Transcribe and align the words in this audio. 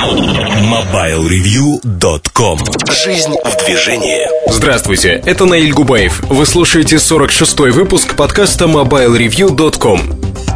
MobileReview.com 0.00 2.58
Жизнь 2.90 3.34
в 3.44 3.66
движении 3.66 4.26
Здравствуйте, 4.50 5.22
это 5.26 5.44
Наиль 5.44 5.74
Губаев. 5.74 6.22
Вы 6.22 6.46
слушаете 6.46 6.96
46-й 6.96 7.70
выпуск 7.70 8.16
подкаста 8.16 8.64
MobileReview.com. 8.64 10.00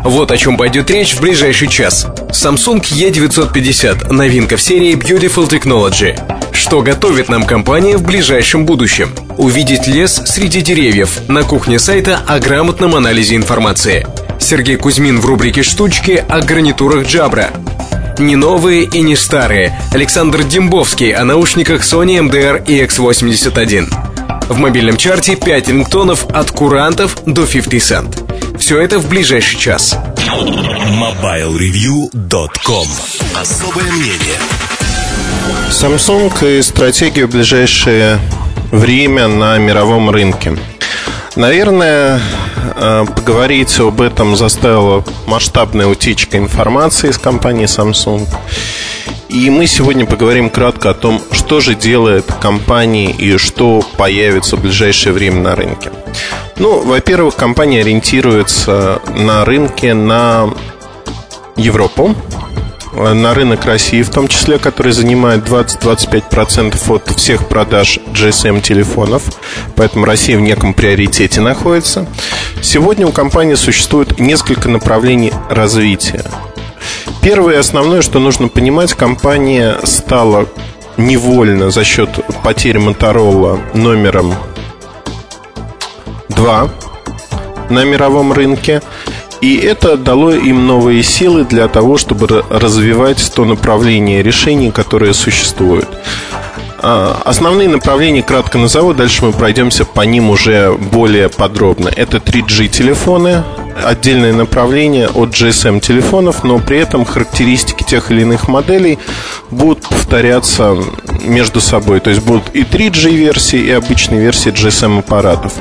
Вот 0.04 0.30
о 0.30 0.38
чем 0.38 0.56
пойдет 0.56 0.90
речь 0.90 1.14
в 1.14 1.20
ближайший 1.20 1.68
час. 1.68 2.06
Samsung 2.30 2.80
E950– 2.80 4.10
новинка 4.14 4.56
в 4.56 4.62
серии 4.62 4.94
Beautiful 4.94 5.46
Technology. 5.46 6.18
Что 6.54 6.80
готовит 6.80 7.28
нам 7.28 7.44
компания 7.44 7.98
в 7.98 8.02
ближайшем 8.02 8.64
будущем? 8.64 9.10
Увидеть 9.36 9.86
лес 9.86 10.22
среди 10.24 10.62
деревьев 10.62 11.18
на 11.28 11.42
кухне 11.42 11.78
сайта 11.78 12.22
о 12.26 12.38
грамотном 12.38 12.94
анализе 12.94 13.36
информации. 13.36 14.06
Сергей 14.40 14.76
Кузьмин 14.76 15.20
в 15.20 15.26
рубрике 15.26 15.62
«Штучки» 15.62 16.24
о 16.30 16.40
гарнитурах 16.40 17.04
Jabra. 17.04 17.50
Не 18.18 18.36
новые 18.36 18.84
и 18.84 19.00
не 19.00 19.16
старые. 19.16 19.76
Александр 19.92 20.44
Дембовский 20.44 21.12
о 21.12 21.24
наушниках 21.24 21.82
Sony 21.82 22.18
MDR 22.18 22.64
EX81. 22.64 23.92
В 24.48 24.58
мобильном 24.58 24.96
чарте 24.96 25.34
5 25.36 25.68
рингтонов 25.68 26.26
от 26.30 26.50
курантов 26.50 27.18
до 27.26 27.46
50 27.46 27.74
Cent. 27.74 28.58
Все 28.58 28.80
это 28.80 28.98
в 28.98 29.06
ближайший 29.08 29.58
час. 29.58 29.96
MobileReview.com 30.16 32.88
Особое 33.34 33.92
мнение 33.92 34.38
Samsung 35.70 36.58
и 36.58 36.62
стратегию 36.62 37.26
в 37.26 37.32
ближайшее 37.32 38.18
время 38.70 39.26
на 39.28 39.58
мировом 39.58 40.08
рынке. 40.10 40.56
Наверное, 41.36 42.20
э, 42.76 43.04
поговорить 43.16 43.78
об 43.80 44.00
этом 44.00 44.36
заставила 44.36 45.04
масштабная 45.26 45.86
утечка 45.86 46.38
информации 46.38 47.10
из 47.10 47.18
компании 47.18 47.66
Samsung. 47.66 48.28
И 49.28 49.50
мы 49.50 49.66
сегодня 49.66 50.06
поговорим 50.06 50.48
кратко 50.48 50.90
о 50.90 50.94
том, 50.94 51.20
что 51.32 51.58
же 51.58 51.74
делает 51.74 52.26
компания 52.40 53.10
и 53.10 53.36
что 53.36 53.82
появится 53.96 54.56
в 54.56 54.60
ближайшее 54.60 55.12
время 55.12 55.40
на 55.40 55.56
рынке. 55.56 55.90
Ну, 56.56 56.80
во-первых, 56.84 57.34
компания 57.34 57.80
ориентируется 57.80 59.02
на 59.08 59.44
рынке 59.44 59.92
на 59.92 60.54
Европу, 61.56 62.14
на 62.94 63.34
рынок 63.34 63.64
России, 63.64 64.02
в 64.02 64.10
том 64.10 64.28
числе, 64.28 64.58
который 64.58 64.92
занимает 64.92 65.48
20-25% 65.48 66.94
от 66.94 67.08
всех 67.16 67.48
продаж 67.48 67.98
GSM-телефонов. 68.12 69.22
Поэтому 69.76 70.04
Россия 70.04 70.36
в 70.36 70.40
неком 70.40 70.74
приоритете 70.74 71.40
находится. 71.40 72.06
Сегодня 72.62 73.06
у 73.06 73.12
компании 73.12 73.54
существует 73.54 74.18
несколько 74.18 74.68
направлений 74.68 75.32
развития. 75.50 76.24
Первое 77.22 77.54
и 77.54 77.58
основное, 77.58 78.02
что 78.02 78.18
нужно 78.18 78.48
понимать, 78.48 78.92
компания 78.94 79.76
стала 79.84 80.46
невольно 80.96 81.70
за 81.70 81.84
счет 81.84 82.10
потери 82.42 82.78
Моторола 82.78 83.58
номером 83.74 84.34
2 86.28 86.70
на 87.70 87.84
мировом 87.84 88.32
рынке. 88.32 88.82
И 89.44 89.56
это 89.58 89.98
дало 89.98 90.32
им 90.32 90.66
новые 90.66 91.02
силы 91.02 91.44
для 91.44 91.68
того, 91.68 91.98
чтобы 91.98 92.26
развивать 92.48 93.30
то 93.34 93.44
направление 93.44 94.22
решений, 94.22 94.70
которые 94.70 95.12
существуют. 95.12 95.86
А, 96.78 97.20
основные 97.26 97.68
направления 97.68 98.22
кратко 98.22 98.56
назову, 98.56 98.94
дальше 98.94 99.22
мы 99.22 99.32
пройдемся 99.32 99.84
по 99.84 100.00
ним 100.00 100.30
уже 100.30 100.72
более 100.72 101.28
подробно. 101.28 101.90
Это 101.94 102.20
3G 102.20 102.68
телефоны, 102.68 103.42
отдельное 103.82 104.32
направление 104.32 105.08
от 105.08 105.30
GSM 105.30 105.80
телефонов, 105.80 106.44
но 106.44 106.58
при 106.58 106.78
этом 106.78 107.04
характеристики 107.04 107.82
тех 107.82 108.10
или 108.10 108.22
иных 108.22 108.48
моделей 108.48 108.98
будут 109.50 109.88
повторяться 109.88 110.76
между 111.22 111.60
собой. 111.60 112.00
То 112.00 112.10
есть 112.10 112.22
будут 112.22 112.54
и 112.54 112.62
3G 112.62 113.10
версии, 113.14 113.58
и 113.58 113.70
обычные 113.70 114.20
версии 114.20 114.52
GSM 114.52 115.00
аппаратов. 115.00 115.54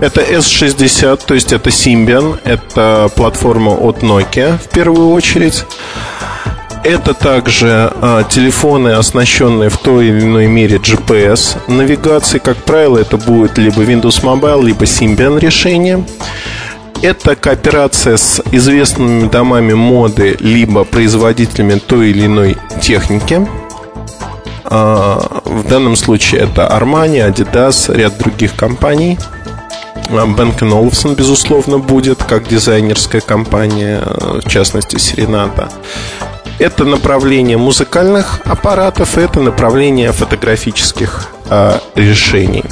Это 0.00 0.20
S60, 0.20 1.20
то 1.26 1.34
есть 1.34 1.52
это 1.52 1.70
Symbian, 1.70 2.38
это 2.44 3.10
платформа 3.14 3.72
от 3.72 4.02
Nokia 4.02 4.58
в 4.58 4.68
первую 4.68 5.10
очередь. 5.10 5.64
Это 6.84 7.14
также 7.14 7.92
а, 8.00 8.24
телефоны, 8.24 8.88
оснащенные 8.88 9.70
в 9.70 9.76
той 9.78 10.08
или 10.08 10.22
иной 10.22 10.48
мере 10.48 10.78
GPS 10.78 11.56
навигацией. 11.68 12.40
Как 12.40 12.56
правило, 12.56 12.98
это 12.98 13.16
будет 13.16 13.56
либо 13.56 13.82
Windows 13.82 14.20
Mobile, 14.22 14.64
либо 14.64 14.84
Symbian 14.84 15.38
решение. 15.38 16.04
Это 17.02 17.34
кооперация 17.34 18.16
с 18.16 18.40
известными 18.52 19.28
домами 19.28 19.72
моды, 19.72 20.36
либо 20.38 20.84
производителями 20.84 21.80
той 21.80 22.10
или 22.10 22.26
иной 22.26 22.56
техники. 22.80 23.44
А, 24.64 25.42
в 25.44 25.66
данном 25.68 25.96
случае 25.96 26.42
это 26.42 26.62
Armani, 26.62 27.28
Adidas, 27.28 27.92
ряд 27.92 28.16
других 28.18 28.54
компаний. 28.54 29.18
Бенк 30.10 30.62
Олufsen, 30.62 31.16
безусловно, 31.16 31.78
будет 31.78 32.22
как 32.22 32.46
дизайнерская 32.46 33.20
компания, 33.20 34.00
в 34.44 34.48
частности, 34.48 34.96
Serenata. 34.96 35.72
Это 36.60 36.84
направление 36.84 37.56
музыкальных 37.56 38.40
аппаратов, 38.44 39.18
это 39.18 39.40
направление 39.40 40.12
фотографических 40.12 41.28
э, 41.50 41.78
решений. 41.96 42.62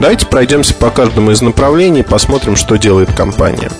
Давайте 0.00 0.26
пройдемся 0.26 0.74
по 0.74 0.90
каждому 0.90 1.30
из 1.30 1.40
направлений, 1.40 2.02
посмотрим, 2.02 2.56
что 2.56 2.76
делает 2.76 3.12
компания. 3.12 3.70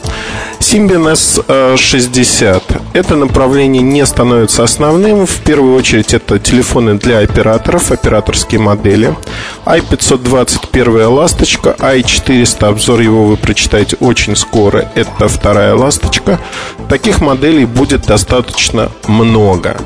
Symbian 0.60 1.12
S60. 1.12 2.62
Это 2.94 3.16
направление 3.16 3.82
не 3.82 4.04
становится 4.06 4.64
основным. 4.64 5.26
В 5.26 5.36
первую 5.40 5.76
очередь 5.76 6.14
это 6.14 6.38
телефоны 6.38 6.94
для 6.94 7.18
операторов, 7.18 7.92
операторские 7.92 8.60
модели. 8.60 9.14
i520 9.66 10.68
первая 10.72 11.08
ласточка, 11.08 11.76
i400 11.78 12.66
обзор 12.66 13.00
его 13.00 13.24
вы 13.26 13.36
прочитаете 13.36 13.96
очень 14.00 14.36
скоро. 14.36 14.90
Это 14.94 15.28
вторая 15.28 15.74
ласточка. 15.74 16.40
Таких 16.88 17.20
моделей 17.20 17.66
будет 17.66 18.06
достаточно 18.06 18.90
много 19.06 19.76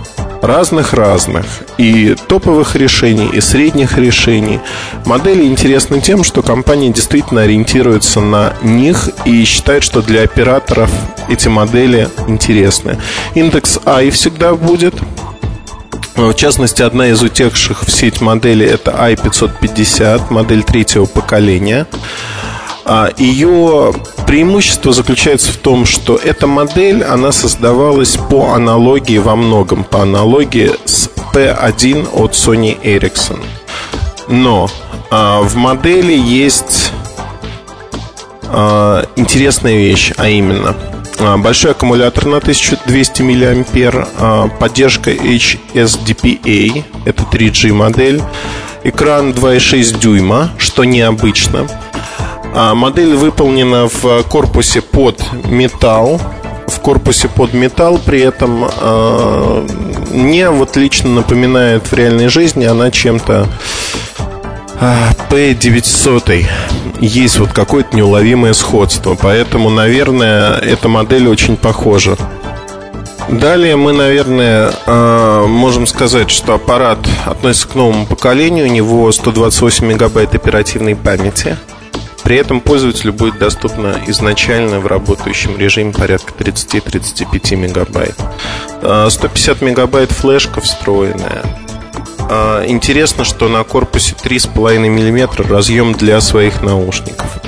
разных-разных 0.43 1.45
и 1.79 2.15
топовых 2.29 2.77
решений, 2.77 3.29
и 3.33 3.41
средних 3.41 3.99
решений. 3.99 4.61
Модели 5.05 5.45
интересны 5.45 6.01
тем, 6.01 6.25
что 6.25 6.43
компания 6.43 6.91
действительно 6.91 7.43
ориентируется 7.43 8.21
на 8.21 8.55
них 8.63 9.11
и 9.25 9.45
считает, 9.45 9.83
что 9.83 10.03
для 10.03 10.23
операторов 10.23 10.91
эти 11.29 11.49
модели 11.49 12.09
интересны. 12.27 12.99
Индекс 13.35 13.79
i 13.85 14.11
всегда 14.11 14.55
будет, 14.55 14.95
в 16.17 16.35
частности, 16.35 16.83
одна 16.83 17.09
из 17.09 17.23
утекших 17.23 17.83
в 17.85 17.91
сеть 17.91 18.21
моделей 18.21 18.67
это 18.67 18.91
i550, 18.91 20.33
модель 20.33 20.65
третьего 20.65 21.05
поколения. 21.05 21.87
А, 22.91 23.11
Ее 23.19 23.93
преимущество 24.27 24.95
заключается 24.95 25.53
в 25.53 25.59
том, 25.59 25.85
что 25.85 26.17
эта 26.17 26.47
модель, 26.47 27.05
она 27.05 27.33
создавалась 27.33 28.17
по 28.17 28.55
аналогии 28.55 29.19
во 29.19 29.37
многом, 29.37 29.85
по 29.85 30.01
аналогии 30.03 30.71
с 30.87 31.11
P1 31.35 32.09
от 32.15 32.33
Sony 32.33 32.81
Ericsson. 32.81 33.45
Но 34.29 34.71
а, 35.11 35.43
в 35.43 35.55
модели 35.55 36.17
есть 36.17 36.93
а, 38.45 39.05
интересная 39.17 39.77
вещь, 39.77 40.13
а 40.17 40.31
именно 40.31 40.75
большой 41.39 41.73
аккумулятор 41.73 42.25
на 42.25 42.39
1200 42.39 43.23
мА, 43.23 44.49
поддержка 44.59 45.11
HSDPA, 45.11 46.85
это 47.05 47.23
3G 47.25 47.73
модель, 47.75 48.23
экран 48.83 49.33
2,6 49.33 49.99
дюйма, 49.99 50.53
что 50.57 50.85
необычно– 50.85 51.69
а, 51.79 51.88
модель 52.55 53.15
выполнена 53.15 53.89
в 53.89 54.23
корпусе 54.25 54.81
под 54.81 55.23
металл. 55.45 56.21
В 56.67 56.81
корпусе 56.81 57.29
под 57.29 57.55
металл, 57.55 57.99
при 57.99 58.21
этом 58.21 58.69
э, 58.69 59.67
мне 60.11 60.51
вот 60.51 60.77
лично 60.77 61.11
напоминает 61.11 61.91
в 61.91 61.93
реальной 61.95 62.29
жизни 62.29 62.65
она 62.65 62.91
чем-то 62.91 63.49
P900 65.31 66.47
есть 67.01 67.39
вот 67.39 67.53
какое-то 67.53 67.97
неуловимое 67.97 68.53
сходство, 68.53 69.17
поэтому, 69.21 69.71
наверное, 69.71 70.57
эта 70.59 70.89
модель 70.89 71.29
очень 71.29 71.57
похожа. 71.57 72.17
Далее 73.29 73.77
мы, 73.77 73.93
наверное, 73.93 74.73
можем 75.47 75.87
сказать, 75.87 76.31
что 76.31 76.55
аппарат 76.55 76.99
относится 77.27 77.69
к 77.69 77.75
новому 77.75 78.07
поколению, 78.07 78.67
у 78.67 78.71
него 78.71 79.13
128 79.13 79.87
мегабайт 79.87 80.35
оперативной 80.35 80.97
памяти– 80.97 81.57
при 82.29 82.37
этом 82.37 82.61
пользователю 82.61 83.15
будет 83.15 83.39
доступно 83.39 84.03
изначально 84.07 84.81
в 84.81 84.87
работающем 84.87 85.57
режиме 85.57 85.95
порядка 85.95 86.35
30-35 86.35 87.57
мегабайт. 87.57 88.17
150 88.83 88.83
а, 88.83 89.65
мегабайт 89.65 90.13
флешка 90.13 90.61
встроенная. 90.61 91.43
А, 92.29 92.67
интересно, 92.67 93.25
что 93.25 93.49
на 93.49 93.65
корпусе 93.65 94.15
3,5 94.15 94.79
мм 94.79 95.49
разъем 95.49 95.95
для 95.95 96.21
своих 96.21 96.61
наушников. 96.61 97.39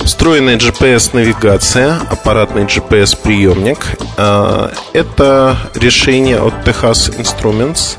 Встроенная 0.00 0.56
GPS-навигация, 0.56 2.00
аппаратный 2.10 2.64
GPS-приемник. 2.64 3.86
А, 4.16 4.72
это 4.92 5.56
решение 5.76 6.40
от 6.40 6.54
Texas 6.66 7.16
Instruments. 7.16 7.96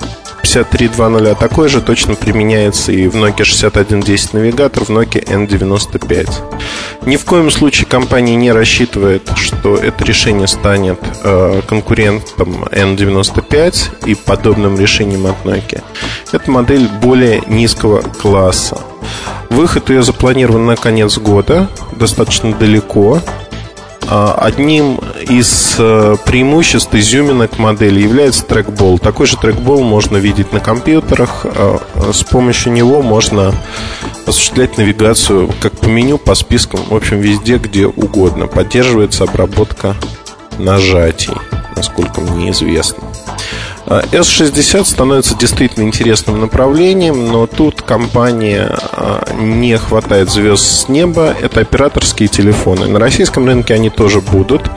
6320, 0.64 1.28
а 1.28 1.36
такое 1.36 1.68
же 1.68 1.82
точно 1.82 2.16
применяется 2.16 2.92
и 2.92 3.08
в 3.08 3.16
Nokia 3.16 3.44
6110 3.44 4.34
навигатор, 4.34 4.86
в 4.86 4.90
Nokia 4.90 5.24
N95. 5.26 6.30
Ни 7.06 7.18
в 7.18 7.26
коем 7.26 7.52
случае 7.52 7.88
компания 7.88 8.36
не 8.36 8.52
рассчитывает, 8.52 9.30
что 9.36 9.76
это 9.76 10.04
решение 10.06 10.48
станет 10.48 11.00
э, 11.24 11.62
конкурентом 11.68 12.64
N95 12.72 14.08
и 14.08 14.16
подобным 14.16 14.80
решением 14.80 15.26
от 15.26 15.44
Nokia. 15.44 15.84
Это 16.32 16.50
модель 16.50 16.88
более 17.02 17.42
низкого 17.48 18.02
класса. 18.02 18.80
Выход 19.50 19.90
ее 19.90 20.04
запланирован 20.04 20.66
на 20.66 20.76
конец 20.76 21.18
года, 21.18 21.70
достаточно 21.96 22.54
далеко. 22.54 23.22
А, 24.08 24.34
одним 24.40 25.00
из 25.20 25.76
э, 25.80 26.16
преимуществ 26.26 26.94
изюминок 26.94 27.58
модели 27.58 28.02
является 28.02 28.46
трекбол. 28.46 29.00
Такой 29.00 29.26
же 29.26 29.38
трекбол 29.38 29.84
можно 29.84 30.18
видеть 30.18 30.54
на 30.54 30.60
компьютерах. 30.60 31.46
А, 31.46 31.80
с 32.14 32.24
помощью 32.24 32.74
него 32.74 33.02
можно 33.02 33.54
осуществлять 34.26 34.78
навигацию 34.78 35.50
как 35.60 35.74
по 35.80 35.88
меню, 35.88 36.18
по 36.18 36.36
спискам, 36.36 36.82
в 36.88 36.96
общем, 36.96 37.20
везде, 37.20 37.58
где 37.58 37.88
угодно. 37.88 38.48
Поддерживается 38.48 39.24
обработка 39.24 39.96
нажатий, 40.58 41.34
насколько 41.76 42.22
мне 42.22 42.52
известно. 42.52 43.04
S60 43.86 44.84
становится 44.86 45.36
действительно 45.36 45.84
интересным 45.84 46.42
направлением, 46.42 47.28
но 47.28 47.46
тут 47.46 47.84
компания 47.84 48.76
а, 48.92 49.24
не 49.40 49.78
хватает 49.78 50.32
звезд 50.32 50.64
с 50.64 50.90
неба. 50.90 51.36
Это 51.40 51.62
операторские 51.62 52.28
телефоны. 52.28 52.88
На 52.88 53.00
российском 53.00 53.46
рынке 53.46 53.76
они 53.76 53.90
тоже 53.90 54.22
будут. 54.22 54.72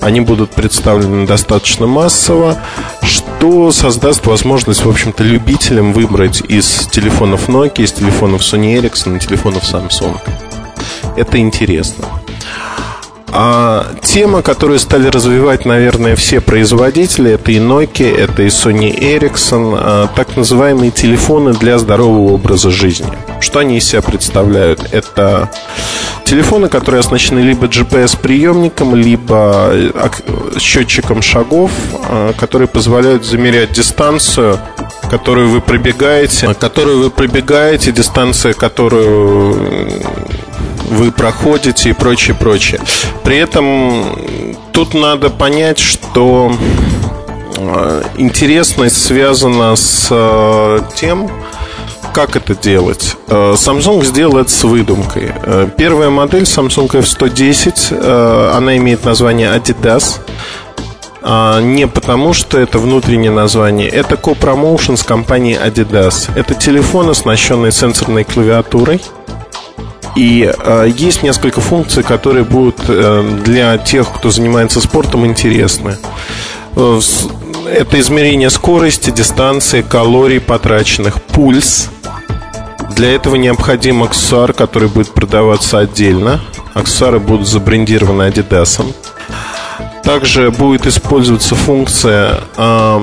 Они 0.00 0.20
будут 0.20 0.50
представлены 0.50 1.26
достаточно 1.26 1.86
массово, 1.86 2.58
что 3.02 3.72
создаст 3.72 4.26
возможность, 4.26 4.84
в 4.84 4.90
общем-то, 4.90 5.24
любителям 5.24 5.94
выбрать 5.94 6.42
из 6.46 6.86
телефонов 6.90 7.48
Nokia, 7.48 7.84
из 7.84 7.92
телефонов 7.92 8.42
Sony 8.42 8.78
Ericsson 8.78 9.18
телефонов 9.18 9.62
Samsung. 9.62 10.18
Это 11.16 11.38
интересно. 11.38 12.04
А 13.32 13.86
тема, 14.02 14.42
которую 14.42 14.78
стали 14.78 15.08
развивать, 15.08 15.64
наверное, 15.64 16.16
все 16.16 16.40
производители, 16.40 17.32
это 17.32 17.52
и 17.52 17.58
Nokia, 17.58 18.16
это 18.16 18.42
и 18.42 18.46
Sony 18.46 18.92
Ericsson, 18.92 19.76
а, 19.78 20.08
так 20.14 20.36
называемые 20.36 20.90
телефоны 20.90 21.52
для 21.52 21.78
здорового 21.78 22.32
образа 22.32 22.70
жизни. 22.70 23.12
Что 23.40 23.60
они 23.60 23.78
из 23.78 23.84
себя 23.84 24.02
представляют? 24.02 24.88
Это 24.92 25.50
телефоны, 26.24 26.68
которые 26.68 27.00
оснащены 27.00 27.40
либо 27.40 27.66
GPS-приемником, 27.66 28.94
либо 28.94 29.70
э, 29.72 30.10
счетчиком 30.58 31.22
шагов, 31.22 31.70
а, 32.08 32.32
которые 32.32 32.68
позволяют 32.68 33.24
замерять 33.24 33.72
дистанцию 33.72 34.58
которую 35.10 35.48
вы 35.50 35.60
пробегаете, 35.60 36.54
которую 36.54 37.02
вы 37.02 37.10
пробегаете, 37.10 37.90
дистанция, 37.90 38.52
которую 38.52 39.56
вы 40.90 41.12
проходите 41.12 41.90
и 41.90 41.92
прочее, 41.92 42.36
прочее. 42.36 42.80
При 43.22 43.36
этом 43.36 44.04
тут 44.72 44.92
надо 44.92 45.30
понять, 45.30 45.78
что 45.78 46.52
э, 47.56 48.02
интересность 48.18 49.02
связана 49.02 49.76
с 49.76 50.08
э, 50.10 50.80
тем, 50.96 51.30
как 52.12 52.34
это 52.34 52.56
делать? 52.56 53.16
Э, 53.28 53.54
Samsung 53.56 54.04
сделал 54.04 54.38
это 54.38 54.50
с 54.50 54.64
выдумкой. 54.64 55.32
Первая 55.76 56.10
модель 56.10 56.42
Samsung 56.42 56.88
F110, 56.88 58.50
она 58.56 58.76
имеет 58.76 59.04
название 59.04 59.54
Adidas. 59.54 60.18
А, 61.22 61.60
не 61.60 61.86
потому, 61.86 62.32
что 62.32 62.58
это 62.58 62.78
внутреннее 62.78 63.30
название. 63.30 63.88
Это 63.88 64.14
co-promotion 64.14 64.96
с 64.96 65.02
компанией 65.02 65.58
Adidas. 65.58 66.30
Это 66.34 66.54
телефон, 66.54 67.10
оснащенный 67.10 67.72
сенсорной 67.72 68.24
клавиатурой– 68.24 69.02
и 70.16 70.52
э, 70.52 70.88
есть 70.94 71.22
несколько 71.22 71.60
функций, 71.60 72.02
которые 72.02 72.44
будут 72.44 72.78
э, 72.88 73.40
для 73.44 73.78
тех, 73.78 74.12
кто 74.12 74.30
занимается 74.30 74.80
спортом, 74.80 75.26
интересны. 75.26 75.96
Э, 76.76 77.00
это 77.66 78.00
измерение 78.00 78.50
скорости, 78.50 79.10
дистанции, 79.10 79.82
калорий 79.82 80.40
потраченных, 80.40 81.22
пульс. 81.22 81.88
Для 82.96 83.14
этого 83.14 83.36
необходим 83.36 84.02
аксессуар, 84.02 84.52
который 84.52 84.88
будет 84.88 85.10
продаваться 85.10 85.78
отдельно. 85.78 86.40
Аксессуары 86.74 87.20
будут 87.20 87.46
забрендированы 87.46 88.22
Adidas. 88.22 88.82
Также 90.02 90.50
будет 90.50 90.86
использоваться 90.86 91.54
функция 91.54 92.40
э, 92.56 93.02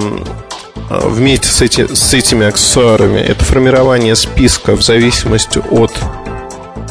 вместе 0.89 1.47
с, 1.47 1.61
эти, 1.61 1.93
с 1.93 2.13
этими 2.13 2.45
аксессуарами. 2.45 3.19
Это 3.19 3.45
формирование 3.45 4.15
списка 4.15 4.75
в 4.75 4.81
зависимости 4.81 5.59
от 5.71 5.91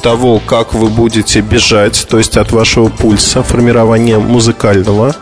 того, 0.06 0.38
как 0.38 0.72
вы 0.72 0.88
будете 0.88 1.40
бежать, 1.40 2.06
то 2.08 2.18
есть 2.18 2.36
от 2.36 2.52
вашего 2.52 2.86
пульса, 2.86 3.42
формирование 3.42 4.20
музыкального 4.20 5.16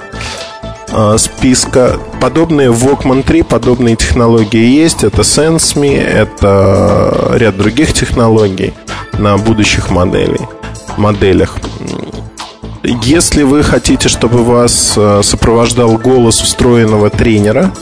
э, 0.89 1.17
списка. 1.17 1.99
Подобные 2.21 2.71
в 2.71 2.85
Walkman 2.85 3.23
3, 3.23 3.45
подобные 3.45 3.97
технологии 3.97 4.63
есть. 4.63 5.03
Это 5.03 5.23
SenseMe, 5.23 5.99
это 5.99 7.31
ряд 7.33 7.57
других 7.57 7.95
технологий 7.95 8.75
на 9.15 9.39
будущих 9.39 9.89
моделей, 9.89 10.47
моделях. 10.99 11.57
Если 12.83 13.43
вы 13.43 13.63
хотите, 13.63 14.11
чтобы 14.11 14.45
вас 14.45 14.93
а, 14.99 15.23
сопровождал 15.23 15.97
голос 15.97 16.43
встроенного 16.43 17.09
тренера, 17.09 17.73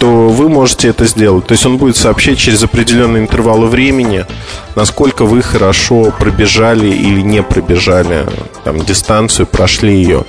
то 0.00 0.28
вы 0.28 0.48
можете 0.48 0.88
это 0.88 1.04
сделать. 1.04 1.46
То 1.46 1.52
есть 1.52 1.66
он 1.66 1.76
будет 1.76 1.94
сообщать 1.96 2.38
через 2.38 2.62
определенные 2.62 3.22
интервалы 3.22 3.66
времени, 3.66 4.24
насколько 4.74 5.26
вы 5.26 5.42
хорошо 5.42 6.10
пробежали 6.18 6.88
или 6.88 7.20
не 7.20 7.42
пробежали 7.42 8.26
там, 8.64 8.80
дистанцию, 8.80 9.46
прошли 9.46 9.94
ее. 9.94 10.24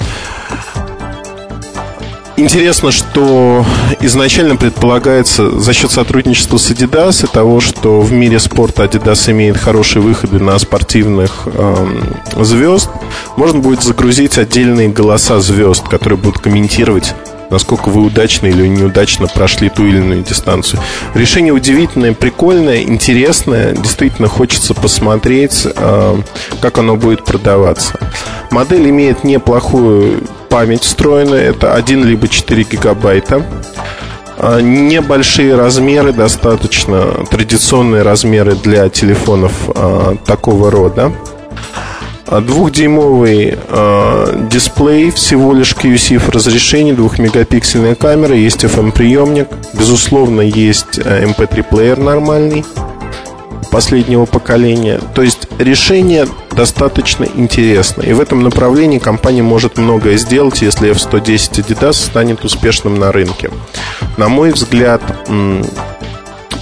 Интересно, 2.36 2.92
что 2.92 3.66
изначально 4.02 4.58
предполагается 4.58 5.58
за 5.58 5.74
счет 5.74 5.92
сотрудничества 5.92 6.58
с 6.58 6.70
Adidas 6.70 7.24
и 7.24 7.28
того, 7.28 7.62
что 7.62 8.02
в 8.02 8.12
мире 8.12 8.40
спорта 8.40 8.84
Adidas 8.84 9.32
имеет 9.32 9.56
хорошие 9.56 10.02
выходы 10.02 10.40
на 10.40 10.60
спортивных 10.60 11.44
эм, 11.46 12.04
звезд, 12.44 12.90
можно 13.38 13.60
будет 13.60 13.84
загрузить 13.84 14.38
отдельные 14.38 14.90
голоса 14.90 15.40
звезд, 15.40 15.88
которые 15.88 16.18
будут 16.18 16.40
комментировать 16.40 17.14
насколько 17.51 17.89
вы 17.89 18.01
удачно 18.01 18.48
или 18.48 18.65
неудачно 18.68 19.27
прошли 19.27 19.69
ту 19.69 19.86
или 19.86 19.98
иную 19.98 20.24
дистанцию. 20.24 20.81
Решение 21.13 21.53
удивительное, 21.53 22.13
прикольное, 22.13 22.81
интересное. 22.81 23.74
Действительно 23.74 24.27
хочется 24.27 24.74
посмотреть, 24.74 25.67
э, 25.67 26.15
как 26.62 26.77
оно 26.79 26.96
будет 26.96 27.24
продаваться. 27.25 28.00
Модель 28.50 28.89
имеет 28.89 29.24
неплохую 29.24 30.24
память 30.50 30.84
встроенную. 30.84 31.41
Это 31.41 31.74
1 31.75 32.05
либо 32.05 32.27
4 32.27 32.63
гигабайта. 32.63 33.46
Э, 34.38 34.60
небольшие 34.62 35.55
размеры, 35.55 36.13
достаточно 36.13 37.25
традиционные 37.29 38.01
размеры 38.01 38.55
для 38.55 38.89
телефонов 38.89 39.51
э, 39.67 40.15
такого 40.25 40.72
рода. 40.72 41.12
А 42.28 42.40
Двухдюймовый 42.42 43.58
э, 43.68 44.48
дисплей, 44.50 45.12
всего 45.12 45.54
лишь 45.54 45.74
QC 45.74 46.32
разрешение, 46.32 46.94
двухмегапиксельная 46.94 47.96
камера, 47.96 48.36
есть 48.36 48.63
FM-приемник, 48.63 49.48
безусловно, 49.74 50.42
есть 50.42 51.00
MP3-плеер 51.00 52.00
э, 52.00 52.04
нормальный 52.04 52.63
последнего 53.72 54.25
поколения. 54.25 55.00
То 55.16 55.24
есть 55.24 55.48
решение 55.58 56.28
достаточно 56.51 57.25
интересно. 57.25 58.04
И 58.04 58.13
в 58.13 58.22
этом 58.22 58.44
направлении 58.44 59.00
компания 59.00 59.42
может 59.42 59.78
многое 59.78 60.18
сделать, 60.18 60.62
если 60.62 60.92
F110 60.92 61.66
Adidas 61.66 61.94
станет 61.94 62.44
успешным 62.46 63.00
на 63.00 63.12
рынке. 63.12 63.50
На 64.18 64.28
мой 64.28 64.51
взгляд, 64.51 65.01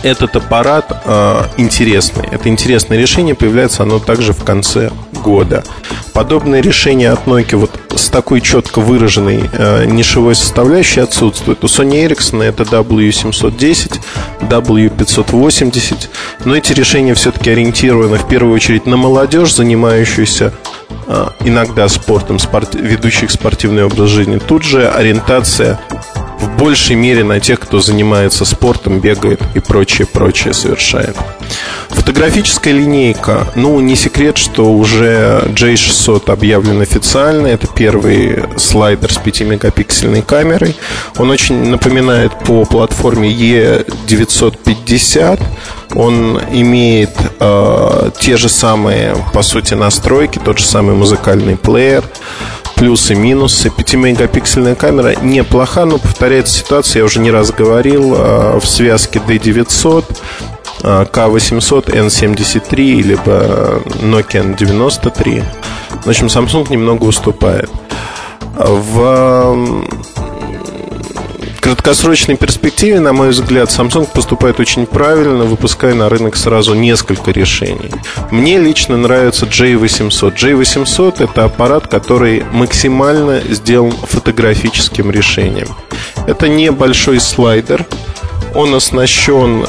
этот 0.03 0.35
аппарат 0.35 1.01
э, 1.05 1.43
интересный. 1.57 2.27
Это 2.31 2.49
интересное 2.49 2.97
решение, 2.97 3.35
появляется 3.35 3.83
оно 3.83 3.99
также 3.99 4.33
в 4.33 4.43
конце 4.43 4.91
года. 5.23 5.63
Подобные 6.13 6.61
решения 6.61 7.11
от 7.11 7.25
Nokia 7.25 7.57
вот 7.57 7.71
с 7.95 8.09
такой 8.09 8.41
четко 8.41 8.79
выраженной 8.79 9.49
э, 9.51 9.85
нишевой 9.85 10.35
составляющей 10.35 11.01
отсутствуют. 11.01 11.63
У 11.63 11.67
Sony 11.67 12.07
Ericsson 12.07 12.43
это 12.43 12.63
W710, 12.63 13.99
W580, 14.41 15.97
но 16.45 16.55
эти 16.55 16.73
решения 16.73 17.13
все-таки 17.13 17.51
ориентированы 17.51 18.17
в 18.17 18.27
первую 18.27 18.55
очередь 18.55 18.85
на 18.85 18.97
молодежь, 18.97 19.53
занимающуюся 19.53 20.53
э, 21.07 21.27
иногда 21.41 21.87
спортом, 21.89 22.39
спорт, 22.39 22.75
ведущих 22.75 23.31
спортивный 23.31 23.85
образ 23.85 24.09
жизни. 24.09 24.39
Тут 24.39 24.63
же 24.63 24.89
ориентация 24.89 25.79
большей 26.47 26.95
мере 26.95 27.23
на 27.23 27.39
тех, 27.39 27.59
кто 27.59 27.79
занимается 27.79 28.45
спортом, 28.45 28.99
бегает 28.99 29.41
и 29.55 29.59
прочее, 29.59 30.07
прочее 30.07 30.53
совершает. 30.53 31.15
Фотографическая 31.89 32.73
линейка. 32.73 33.47
Ну, 33.55 33.79
не 33.79 33.95
секрет, 33.95 34.37
что 34.37 34.71
уже 34.71 35.41
J600 35.47 36.31
объявлен 36.31 36.81
официально. 36.81 37.47
Это 37.47 37.65
первый 37.67 38.43
слайдер 38.57 39.11
с 39.11 39.17
5-мегапиксельной 39.17 40.21
камерой. 40.21 40.75
Он 41.17 41.31
очень 41.31 41.69
напоминает 41.69 42.37
по 42.39 42.65
платформе 42.65 43.31
E950. 43.31 45.41
Он 45.95 46.39
имеет 46.51 47.17
э, 47.39 48.11
те 48.19 48.37
же 48.37 48.47
самые, 48.47 49.15
по 49.33 49.41
сути, 49.41 49.73
настройки, 49.73 50.39
тот 50.43 50.59
же 50.59 50.65
самый 50.65 50.93
музыкальный 50.95 51.57
плеер 51.57 52.03
плюсы, 52.79 53.13
минусы. 53.13 53.67
5-мегапиксельная 53.67 54.73
камера 54.73 55.13
неплоха, 55.21 55.83
но 55.83 55.97
повторяется 55.97 56.57
ситуация, 56.57 57.01
я 57.01 57.05
уже 57.05 57.19
не 57.19 57.29
раз 57.29 57.51
говорил, 57.51 58.15
э, 58.15 58.59
в 58.59 58.65
связке 58.65 59.19
D900 59.19 60.05
K800, 60.81 61.87
N73, 61.87 63.01
либо 63.01 63.81
Nokia 64.01 64.55
N93. 64.55 65.43
В 66.05 66.07
общем, 66.07 66.27
Samsung 66.27 66.71
немного 66.71 67.03
уступает. 67.03 67.69
В 68.55 69.83
краткосрочной 71.59 72.35
перспективе, 72.37 72.99
на 72.99 73.13
мой 73.13 73.29
взгляд, 73.29 73.69
Samsung 73.69 74.07
поступает 74.13 74.59
очень 74.59 74.85
правильно, 74.85 75.43
выпуская 75.45 75.93
на 75.93 76.09
рынок 76.09 76.35
сразу 76.35 76.73
несколько 76.73 77.31
решений. 77.31 77.91
Мне 78.31 78.59
лично 78.59 78.97
нравится 78.97 79.45
J800. 79.45 80.35
J800 80.35 81.23
это 81.23 81.45
аппарат, 81.45 81.87
который 81.87 82.43
максимально 82.51 83.41
сделан 83.49 83.91
фотографическим 83.91 85.11
решением. 85.11 85.69
Это 86.27 86.47
небольшой 86.47 87.19
слайдер, 87.19 87.85
он 88.55 88.73
оснащен 88.75 89.65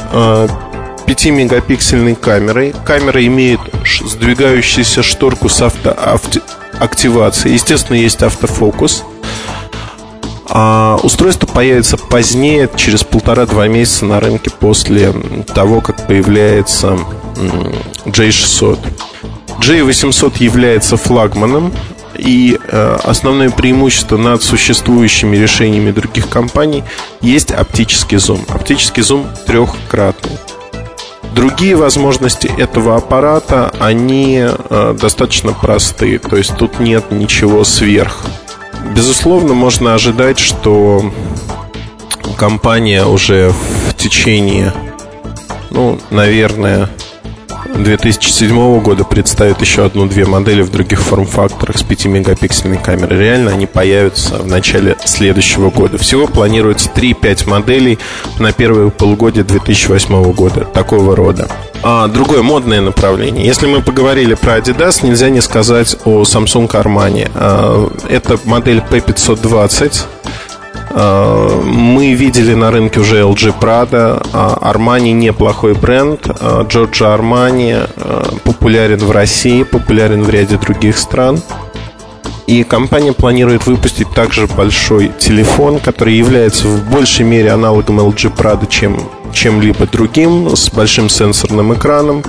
5-мегапиксельной 1.07 2.15
камерой. 2.15 2.73
Камера 2.85 3.25
имеет 3.25 3.59
сдвигающуюся 4.05 5.03
шторку 5.03 5.49
с 5.49 5.61
автоактивацией. 5.61 7.53
Естественно, 7.55 7.97
есть 7.97 8.23
автофокус. 8.23 9.03
А 10.53 10.99
устройство 11.01 11.47
появится 11.47 11.95
позднее, 11.97 12.69
через 12.75 13.05
полтора-два 13.05 13.67
месяца 13.69 14.05
на 14.05 14.19
рынке 14.19 14.49
после 14.49 15.13
того, 15.53 15.79
как 15.79 16.07
появляется 16.07 16.99
J600. 18.05 18.79
J800 19.61 20.43
является 20.43 20.97
флагманом, 20.97 21.71
и 22.17 22.59
э, 22.61 22.97
основное 23.03 23.49
преимущество 23.49 24.17
над 24.17 24.43
существующими 24.43 25.37
решениями 25.37 25.91
других 25.91 26.27
компаний 26.27 26.83
есть 27.21 27.51
оптический 27.51 28.17
зум. 28.17 28.41
Оптический 28.49 29.03
зум 29.03 29.27
трехкратный. 29.47 30.37
Другие 31.33 31.77
возможности 31.77 32.51
этого 32.57 32.97
аппарата, 32.97 33.71
они 33.79 34.43
э, 34.43 34.95
достаточно 34.99 35.53
простые, 35.53 36.19
то 36.19 36.35
есть 36.35 36.57
тут 36.57 36.81
нет 36.81 37.09
ничего 37.11 37.63
сверх. 37.63 38.25
Безусловно, 38.95 39.53
можно 39.53 39.93
ожидать, 39.93 40.39
что 40.39 41.11
компания 42.37 43.05
уже 43.05 43.53
в 43.89 43.93
течение, 43.95 44.73
ну, 45.69 45.99
наверное, 46.09 46.89
2007 47.75 48.81
года 48.81 49.03
представит 49.03 49.61
еще 49.61 49.85
одну-две 49.85 50.25
модели 50.25 50.61
в 50.61 50.71
других 50.71 51.01
форм-факторах 51.01 51.77
с 51.77 51.83
5-мегапиксельной 51.83 52.81
камерой. 52.81 53.19
Реально 53.19 53.51
они 53.51 53.65
появятся 53.65 54.37
в 54.37 54.47
начале 54.47 54.97
следующего 55.05 55.69
года. 55.69 55.97
Всего 55.97 56.27
планируется 56.27 56.89
3-5 56.93 57.49
моделей 57.49 57.99
на 58.39 58.51
первое 58.51 58.89
полугодие 58.89 59.43
2008 59.43 60.33
года. 60.33 60.65
Такого 60.65 61.15
рода. 61.15 61.47
А, 61.83 62.07
другое 62.07 62.41
модное 62.41 62.81
направление. 62.81 63.45
Если 63.45 63.67
мы 63.67 63.81
поговорили 63.81 64.33
про 64.35 64.57
Adidas, 64.57 65.05
нельзя 65.05 65.29
не 65.29 65.41
сказать 65.41 65.97
о 66.05 66.21
Samsung 66.21 66.69
Armani. 66.69 67.29
А, 67.35 67.89
это 68.09 68.37
модель 68.45 68.83
P520 68.89 70.05
Э, 70.93 71.61
мы 71.63 72.13
видели 72.13 72.53
на 72.53 72.71
рынке 72.71 72.99
уже 72.99 73.21
LG 73.21 73.59
Prada, 73.59 74.21
Armani 74.31 75.11
неплохой 75.11 75.73
бренд, 75.73 76.27
Giorgio 76.27 77.17
Armani 77.17 77.89
э, 77.95 78.23
популярен 78.43 78.99
в 78.99 79.11
России, 79.11 79.63
популярен 79.63 80.23
в 80.23 80.29
ряде 80.29 80.57
других 80.57 80.97
стран. 80.97 81.41
И 82.47 82.63
компания 82.63 83.13
планирует 83.13 83.65
выпустить 83.65 84.09
также 84.11 84.47
большой 84.47 85.11
телефон, 85.19 85.79
который 85.79 86.15
является 86.15 86.67
в 86.67 86.89
большей 86.89 87.25
мере 87.25 87.51
аналогом 87.51 87.99
LG 87.99 88.35
Prada, 88.35 88.67
чем 88.67 89.09
чем-либо 89.33 89.87
другим, 89.87 90.55
с 90.55 90.69
большим 90.69 91.09
сенсорным 91.09 91.73
экраном, 91.73 92.23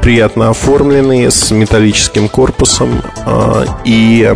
приятно 0.00 0.50
оформленный, 0.50 1.30
с 1.30 1.50
металлическим 1.50 2.28
корпусом 2.28 3.02
э, 3.26 3.66
и 3.84 4.32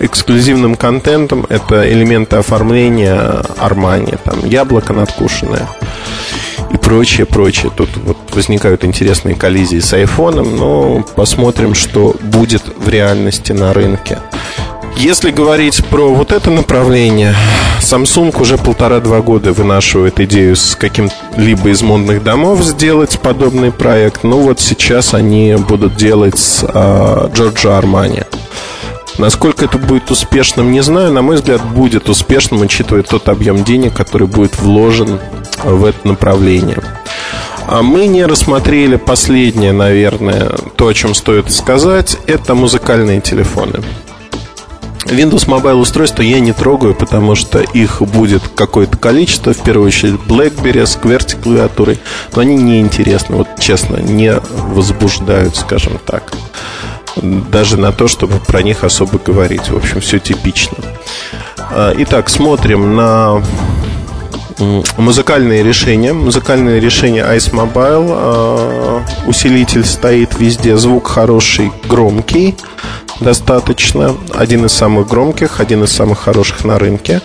эксклюзивным 0.00 0.74
контентом. 0.74 1.46
Это 1.48 1.88
элементы 1.90 2.36
оформления 2.36 3.42
Armani, 3.58 4.18
там 4.24 4.44
яблоко 4.44 4.92
надкушенное 4.92 5.68
и 6.72 6.76
прочее, 6.76 7.26
прочее. 7.26 7.70
Тут 7.74 7.90
вот 7.96 8.16
возникают 8.32 8.84
интересные 8.84 9.34
коллизии 9.34 9.78
с 9.78 9.92
айфоном, 9.92 10.56
но 10.56 11.04
посмотрим, 11.16 11.74
что 11.74 12.14
будет 12.20 12.62
в 12.76 12.88
реальности 12.88 13.52
на 13.52 13.72
рынке. 13.72 14.18
Если 14.96 15.30
говорить 15.30 15.84
про 15.84 16.12
вот 16.12 16.32
это 16.32 16.50
направление, 16.50 17.32
Samsung 17.80 18.36
уже 18.40 18.58
полтора-два 18.58 19.20
года 19.20 19.52
вынашивает 19.52 20.18
идею 20.18 20.56
с 20.56 20.74
каким-либо 20.74 21.68
из 21.68 21.82
модных 21.82 22.24
домов 22.24 22.64
сделать 22.64 23.16
подобный 23.20 23.70
проект. 23.70 24.24
Ну 24.24 24.40
вот 24.40 24.58
сейчас 24.58 25.14
они 25.14 25.54
будут 25.56 25.94
делать 25.94 26.36
с 26.36 26.64
а, 26.66 27.30
Giorgio 27.32 27.80
Armani. 27.80 28.26
Насколько 29.18 29.64
это 29.64 29.78
будет 29.78 30.10
успешным, 30.10 30.70
не 30.70 30.80
знаю. 30.80 31.12
На 31.12 31.22
мой 31.22 31.36
взгляд, 31.36 31.62
будет 31.64 32.08
успешным, 32.08 32.62
учитывая 32.62 33.02
тот 33.02 33.28
объем 33.28 33.64
денег, 33.64 33.94
который 33.94 34.28
будет 34.28 34.58
вложен 34.60 35.18
в 35.64 35.84
это 35.84 36.06
направление. 36.06 36.78
А 37.66 37.82
мы 37.82 38.06
не 38.06 38.24
рассмотрели 38.24 38.96
последнее, 38.96 39.72
наверное, 39.72 40.50
то, 40.76 40.86
о 40.86 40.94
чем 40.94 41.14
стоит 41.14 41.50
сказать, 41.50 42.16
это 42.26 42.54
музыкальные 42.54 43.20
телефоны. 43.20 43.80
Windows 45.06 45.46
Mobile 45.46 45.74
устройства 45.74 46.22
я 46.22 46.38
не 46.38 46.52
трогаю, 46.52 46.94
потому 46.94 47.34
что 47.34 47.60
их 47.60 48.02
будет 48.02 48.42
какое-то 48.54 48.96
количество, 48.96 49.52
в 49.52 49.62
первую 49.62 49.88
очередь 49.88 50.20
BlackBerry 50.28 50.86
с 50.86 50.96
QWERTY 50.96 51.42
клавиатурой, 51.42 51.98
но 52.34 52.42
они 52.42 52.56
не 52.56 52.80
интересны, 52.80 53.36
вот 53.36 53.48
честно, 53.58 53.96
не 53.96 54.34
возбуждают, 54.34 55.56
скажем 55.56 55.98
так. 56.04 56.32
Даже 57.22 57.76
на 57.76 57.92
то, 57.92 58.08
чтобы 58.08 58.38
про 58.40 58.62
них 58.62 58.84
особо 58.84 59.18
говорить. 59.18 59.70
В 59.70 59.76
общем, 59.76 60.00
все 60.00 60.18
типично. 60.18 60.78
А, 61.58 61.92
итак, 61.96 62.28
смотрим 62.28 62.96
на 62.96 63.42
музыкальные 64.96 65.62
решения. 65.62 66.12
Музыкальные 66.12 66.80
решения 66.80 67.24
Ice 67.36 67.52
Mobile. 67.52 68.08
А, 68.10 69.02
усилитель 69.26 69.84
стоит 69.84 70.38
везде, 70.38 70.76
звук 70.76 71.08
хороший, 71.08 71.72
громкий 71.88 72.54
достаточно. 73.20 74.16
Один 74.34 74.66
из 74.66 74.72
самых 74.72 75.08
громких, 75.08 75.60
один 75.60 75.84
из 75.84 75.92
самых 75.92 76.18
хороших 76.20 76.64
на 76.64 76.78
рынке. 76.78 77.20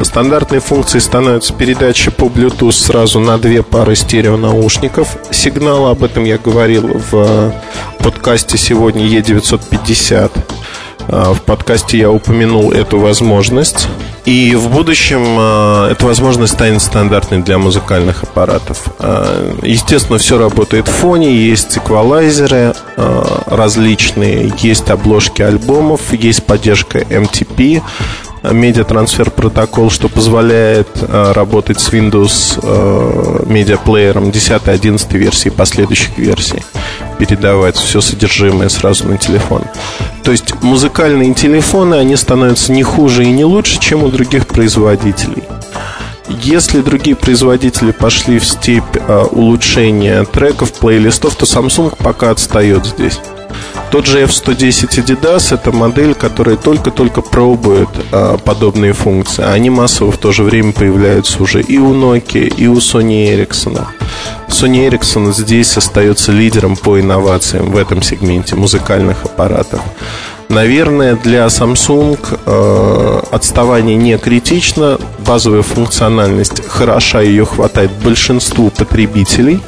Стандартной 0.00 0.60
функцией 0.60 1.00
становится 1.00 1.52
передача 1.52 2.10
по 2.10 2.24
Bluetooth 2.24 2.72
сразу 2.72 3.20
на 3.20 3.38
две 3.38 3.62
пары 3.62 3.96
стереонаушников. 3.96 5.16
Сигнал, 5.30 5.86
об 5.86 6.04
этом 6.04 6.24
я 6.24 6.38
говорил 6.38 7.00
в 7.10 7.54
подкасте 7.98 8.58
сегодня 8.58 9.06
E950. 9.06 10.30
А, 11.08 11.34
в 11.34 11.42
подкасте 11.42 11.98
я 11.98 12.10
упомянул 12.10 12.72
эту 12.72 12.98
возможность. 12.98 13.88
И 14.24 14.54
в 14.54 14.70
будущем 14.70 15.22
а, 15.38 15.90
эта 15.90 16.06
возможность 16.06 16.54
станет 16.54 16.80
стандартной 16.80 17.42
для 17.42 17.58
музыкальных 17.58 18.22
аппаратов. 18.22 18.84
А, 18.98 19.58
естественно, 19.62 20.18
все 20.18 20.38
работает 20.38 20.88
в 20.88 20.92
фоне, 20.92 21.34
есть 21.34 21.76
эквалайзеры 21.76 22.74
различные, 23.46 24.52
есть 24.58 24.90
обложки 24.90 25.42
альбомов, 25.42 26.12
есть 26.12 26.44
поддержка 26.44 27.00
MTP, 27.00 27.82
медиатрансфер 28.52 29.30
протокол, 29.30 29.90
что 29.90 30.08
позволяет 30.08 30.88
э, 31.00 31.32
работать 31.32 31.80
с 31.80 31.90
Windows 31.90 32.58
э, 32.62 33.44
медиаплеером 33.46 34.30
10 34.30 34.68
11 34.68 35.12
версии 35.12 35.48
последующих 35.48 36.18
версий, 36.18 36.62
передавать 37.18 37.76
все 37.76 38.00
содержимое 38.00 38.68
сразу 38.68 39.08
на 39.08 39.18
телефон. 39.18 39.62
То 40.22 40.30
есть 40.30 40.54
музыкальные 40.62 41.34
телефоны, 41.34 41.94
они 41.94 42.16
становятся 42.16 42.72
не 42.72 42.82
хуже 42.82 43.24
и 43.24 43.30
не 43.30 43.44
лучше, 43.44 43.80
чем 43.80 44.02
у 44.02 44.08
других 44.08 44.46
производителей. 44.46 45.44
Если 46.28 46.80
другие 46.80 47.16
производители 47.16 47.92
пошли 47.92 48.38
в 48.38 48.46
степь 48.46 48.96
э, 48.96 49.24
улучшения 49.30 50.24
треков, 50.24 50.72
плейлистов, 50.72 51.36
то 51.36 51.44
Samsung 51.44 51.94
пока 51.98 52.30
отстает 52.30 52.86
здесь. 52.86 53.18
Тот 53.90 54.06
же 54.06 54.24
F110 54.24 55.04
Adidas– 55.04 55.48
это 55.54 55.70
модель, 55.70 56.14
которая 56.14 56.56
только-только 56.56 57.20
пробует 57.20 57.88
а, 58.10 58.38
подобные 58.38 58.92
функции. 58.92 59.44
Они 59.44 59.70
массово 59.70 60.10
в 60.10 60.18
то 60.18 60.32
же 60.32 60.42
время 60.42 60.72
появляются 60.72 61.42
уже 61.42 61.60
и 61.62 61.78
у 61.78 61.94
Nokia, 61.94 62.48
и 62.48 62.66
у 62.66 62.76
Sony 62.78 63.28
Ericsson. 63.28 63.86
Sony 64.48 64.88
Ericsson 64.88 65.32
здесь 65.32 65.76
остается 65.76 66.32
лидером 66.32 66.76
по 66.76 67.00
инновациям 67.00 67.70
в 67.70 67.76
этом 67.76 68.02
сегменте 68.02 68.56
музыкальных 68.56 69.24
аппаратов. 69.24 69.80
Наверное, 70.48 71.16
для 71.16 71.46
Samsung 71.46 72.18
э, 72.46 73.20
отставание 73.30 73.96
не 73.96 74.18
критично, 74.18 74.98
базовая 75.26 75.62
функциональность 75.62 76.66
хороша, 76.68 77.22
ее 77.22 77.46
хватает 77.46 77.90
большинству 78.04 78.70
потребителей. 78.70 79.60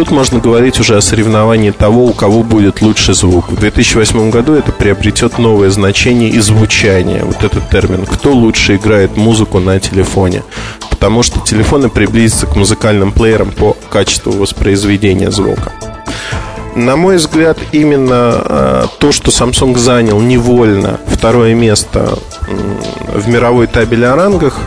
Тут 0.00 0.12
можно 0.12 0.38
говорить 0.38 0.80
уже 0.80 0.96
о 0.96 1.02
соревновании 1.02 1.72
того, 1.72 2.06
у 2.06 2.14
кого 2.14 2.42
будет 2.42 2.80
лучший 2.80 3.12
звук. 3.12 3.50
В 3.50 3.56
2008 3.56 4.30
году 4.30 4.54
это 4.54 4.72
приобретет 4.72 5.36
новое 5.36 5.68
значение 5.68 6.30
и 6.30 6.40
звучание. 6.40 7.22
Вот 7.22 7.44
этот 7.44 7.68
термин. 7.68 8.06
Кто 8.06 8.32
лучше 8.32 8.76
играет 8.76 9.18
музыку 9.18 9.58
на 9.58 9.78
телефоне? 9.78 10.42
Потому 10.88 11.22
что 11.22 11.40
телефоны 11.40 11.90
приблизятся 11.90 12.46
к 12.46 12.56
музыкальным 12.56 13.12
плеерам 13.12 13.50
по 13.50 13.76
качеству 13.90 14.32
воспроизведения 14.32 15.30
звука. 15.30 15.70
На 16.74 16.96
мой 16.96 17.16
взгляд, 17.16 17.58
именно 17.72 18.42
э, 18.42 18.84
то, 19.00 19.12
что 19.12 19.30
Samsung 19.30 19.76
занял 19.76 20.18
невольно 20.18 20.98
второе 21.08 21.54
место 21.54 22.18
в 23.12 23.28
мировой 23.28 23.66
табеле 23.66 24.06
о 24.06 24.16
рангах, 24.16 24.60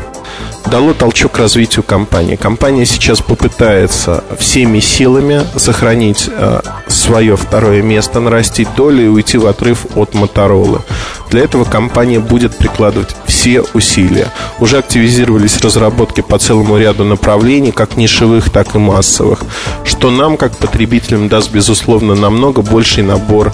дало 0.70 0.94
толчок 0.94 1.38
развитию 1.38 1.84
компании. 1.84 2.36
Компания 2.36 2.86
сейчас 2.86 3.22
попытается 3.22 4.24
всеми 4.38 4.80
силами 4.80 5.42
сохранить 5.56 6.30
э, 6.30 6.62
свое 6.88 7.36
второе 7.36 7.82
место, 7.82 8.20
нарастить 8.20 8.68
долю 8.76 9.06
и 9.06 9.08
уйти 9.08 9.38
в 9.38 9.48
отрыв 9.48 9.86
от 9.96 10.14
Моторолы. 10.14 10.82
Для 11.30 11.42
этого 11.42 11.64
компания 11.64 12.20
будет 12.20 12.58
прикладывать 12.58 13.16
все 13.26 13.64
усилия. 13.74 14.28
Уже 14.60 14.78
активизировались 14.78 15.60
разработки 15.62 16.22
по 16.22 16.38
целому 16.38 16.78
ряду 16.78 17.04
направлений, 17.04 17.72
как 17.72 17.98
нишевых, 17.98 18.52
так 18.52 18.76
и 18.76 18.78
массовых, 18.78 19.40
что 19.84 20.12
нам, 20.12 20.38
как 20.38 20.56
потребителям, 20.58 21.30
даст, 21.30 21.52
безусловно, 21.52 22.16
намного 22.16 22.62
больший 22.62 23.04
набор 23.04 23.54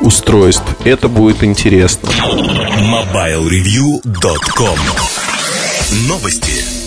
устройств. 0.00 0.64
Это 0.84 1.08
будет 1.08 1.44
интересно. 1.44 2.08
MobileReview.com 2.80 5.21
Новости. 5.92 6.81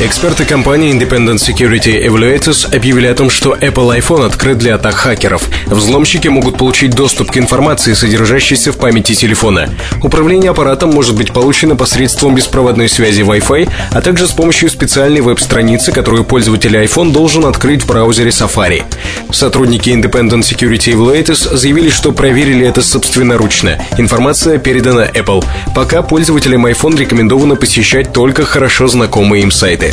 Эксперты 0.00 0.44
компании 0.44 0.94
Independent 0.94 1.38
Security 1.38 2.06
Evaluators 2.06 2.72
объявили 2.72 3.08
о 3.08 3.14
том, 3.16 3.30
что 3.30 3.56
Apple 3.56 3.98
iPhone 3.98 4.24
открыт 4.24 4.56
для 4.56 4.76
атак 4.76 4.94
хакеров. 4.94 5.48
Взломщики 5.66 6.28
могут 6.28 6.56
получить 6.56 6.92
доступ 6.92 7.32
к 7.32 7.36
информации, 7.36 7.94
содержащейся 7.94 8.70
в 8.70 8.76
памяти 8.76 9.16
телефона. 9.16 9.68
Управление 10.00 10.52
аппаратом 10.52 10.90
может 10.90 11.16
быть 11.16 11.32
получено 11.32 11.74
посредством 11.74 12.36
беспроводной 12.36 12.88
связи 12.88 13.22
Wi-Fi, 13.22 13.68
а 13.90 14.00
также 14.00 14.28
с 14.28 14.30
помощью 14.30 14.70
специальной 14.70 15.20
веб-страницы, 15.20 15.90
которую 15.90 16.22
пользователь 16.22 16.76
iPhone 16.76 17.10
должен 17.10 17.44
открыть 17.44 17.82
в 17.82 17.88
браузере 17.88 18.30
Safari. 18.30 18.84
Сотрудники 19.32 19.90
Independent 19.90 20.42
Security 20.42 20.94
Evaluators 20.94 21.56
заявили, 21.56 21.90
что 21.90 22.12
проверили 22.12 22.64
это 22.64 22.82
собственноручно. 22.82 23.78
Информация 23.98 24.58
передана 24.58 25.06
Apple. 25.06 25.44
Пока 25.74 26.02
пользователям 26.02 26.66
iPhone 26.66 26.96
рекомендовано 26.96 27.56
посещать 27.56 28.12
только 28.12 28.44
хорошо 28.44 28.86
знакомые 28.86 29.42
им 29.42 29.50
сайты. 29.50 29.87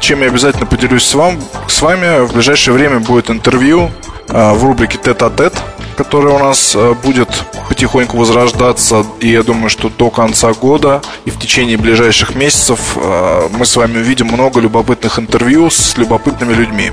чем 0.00 0.20
я 0.22 0.28
обязательно 0.28 0.66
поделюсь 0.66 1.04
с, 1.04 1.14
вам, 1.14 1.38
с 1.68 1.82
вами. 1.82 2.24
В 2.26 2.32
ближайшее 2.32 2.74
время 2.74 3.00
будет 3.00 3.30
интервью 3.30 3.90
а, 4.28 4.54
в 4.54 4.64
рубрике 4.64 4.98
«Тет-а-тет», 4.98 5.54
которая 5.96 6.34
у 6.34 6.38
нас 6.38 6.74
а, 6.76 6.94
будет 6.94 7.28
потихоньку 7.68 8.16
возрождаться. 8.16 9.04
И 9.20 9.28
я 9.28 9.42
думаю, 9.42 9.70
что 9.70 9.88
до 9.88 10.10
конца 10.10 10.52
года 10.52 11.02
и 11.24 11.30
в 11.30 11.38
течение 11.38 11.76
ближайших 11.76 12.34
месяцев 12.34 12.96
мы 12.96 13.66
с 13.66 13.76
вами 13.76 13.98
увидим 13.98 14.26
много 14.26 14.60
любопытных 14.60 15.18
интервью 15.18 15.70
с 15.70 15.96
любопытными 15.96 16.52
людьми. 16.52 16.92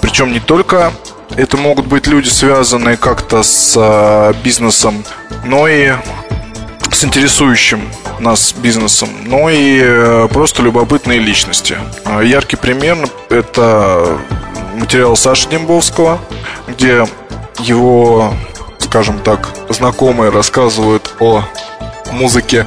Причем 0.00 0.32
не 0.32 0.40
только 0.40 0.92
это 1.36 1.56
могут 1.56 1.86
быть 1.86 2.06
люди, 2.06 2.28
связанные 2.28 2.96
как-то 2.96 3.42
с 3.42 4.34
бизнесом, 4.42 5.04
но 5.44 5.68
и 5.68 5.92
с 6.92 7.04
интересующим 7.04 7.82
нас 8.20 8.52
бизнесом, 8.52 9.08
но 9.24 9.48
и 9.50 9.80
э, 9.82 10.28
просто 10.32 10.62
любопытные 10.62 11.18
личности. 11.18 11.78
А, 12.04 12.20
яркий 12.20 12.56
пример– 12.56 12.96
это 13.28 14.18
материал 14.74 15.16
Саши 15.16 15.48
Дембовского, 15.48 16.18
где 16.66 17.06
его, 17.60 18.34
скажем 18.78 19.18
так, 19.20 19.48
знакомые 19.68 20.30
рассказывают 20.30 21.14
о 21.20 21.44
музыке 22.12 22.66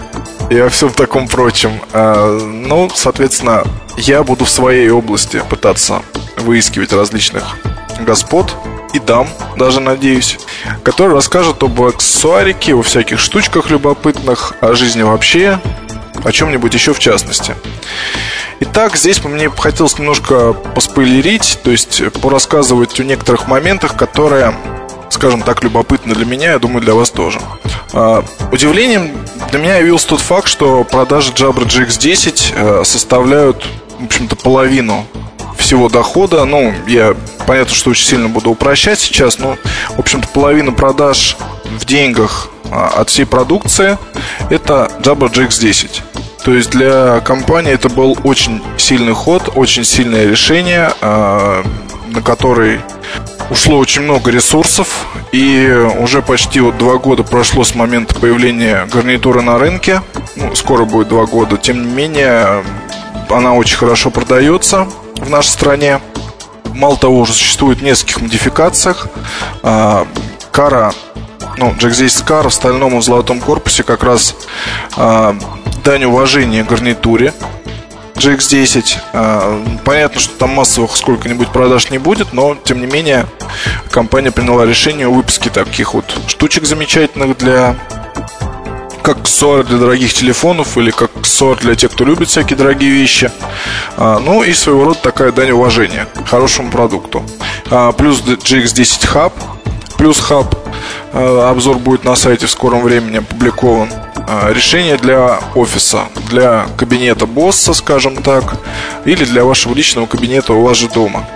и 0.49 0.57
о 0.57 0.69
всем 0.69 0.91
таком 0.91 1.27
прочем. 1.27 1.71
А, 1.93 2.39
ну, 2.39 2.89
соответственно, 2.93 3.63
я 3.97 4.23
буду 4.23 4.45
в 4.45 4.49
своей 4.49 4.89
области 4.89 5.41
пытаться 5.49 6.01
выискивать 6.37 6.93
различных 6.93 7.57
господ 7.99 8.55
и 8.93 8.99
дам, 8.99 9.27
даже 9.57 9.79
надеюсь, 9.79 10.37
который 10.83 11.13
расскажет 11.13 11.63
об 11.63 11.81
аксессуарике, 11.81 12.75
о 12.75 12.81
всяких 12.81 13.19
штучках 13.19 13.69
любопытных, 13.69 14.53
о 14.61 14.73
жизни 14.73 15.01
вообще, 15.01 15.59
о 16.23 16.31
чем-нибудь 16.31 16.73
еще 16.73 16.93
в 16.93 16.99
частности. 16.99 17.55
Итак, 18.59 18.95
здесь 18.95 19.23
мне 19.23 19.49
хотелось 19.49 19.97
немножко 19.97 20.53
поспойлерить, 20.53 21.59
то 21.63 21.71
есть 21.71 22.01
порассказывать 22.21 22.99
о 22.99 23.03
некоторых 23.03 23.47
моментах, 23.47 23.95
которые, 23.95 24.53
скажем 25.09 25.41
так, 25.41 25.63
любопытны 25.63 26.13
для 26.13 26.25
меня, 26.25 26.51
я 26.51 26.59
думаю, 26.59 26.81
для 26.81 26.93
вас 26.93 27.09
тоже. 27.09 27.39
А, 27.93 28.23
удивлением 28.51 29.11
для 29.49 29.59
меня 29.59 29.77
явился 29.77 30.09
тот 30.09 30.21
факт, 30.21 30.47
что 30.47 30.83
продажи 30.83 31.31
Jabra 31.31 31.65
GX10 31.65 32.53
э, 32.55 32.83
составляют, 32.83 33.65
в 33.99 34.05
общем-то, 34.05 34.35
половину 34.35 35.07
всего 35.61 35.89
дохода. 35.89 36.43
Ну, 36.45 36.73
я 36.87 37.15
понятно, 37.47 37.73
что 37.73 37.91
очень 37.91 38.05
сильно 38.05 38.27
буду 38.27 38.49
упрощать 38.49 38.99
сейчас, 38.99 39.39
но, 39.39 39.57
в 39.95 39.99
общем-то, 39.99 40.27
половина 40.29 40.71
продаж 40.71 41.37
в 41.65 41.85
деньгах 41.85 42.49
а, 42.69 42.87
от 42.97 43.09
всей 43.09 43.25
продукции 43.25 43.97
это 44.49 44.91
Jabra 44.99 45.31
GX10. 45.31 46.01
То 46.43 46.53
есть 46.53 46.71
для 46.71 47.19
компании 47.21 47.71
это 47.71 47.89
был 47.89 48.17
очень 48.23 48.61
сильный 48.77 49.13
ход, 49.13 49.51
очень 49.55 49.83
сильное 49.83 50.25
решение, 50.25 50.91
а, 51.01 51.63
на 52.07 52.21
который 52.21 52.79
ушло 53.49 53.77
очень 53.77 54.01
много 54.01 54.31
ресурсов, 54.31 55.05
и 55.31 55.69
уже 55.99 56.21
почти 56.21 56.61
вот 56.61 56.77
два 56.77 56.97
года 56.97 57.23
прошло 57.23 57.63
с 57.63 57.75
момента 57.75 58.15
появления 58.15 58.87
гарнитуры 58.91 59.41
на 59.41 59.59
рынке. 59.59 60.01
Ну, 60.35 60.55
скоро 60.55 60.85
будет 60.85 61.09
два 61.09 61.25
года. 61.25 61.57
Тем 61.57 61.85
не 61.85 61.93
менее, 61.93 62.63
она 63.29 63.53
очень 63.53 63.77
хорошо 63.77 64.09
продается 64.09 64.87
в 65.21 65.29
нашей 65.29 65.49
стране. 65.49 66.01
Мало 66.73 66.97
того, 66.97 67.19
уже 67.19 67.33
существует 67.33 67.79
в 67.79 67.83
нескольких 67.83 68.21
модификациях. 68.21 69.07
А, 69.63 70.07
кара, 70.51 70.93
ну, 71.57 71.73
здесь 71.79 72.21
Кара 72.21 72.49
в 72.49 72.53
стальном 72.53 72.95
и 72.95 72.99
в 72.99 73.03
золотом 73.03 73.39
корпусе 73.39 73.83
как 73.83 74.03
раз 74.03 74.35
а, 74.95 75.35
дань 75.83 76.05
уважения 76.05 76.63
гарнитуре 76.63 77.33
GX10. 78.15 78.97
А, 79.13 79.63
понятно, 79.83 80.19
что 80.19 80.33
там 80.37 80.51
массовых 80.51 80.95
сколько-нибудь 80.95 81.49
продаж 81.49 81.89
не 81.89 81.97
будет, 81.97 82.33
но 82.33 82.55
тем 82.55 82.79
не 82.79 82.87
менее 82.87 83.25
компания 83.91 84.31
приняла 84.31 84.65
решение 84.65 85.07
о 85.07 85.11
выпуске 85.11 85.49
таких 85.49 85.93
вот 85.93 86.05
штучек 86.27 86.65
замечательных 86.65 87.37
для 87.37 87.75
как 89.01 89.19
аксессуар 89.19 89.63
для 89.63 89.77
дорогих 89.77 90.13
телефонов 90.13 90.77
или 90.77 90.91
как 90.91 91.11
аксессуар 91.15 91.57
для 91.57 91.75
тех, 91.75 91.91
кто 91.91 92.05
любит 92.05 92.29
всякие 92.29 92.57
дорогие 92.57 92.91
вещи. 92.91 93.31
А, 93.97 94.19
ну 94.19 94.43
и 94.43 94.53
своего 94.53 94.85
рода 94.85 94.99
такая 95.01 95.31
дань 95.31 95.51
уважения 95.51 96.07
хорошему 96.25 96.71
продукту. 96.71 97.23
А, 97.69 97.91
плюс 97.91 98.21
GX10 98.21 99.13
Hub, 99.13 99.33
плюс 99.97 100.19
Hub. 100.29 100.57
А, 101.13 101.49
обзор 101.49 101.77
будет 101.77 102.03
на 102.03 102.15
сайте 102.15 102.45
в 102.45 102.51
скором 102.51 102.83
времени 102.83 103.17
опубликован. 103.17 103.89
Решение 104.49 104.97
для 104.97 105.39
офиса, 105.55 106.05
для 106.29 106.65
кабинета 106.77 107.25
босса, 107.25 107.73
скажем 107.73 108.23
так, 108.23 108.55
или 109.03 109.25
для 109.25 109.43
вашего 109.43 109.73
личного 109.73 110.05
кабинета 110.05 110.53
у 110.53 110.61
вас 110.61 110.77
же 110.77 110.87
дома. 110.87 111.27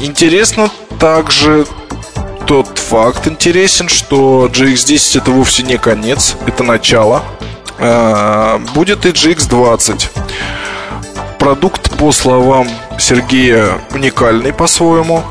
Интересно 0.00 0.70
также 1.00 1.66
тот 2.46 2.78
факт 2.78 3.26
интересен, 3.26 3.88
что 3.88 4.46
GX10 4.46 5.18
это 5.18 5.30
вовсе 5.32 5.64
не 5.64 5.78
конец, 5.78 6.36
это 6.46 6.62
начало. 6.62 7.22
А, 7.78 8.60
будет 8.74 9.04
и 9.04 9.10
GX20. 9.10 10.08
Продукт, 11.38 11.90
по 11.98 12.12
словам 12.12 12.68
Сергея, 12.98 13.80
уникальный 13.90 14.52
по-своему. 14.52 15.24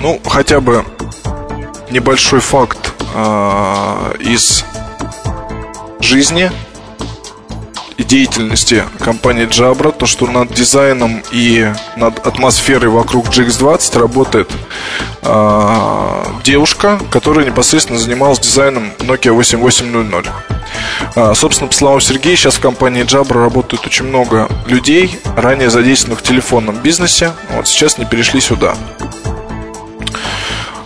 Ну, 0.00 0.20
хотя 0.26 0.60
бы 0.60 0.84
небольшой 1.90 2.40
факт 2.40 2.92
э, 3.14 4.14
из 4.20 4.64
жизни 6.00 6.50
деятельности 8.06 8.84
компании 9.00 9.46
Jabra, 9.46 9.92
то, 9.96 10.06
что 10.06 10.26
над 10.26 10.52
дизайном 10.52 11.22
и 11.32 11.72
над 11.96 12.26
атмосферой 12.26 12.90
вокруг 12.90 13.28
GX20 13.28 13.98
работает 13.98 14.50
э, 15.22 16.24
девушка, 16.44 17.00
которая 17.10 17.46
непосредственно 17.46 17.98
занималась 17.98 18.38
дизайном 18.38 18.92
Nokia 18.98 19.32
8800. 19.32 20.26
А, 21.16 21.34
собственно, 21.34 21.68
по 21.68 21.74
словам 21.74 22.00
Сергея, 22.00 22.36
сейчас 22.36 22.56
в 22.56 22.60
компании 22.60 23.04
Jabra 23.04 23.40
работает 23.40 23.86
очень 23.86 24.06
много 24.06 24.48
людей, 24.66 25.18
ранее 25.36 25.70
задействованных 25.70 26.20
в 26.20 26.22
телефонном 26.22 26.76
бизнесе. 26.76 27.32
Вот 27.50 27.68
сейчас 27.68 27.98
не 27.98 28.04
перешли 28.04 28.40
сюда. 28.40 28.76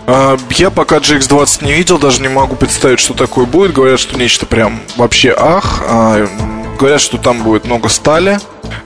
А, 0.06 0.38
я 0.50 0.70
пока 0.70 0.98
GX20 0.98 1.64
не 1.64 1.72
видел, 1.74 1.98
даже 1.98 2.22
не 2.22 2.28
могу 2.28 2.56
представить, 2.56 2.98
что 2.98 3.14
такое 3.14 3.46
будет. 3.46 3.72
Говорят, 3.72 4.00
что 4.00 4.18
нечто 4.18 4.46
прям 4.46 4.80
вообще 4.96 5.34
ах. 5.36 5.82
Говорят, 6.78 7.00
что 7.00 7.18
там 7.18 7.42
будет 7.42 7.64
много 7.64 7.88
стали. 7.88 8.38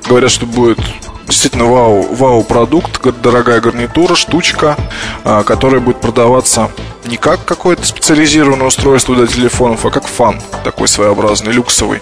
Говорят, 0.08 0.30
что 0.30 0.46
будет 0.46 0.78
действительно 1.26 1.66
вау, 1.66 2.14
вау 2.14 2.42
продукт, 2.42 3.00
дорогая 3.20 3.60
гарнитура, 3.60 4.14
штучка, 4.14 4.76
а, 5.24 5.42
которая 5.42 5.80
будет 5.80 6.00
продаваться 6.00 6.70
не 7.04 7.18
как 7.18 7.44
какое-то 7.44 7.84
специализированное 7.84 8.66
устройство 8.66 9.14
для 9.14 9.26
телефонов, 9.26 9.84
а 9.84 9.90
как 9.90 10.06
фан, 10.06 10.40
такой 10.64 10.88
своеобразный, 10.88 11.52
люксовый, 11.52 12.00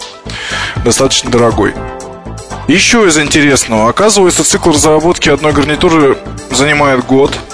достаточно 0.85 1.31
дорогой. 1.31 1.75
Еще 2.69 3.07
из 3.09 3.19
интересного, 3.19 3.89
оказывается, 3.89 4.45
цикл 4.45 4.71
разработки 4.71 5.29
одной 5.29 5.53
гарнитуры 5.53 6.19
занимает 6.53 7.05
год– 7.05 7.37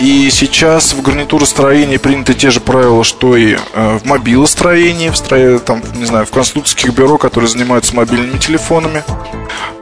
и 0.00 0.30
сейчас 0.30 0.94
в 0.94 1.02
гарнитуростроении 1.02 1.98
приняты 1.98 2.32
те 2.32 2.50
же 2.50 2.60
правила, 2.60 3.04
что 3.04 3.36
и 3.36 3.56
э, 3.74 3.98
в 3.98 4.06
мобилостроении, 4.06 5.10
в, 5.10 5.16
стро... 5.16 5.58
там, 5.58 5.82
не 5.94 6.06
знаю, 6.06 6.24
в 6.24 6.30
конструкторских 6.30 6.94
бюро, 6.94 7.18
которые 7.18 7.50
занимаются 7.50 7.94
мобильными 7.94 8.38
телефонами. 8.38 9.04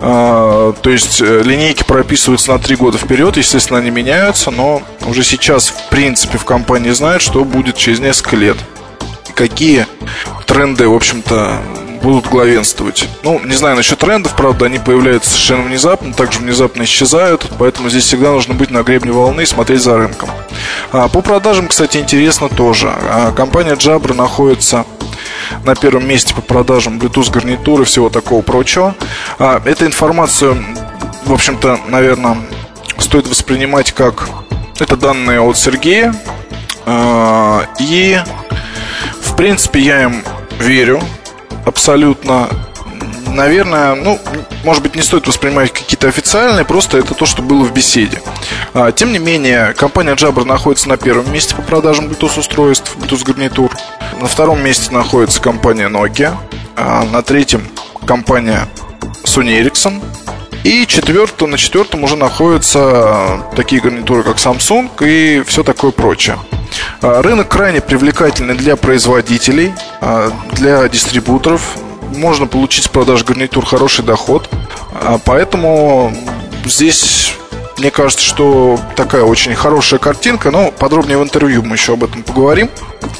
А, 0.01 0.73
то 0.73 0.91
есть 0.91 1.21
э, 1.21 1.43
линейки 1.43 1.85
прописываются 1.85 2.53
на 2.53 2.59
три 2.59 2.75
года 2.75 2.99
вперед, 2.99 3.37
естественно, 3.37 3.79
они 3.79 3.91
меняются, 3.91 4.51
но 4.51 4.83
уже 5.07 5.23
сейчас, 5.23 5.69
в 5.69 5.89
принципе, 5.89 6.37
в 6.37 6.45
компании 6.45 6.91
знают, 6.91 7.23
что 7.23 7.45
будет 7.45 7.77
через 7.77 8.01
несколько 8.01 8.37
лет. 8.37 8.57
Какие 9.35 9.87
тренды, 10.47 10.89
в 10.89 10.95
общем-то, 10.95 11.61
будут 12.05 12.27
главенствовать. 12.27 13.09
Ну, 13.23 13.41
не 13.41 13.55
знаю 13.55 13.77
насчет 13.77 13.99
трендов, 13.99 14.37
правда, 14.37 14.67
они 14.67 14.79
появляются 14.79 15.31
совершенно 15.31 15.63
внезапно, 15.63 16.13
также 16.13 16.39
внезапно 16.39 16.83
исчезают, 16.83 17.51
поэтому 17.59 17.89
здесь 17.89 18.05
всегда 18.05 18.31
нужно 18.31 18.53
быть 18.53 18.71
на 18.71 18.83
гребне 18.83 19.11
волны 19.11 19.41
и 19.41 19.47
смотреть 19.47 19.81
за 19.81 19.97
рынком. 19.97 20.29
А, 20.93 21.09
по 21.09 21.23
продажам, 21.23 21.67
кстати, 21.67 21.97
интересно 21.97 22.51
тоже. 22.51 22.93
А, 22.95 23.33
компания 23.33 23.73
Jabra 23.75 24.13
находится 24.15 24.85
на 25.65 25.75
первом 25.75 26.07
месте 26.07 26.35
по 26.35 26.43
продажам 26.43 26.99
Bluetooth 26.99 27.33
гарнитуры, 27.33 27.85
всего 27.85 28.11
такого 28.11 28.43
прочего. 28.43 28.95
А, 29.39 29.63
эту 29.65 29.87
информацию, 29.87 30.63
в 31.25 31.33
общем-то, 31.33 31.81
наверное, 31.89 32.37
стоит 32.99 33.27
воспринимать 33.27 33.93
как 33.93 34.29
это 34.79 34.99
данные 34.99 35.41
от 35.41 35.57
Сергея. 35.57 36.15
А, 36.85 37.65
и, 37.79 38.21
в 39.23 39.35
принципе, 39.37 39.81
я 39.81 40.03
им 40.03 40.23
верю 40.59 41.01
абсолютно 41.65 42.49
наверное, 43.35 43.95
ну, 43.95 44.19
может 44.63 44.83
быть, 44.83 44.95
не 44.95 45.03
стоит 45.03 45.27
воспринимать 45.27 45.73
какие-то 45.73 46.09
официальные, 46.09 46.65
просто 46.65 46.99
это 46.99 47.15
то, 47.15 47.27
что 47.27 47.43
было 47.43 47.65
в 47.65 47.73
беседе. 47.73 48.23
А, 48.73 48.93
тем 48.93 49.13
не 49.13 49.19
менее, 49.19 49.75
компания 49.75 50.15
Jabra 50.15 50.45
находится 50.45 50.89
на 50.89 50.97
первом 50.97 51.31
месте 51.33 51.55
по 51.55 51.63
продажам 51.63 52.07
Bluetooth 52.07 52.39
устройств, 52.39 52.97
Bluetooth 52.97 53.25
гарнитур. 53.25 53.71
На 54.21 54.29
втором 54.29 54.63
месте 54.63 54.93
находится 54.93 55.41
компания 55.41 55.89
Nokia. 55.89 56.35
А 56.77 57.05
на 57.05 57.23
третьем 57.23 57.67
компания 58.07 58.69
Sony 59.25 59.61
Ericsson. 59.61 60.03
И 60.65 60.87
четвертым, 60.87 61.51
на 61.51 61.59
четвертом 61.59 62.05
уже 62.05 62.17
находятся 62.17 63.45
такие 63.55 63.83
гарнитуры, 63.83 64.23
как 64.23 64.39
Samsung 64.39 64.91
и 65.07 65.43
все 65.47 65.63
такое 65.63 65.91
прочее. 65.91 66.39
А, 67.03 67.21
рынок 67.21 67.49
крайне 67.49 67.83
привлекательный 67.83 68.55
для 68.55 68.75
производителей, 68.77 69.75
а, 70.01 70.33
для 70.53 70.89
дистрибуторов. 70.89 71.77
Можно 72.17 72.47
получить 72.47 72.85
с 72.85 72.89
продаж 72.89 73.25
гарнитур 73.25 73.67
хороший 73.67 74.05
доход. 74.05 74.49
Поэтому 75.25 76.15
здесь 76.65 77.35
мне 77.79 77.91
кажется, 77.91 78.25
что 78.25 78.79
такая 78.97 79.23
очень 79.23 79.55
хорошая 79.55 79.99
картинка, 79.99 80.51
но 80.51 80.71
подробнее 80.71 81.19
в 81.19 81.23
интервью 81.23 81.63
мы 81.63 81.77
еще 81.77 81.95
об 81.95 82.05
этом 82.05 82.23
поговорим. 82.23 82.71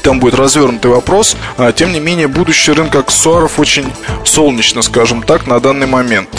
Там 0.01 0.19
будет 0.19 0.35
развернутый 0.35 0.91
вопрос. 0.91 1.35
Тем 1.75 1.91
не 1.91 1.99
менее, 1.99 2.27
будущее 2.27 2.75
рынка 2.75 2.99
аксессуаров 2.99 3.59
очень 3.59 3.85
солнечно, 4.23 4.81
скажем 4.81 5.23
так, 5.23 5.47
на 5.47 5.59
данный 5.59 5.87
момент. 5.87 6.29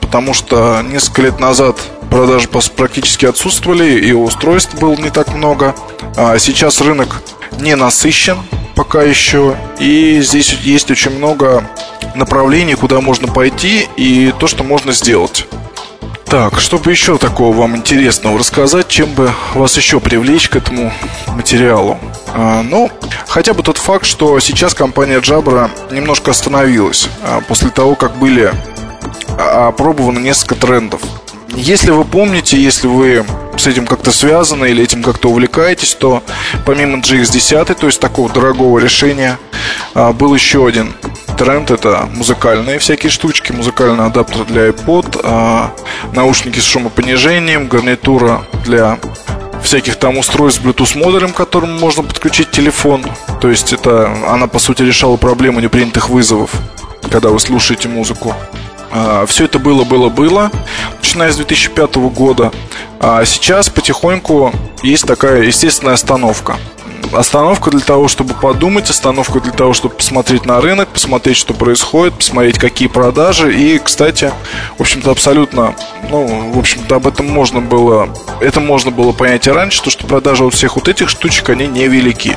Потому 0.00 0.34
что 0.34 0.82
несколько 0.82 1.22
лет 1.22 1.40
назад 1.40 1.78
продажи 2.10 2.48
практически 2.48 3.26
отсутствовали, 3.26 3.98
и 4.00 4.12
устройств 4.12 4.74
было 4.76 4.94
не 4.94 5.10
так 5.10 5.34
много. 5.34 5.74
А 6.16 6.38
сейчас 6.38 6.80
рынок 6.80 7.22
не 7.58 7.74
насыщен 7.74 8.38
пока 8.74 9.02
еще, 9.02 9.56
и 9.78 10.20
здесь 10.20 10.52
есть 10.52 10.90
очень 10.90 11.12
много 11.12 11.68
направлений, 12.14 12.74
куда 12.74 13.00
можно 13.00 13.28
пойти, 13.28 13.88
и 13.96 14.32
то, 14.38 14.46
что 14.46 14.64
можно 14.64 14.92
сделать. 14.92 15.46
Так, 16.34 16.58
чтобы 16.58 16.90
еще 16.90 17.16
такого 17.16 17.56
вам 17.56 17.76
интересного 17.76 18.40
рассказать, 18.40 18.88
чем 18.88 19.08
бы 19.10 19.30
вас 19.54 19.76
еще 19.76 20.00
привлечь 20.00 20.48
к 20.48 20.56
этому 20.56 20.92
материалу? 21.28 21.96
А, 22.26 22.64
ну, 22.64 22.90
хотя 23.28 23.54
бы 23.54 23.62
тот 23.62 23.78
факт, 23.78 24.04
что 24.04 24.40
сейчас 24.40 24.74
компания 24.74 25.20
Jabra 25.20 25.70
немножко 25.92 26.32
остановилась 26.32 27.08
а, 27.22 27.40
после 27.42 27.70
того, 27.70 27.94
как 27.94 28.16
были 28.16 28.52
а, 29.38 29.68
опробованы 29.68 30.18
несколько 30.18 30.56
трендов. 30.56 31.02
Если 31.54 31.92
вы 31.92 32.04
помните, 32.04 32.60
если 32.60 32.88
вы 32.88 33.24
с 33.56 33.66
этим 33.66 33.86
как-то 33.86 34.12
связаны 34.12 34.66
или 34.66 34.82
этим 34.82 35.02
как-то 35.02 35.30
увлекаетесь, 35.30 35.94
то 35.94 36.22
помимо 36.64 36.98
GX10, 36.98 37.74
то 37.74 37.86
есть 37.86 38.00
такого 38.00 38.30
дорогого 38.30 38.78
решения, 38.78 39.38
а, 39.94 40.12
был 40.12 40.34
еще 40.34 40.66
один 40.66 40.94
тренд 41.36 41.70
это 41.70 42.08
музыкальные 42.14 42.78
всякие 42.78 43.10
штучки, 43.10 43.52
музыкальный 43.52 44.06
адаптер 44.06 44.44
для 44.44 44.68
iPod, 44.68 45.20
а, 45.24 45.72
наушники 46.12 46.58
с 46.58 46.64
шумопонижением, 46.64 47.68
гарнитура 47.68 48.44
для 48.64 48.98
всяких 49.62 49.96
там 49.96 50.18
устройств 50.18 50.62
с 50.62 50.64
Bluetooth 50.64 50.98
модулем, 50.98 51.32
к 51.32 51.36
которому 51.36 51.78
можно 51.78 52.02
подключить 52.02 52.50
телефон. 52.50 53.04
То 53.40 53.48
есть 53.48 53.72
это 53.72 54.14
она 54.28 54.46
по 54.46 54.58
сути 54.58 54.82
решала 54.82 55.16
проблему 55.16 55.60
непринятых 55.60 56.10
вызовов, 56.10 56.50
когда 57.10 57.30
вы 57.30 57.40
слушаете 57.40 57.88
музыку. 57.88 58.34
А, 58.92 59.26
Все 59.26 59.46
это 59.46 59.58
было, 59.58 59.84
было, 59.84 60.08
было, 60.08 60.50
начиная 60.98 61.32
с 61.32 61.36
2005 61.36 61.96
года. 62.10 62.52
А 63.06 63.22
сейчас 63.26 63.68
потихоньку 63.68 64.50
есть 64.82 65.06
такая 65.06 65.42
естественная 65.42 65.92
остановка 65.92 66.56
остановка 67.12 67.70
для 67.70 67.80
того, 67.80 68.08
чтобы 68.08 68.34
подумать, 68.34 68.90
остановка 68.90 69.40
для 69.40 69.52
того, 69.52 69.72
чтобы 69.72 69.94
посмотреть 69.94 70.46
на 70.46 70.60
рынок, 70.60 70.88
посмотреть, 70.88 71.36
что 71.36 71.54
происходит, 71.54 72.14
посмотреть, 72.14 72.58
какие 72.58 72.88
продажи. 72.88 73.54
И, 73.54 73.78
кстати, 73.78 74.32
в 74.78 74.80
общем-то, 74.80 75.10
абсолютно, 75.10 75.74
ну, 76.10 76.50
в 76.52 76.58
общем-то, 76.58 76.96
об 76.96 77.06
этом 77.06 77.28
можно 77.28 77.60
было, 77.60 78.08
это 78.40 78.60
можно 78.60 78.90
было 78.90 79.12
понять 79.12 79.46
и 79.46 79.50
раньше, 79.50 79.82
то, 79.82 79.90
что 79.90 80.06
продажи 80.06 80.44
вот 80.44 80.54
всех 80.54 80.76
вот 80.76 80.88
этих 80.88 81.08
штучек, 81.08 81.50
они 81.50 81.66
невелики. 81.66 82.36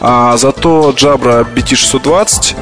А 0.00 0.36
зато 0.36 0.90
Jabra 0.90 1.46
BT620 1.54 2.56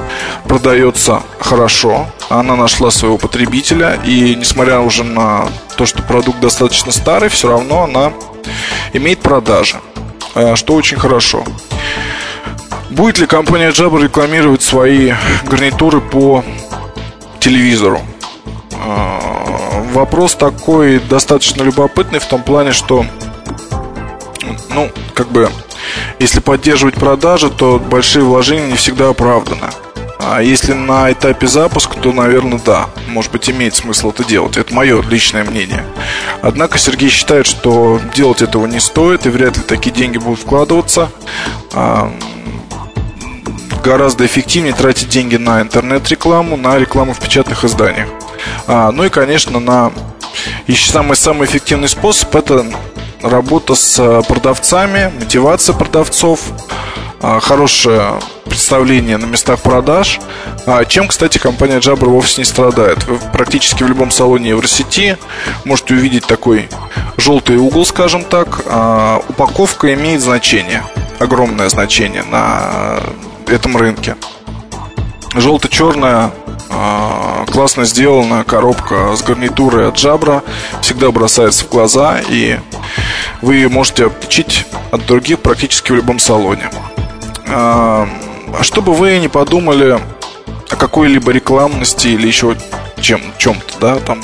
продается 0.48 1.22
хорошо, 1.38 2.06
она 2.28 2.56
нашла 2.56 2.90
своего 2.90 3.18
потребителя, 3.18 4.00
и 4.04 4.34
несмотря 4.34 4.80
уже 4.80 5.04
на 5.04 5.48
то, 5.76 5.86
что 5.86 6.02
продукт 6.02 6.40
достаточно 6.40 6.92
старый, 6.92 7.28
все 7.28 7.48
равно 7.48 7.84
она 7.84 8.12
имеет 8.92 9.20
продажи. 9.20 9.80
Э, 10.34 10.56
что 10.56 10.74
очень 10.74 10.98
хорошо. 10.98 11.44
Будет 12.90 13.18
ли 13.18 13.26
компания 13.26 13.70
Jabra 13.70 14.02
рекламировать 14.02 14.62
свои 14.62 15.12
гарнитуры 15.44 16.00
по 16.00 16.44
телевизору? 17.40 18.00
А, 18.74 19.82
вопрос 19.92 20.34
такой 20.34 20.98
достаточно 21.00 21.62
любопытный 21.62 22.18
в 22.18 22.26
том 22.26 22.42
плане, 22.42 22.72
что, 22.72 23.04
ну, 24.70 24.90
как 25.14 25.28
бы, 25.28 25.50
если 26.18 26.40
поддерживать 26.40 26.94
продажи, 26.94 27.50
то 27.50 27.78
большие 27.78 28.24
вложения 28.24 28.68
не 28.68 28.76
всегда 28.76 29.08
оправданы. 29.08 29.68
А 30.28 30.42
если 30.42 30.72
на 30.72 31.12
этапе 31.12 31.46
запуска, 31.46 31.96
то, 31.98 32.12
наверное, 32.12 32.58
да. 32.58 32.88
Может 33.06 33.30
быть, 33.30 33.48
имеет 33.48 33.76
смысл 33.76 34.10
это 34.10 34.24
делать. 34.24 34.56
Это 34.56 34.74
мое 34.74 35.00
личное 35.02 35.44
мнение. 35.44 35.84
Однако 36.42 36.78
Сергей 36.78 37.10
считает, 37.10 37.46
что 37.46 38.00
делать 38.12 38.42
этого 38.42 38.66
не 38.66 38.80
стоит, 38.80 39.26
и 39.26 39.28
вряд 39.28 39.56
ли 39.56 39.62
такие 39.62 39.94
деньги 39.94 40.18
будут 40.18 40.40
вкладываться. 40.40 41.10
А, 41.72 42.12
гораздо 43.84 44.26
эффективнее 44.26 44.74
тратить 44.74 45.10
деньги 45.10 45.36
на 45.36 45.60
интернет-рекламу, 45.62 46.56
на 46.56 46.76
рекламу 46.76 47.12
в 47.14 47.20
печатных 47.20 47.64
изданиях. 47.64 48.08
А, 48.66 48.90
ну 48.90 49.04
и, 49.04 49.10
конечно, 49.10 49.60
на 49.60 49.92
еще 50.66 50.90
самый 50.90 51.16
самый 51.16 51.46
эффективный 51.46 51.88
способ 51.88 52.34
это 52.34 52.66
работа 53.22 53.76
с 53.76 54.22
продавцами, 54.26 55.12
мотивация 55.20 55.74
продавцов, 55.74 56.40
хорошее 57.20 58.20
представление 58.44 59.16
на 59.16 59.26
местах 59.26 59.60
продаж, 59.60 60.20
а, 60.66 60.84
чем, 60.84 61.08
кстати, 61.08 61.38
компания 61.38 61.78
Jabra 61.78 62.06
вовсе 62.06 62.40
не 62.40 62.44
страдает. 62.44 63.04
Вы 63.04 63.18
практически 63.32 63.82
в 63.82 63.88
любом 63.88 64.10
салоне 64.10 64.50
Евросети 64.50 65.18
можете 65.64 65.94
увидеть 65.94 66.26
такой 66.26 66.68
желтый 67.16 67.56
угол, 67.56 67.84
скажем 67.84 68.24
так. 68.24 68.62
А, 68.66 69.22
упаковка 69.28 69.92
имеет 69.94 70.20
значение, 70.20 70.84
огромное 71.18 71.68
значение 71.68 72.22
на 72.22 73.00
этом 73.46 73.76
рынке. 73.76 74.16
Желто-черная 75.34 76.30
классно 77.52 77.84
сделана 77.84 78.44
коробка 78.44 79.14
с 79.14 79.22
гарнитурой 79.22 79.88
от 79.88 79.96
Jabra 79.96 80.42
всегда 80.80 81.10
бросается 81.10 81.64
в 81.64 81.68
глаза 81.68 82.20
и 82.28 82.58
вы 83.42 83.68
можете 83.68 84.06
отличить 84.06 84.66
от 84.90 85.04
других 85.06 85.40
практически 85.40 85.92
в 85.92 85.94
любом 85.94 86.18
салоне. 86.18 86.70
А 87.48 88.08
чтобы 88.62 88.94
вы 88.94 89.18
не 89.18 89.28
подумали 89.28 90.00
о 90.70 90.76
какой-либо 90.76 91.32
рекламности 91.32 92.08
или 92.08 92.26
еще 92.26 92.56
чем, 93.00 93.20
чем-то, 93.38 93.78
да, 93.80 93.96
там, 93.96 94.22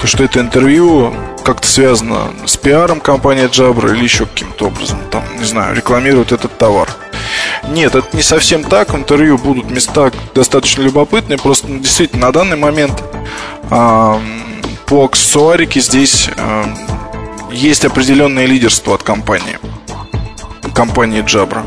то, 0.00 0.06
что 0.06 0.22
это 0.24 0.40
интервью 0.40 1.14
как-то 1.44 1.66
связано 1.66 2.30
с 2.46 2.56
пиаром 2.56 3.00
компании 3.00 3.48
Jabra 3.48 3.94
или 3.94 4.04
еще 4.04 4.26
каким-то 4.26 4.66
образом, 4.66 4.98
там, 5.10 5.24
не 5.38 5.44
знаю, 5.44 5.74
рекламируют 5.74 6.32
этот 6.32 6.56
товар. 6.58 6.88
Нет, 7.68 7.94
это 7.94 8.14
не 8.16 8.22
совсем 8.22 8.64
так. 8.64 8.92
В 8.92 8.96
интервью 8.96 9.38
будут 9.38 9.70
места 9.70 10.10
достаточно 10.34 10.82
любопытные. 10.82 11.38
Просто 11.38 11.68
ну, 11.68 11.78
действительно 11.78 12.26
на 12.26 12.32
данный 12.32 12.56
момент 12.56 13.02
э, 13.70 14.20
по 14.86 15.04
аксессуарике 15.04 15.80
здесь 15.80 16.28
э, 16.36 16.64
есть 17.50 17.84
определенное 17.84 18.46
лидерство 18.46 18.94
от 18.94 19.02
компании. 19.02 19.58
Компании 20.74 21.22
Jabra 21.22 21.64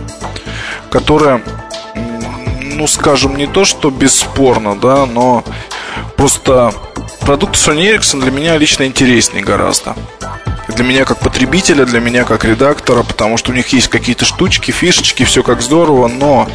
которая, 0.96 1.42
ну, 2.62 2.88
скажем, 2.88 3.36
не 3.36 3.48
то, 3.48 3.66
что 3.66 3.90
бесспорно, 3.90 4.78
да, 4.80 5.06
но 5.06 5.44
просто 6.16 6.74
продукт 7.20 7.56
Sony 7.56 7.94
Ericsson 7.94 8.22
для 8.22 8.32
меня 8.32 8.58
лично 8.58 8.86
интереснее 8.86 9.44
гораздо. 9.44 9.94
Для 10.70 10.86
меня 10.86 11.04
как 11.04 11.20
потребителя, 11.20 11.86
для 11.86 12.00
меня 12.00 12.24
как 12.24 12.46
редактора, 12.46 13.04
потому 13.04 13.36
что 13.36 13.52
у 13.52 13.54
них 13.54 13.68
есть 13.74 13.90
какие-то 13.90 14.24
штучки, 14.24 14.72
фишечки, 14.72 15.26
все 15.26 15.44
как 15.44 15.62
здорово, 15.62 16.08
но 16.08 16.48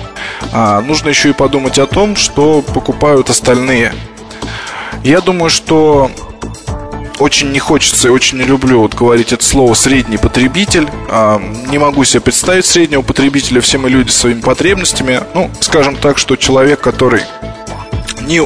а, 0.53 0.81
нужно 0.81 1.11
еще 1.11 1.29
и 1.29 1.35
подумать 1.35 1.79
о 1.79 1.87
том, 1.87 2.17
что 2.17 2.63
покупают 2.63 3.29
остальные. 3.29 3.93
Я 5.05 5.21
думаю, 5.21 5.51
что 5.51 6.11
очень 7.21 7.53
не 7.53 7.59
хочется 7.59 8.09
и 8.09 8.11
очень 8.11 8.39
не 8.39 8.45
люблю 8.45 8.81
вот 8.81 8.95
говорить 8.95 9.33
это 9.33 9.45
слово 9.45 9.75
средний 9.75 10.17
потребитель. 10.17 10.89
А, 11.09 11.41
не 11.69 11.79
могу 11.79 12.05
себе 12.05 12.21
представить 12.21 12.67
среднего 12.67 13.03
потребителя. 13.03 13.61
Все 13.61 13.79
мы 13.79 13.91
люди 13.91 14.11
своими 14.11 14.41
потребностями. 14.41 15.21
Ну, 15.35 15.51
скажем 15.61 15.97
так, 15.97 16.19
что 16.19 16.37
человек, 16.37 16.81
который 16.81 17.23
не 18.23 18.43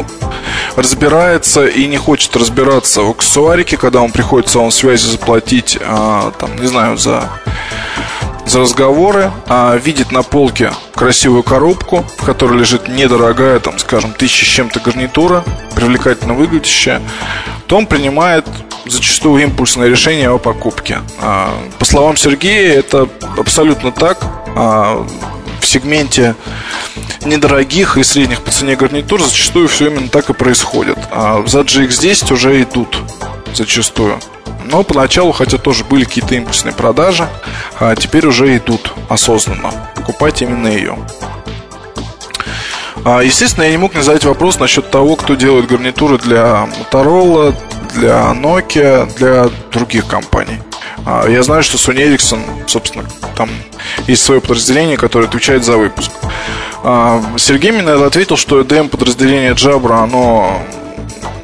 разбирается 0.76 1.66
и 1.66 1.86
не 1.86 1.96
хочет 1.96 2.34
разбираться 2.36 3.02
в 3.02 3.10
аксессуарике, 3.10 3.76
когда 3.76 4.00
он 4.00 4.10
приходит 4.10 4.48
в 4.48 4.52
салон 4.52 4.72
связи 4.72 5.06
заплатить, 5.06 5.78
а, 5.80 6.32
там, 6.32 6.56
не 6.60 6.66
знаю, 6.66 6.96
за 6.96 7.30
за 8.46 8.60
разговоры, 8.60 9.30
а 9.46 9.76
видит 9.76 10.12
на 10.12 10.22
полке 10.22 10.70
красивую 10.94 11.42
коробку, 11.42 12.04
в 12.18 12.24
которой 12.24 12.58
лежит 12.58 12.88
недорогая, 12.88 13.58
там, 13.58 13.78
скажем, 13.78 14.12
тысяча 14.12 14.44
с 14.44 14.48
чем-то 14.48 14.80
гарнитура, 14.80 15.44
привлекательно 15.74 16.34
выглядящая, 16.34 17.02
то 17.66 17.76
он 17.76 17.86
принимает 17.86 18.46
зачастую 18.86 19.42
импульсное 19.42 19.88
решение 19.88 20.30
о 20.30 20.38
покупке. 20.38 20.98
А, 21.20 21.54
по 21.78 21.84
словам 21.84 22.16
Сергея, 22.16 22.78
это 22.78 23.08
абсолютно 23.36 23.92
так. 23.92 24.18
А, 24.56 25.06
в 25.60 25.66
сегменте 25.66 26.34
недорогих 27.24 27.96
и 27.96 28.04
средних 28.04 28.42
по 28.42 28.50
цене 28.50 28.76
гарнитур 28.76 29.22
зачастую 29.22 29.68
все 29.68 29.88
именно 29.88 30.08
так 30.08 30.28
и 30.28 30.34
происходит. 30.34 30.98
А 31.10 31.42
за 31.46 31.60
GX10 31.60 32.32
уже 32.32 32.62
идут 32.62 32.98
зачастую. 33.54 34.20
Но 34.74 34.82
поначалу, 34.82 35.30
хотя 35.30 35.56
тоже 35.56 35.84
были 35.84 36.02
какие-то 36.02 36.34
импульсные 36.34 36.74
продажи, 36.74 37.28
а 37.78 37.94
теперь 37.94 38.26
уже 38.26 38.56
идут 38.56 38.92
осознанно. 39.08 39.70
Покупать 39.94 40.42
именно 40.42 40.66
ее. 40.66 40.98
А, 43.04 43.20
естественно, 43.20 43.62
я 43.62 43.70
не 43.70 43.76
мог 43.76 43.94
не 43.94 44.02
задать 44.02 44.24
вопрос 44.24 44.58
насчет 44.58 44.90
того, 44.90 45.14
кто 45.14 45.36
делает 45.36 45.68
гарнитуры 45.68 46.18
для 46.18 46.68
Motorola, 46.76 47.54
для 47.94 48.32
Nokia, 48.32 49.08
для 49.14 49.48
других 49.70 50.08
компаний. 50.08 50.58
А, 51.06 51.28
я 51.28 51.44
знаю, 51.44 51.62
что 51.62 51.76
Sony 51.76 52.12
Ericsson, 52.12 52.42
собственно, 52.66 53.04
там 53.36 53.50
есть 54.08 54.24
свое 54.24 54.40
подразделение, 54.40 54.96
которое 54.96 55.26
отвечает 55.26 55.64
за 55.64 55.76
выпуск. 55.76 56.10
А, 56.82 57.22
Сергей 57.36 57.70
мне 57.70 57.88
ответил, 57.88 58.36
что 58.36 58.60
EDM 58.60 58.88
подразделение 58.88 59.52
Jabra, 59.52 60.02
оно 60.02 60.64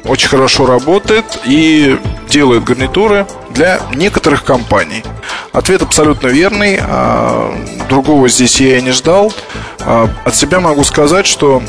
очень 0.05 0.29
хорошо 0.29 0.65
работает 0.65 1.25
и 1.45 1.99
делает 2.29 2.63
гарнитуры 2.63 3.27
для 3.51 3.79
некоторых 3.93 4.43
компаний. 4.43 5.03
Ответ 5.51 5.81
абсолютно 5.81 6.27
верный. 6.27 6.79
А, 6.81 7.53
другого 7.89 8.29
здесь 8.29 8.59
я 8.61 8.77
и 8.77 8.81
не 8.81 8.91
ждал. 8.91 9.33
А, 9.79 10.09
от 10.25 10.35
себя 10.35 10.59
могу 10.59 10.83
сказать, 10.83 11.27
что 11.27 11.61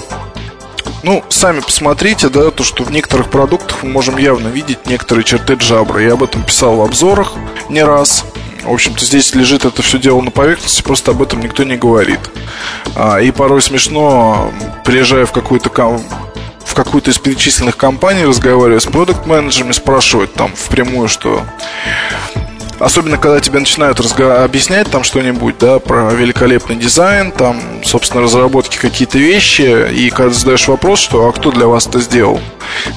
ну, 1.02 1.24
сами 1.28 1.60
посмотрите, 1.60 2.28
да, 2.28 2.50
то, 2.50 2.62
что 2.62 2.84
в 2.84 2.92
некоторых 2.92 3.28
продуктах 3.28 3.82
мы 3.82 3.90
можем 3.90 4.18
явно 4.18 4.48
видеть 4.48 4.86
некоторые 4.86 5.24
черты 5.24 5.54
джабра. 5.54 6.00
Я 6.00 6.12
об 6.12 6.22
этом 6.22 6.42
писал 6.44 6.76
в 6.76 6.82
обзорах 6.82 7.32
не 7.68 7.82
раз. 7.82 8.24
В 8.62 8.72
общем-то, 8.72 9.04
здесь 9.04 9.34
лежит 9.34 9.64
это 9.64 9.82
все 9.82 9.98
дело 9.98 10.20
на 10.20 10.30
поверхности, 10.30 10.82
просто 10.82 11.10
об 11.10 11.20
этом 11.20 11.40
никто 11.40 11.64
не 11.64 11.76
говорит. 11.76 12.20
А, 12.94 13.20
и 13.20 13.32
порой 13.32 13.60
смешно, 13.60 14.52
приезжая 14.84 15.26
в 15.26 15.32
какую-то 15.32 15.68
в 16.72 16.74
какую-то 16.74 17.10
из 17.10 17.18
перечисленных 17.18 17.76
компаний, 17.76 18.24
разговаривая 18.24 18.80
с 18.80 18.86
продукт-менеджерами, 18.86 19.72
спрашивать 19.72 20.32
там 20.32 20.52
впрямую, 20.54 21.08
что 21.08 21.42
Особенно, 22.78 23.16
когда 23.16 23.38
тебе 23.38 23.60
начинают 23.60 24.00
разго- 24.00 24.42
объяснять 24.42 24.90
там 24.90 25.04
что-нибудь, 25.04 25.56
да, 25.58 25.78
про 25.78 26.10
великолепный 26.10 26.74
дизайн, 26.74 27.30
там, 27.30 27.60
собственно, 27.84 28.22
разработки 28.24 28.76
какие-то 28.76 29.18
вещи, 29.18 29.92
и 29.92 30.10
когда 30.10 30.32
задаешь 30.32 30.66
вопрос, 30.66 30.98
что 30.98 31.28
а 31.28 31.32
кто 31.32 31.52
для 31.52 31.68
вас 31.68 31.86
это 31.86 32.00
сделал, 32.00 32.40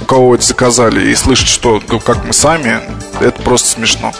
у 0.02 0.06
кого 0.06 0.34
это 0.34 0.44
заказали, 0.44 1.12
и 1.12 1.14
слышать, 1.14 1.50
что 1.50 1.84
ну, 1.88 2.00
как 2.00 2.26
мы 2.26 2.34
сами, 2.34 2.80
это 3.20 3.40
просто 3.44 3.70
смешно. 3.70 4.12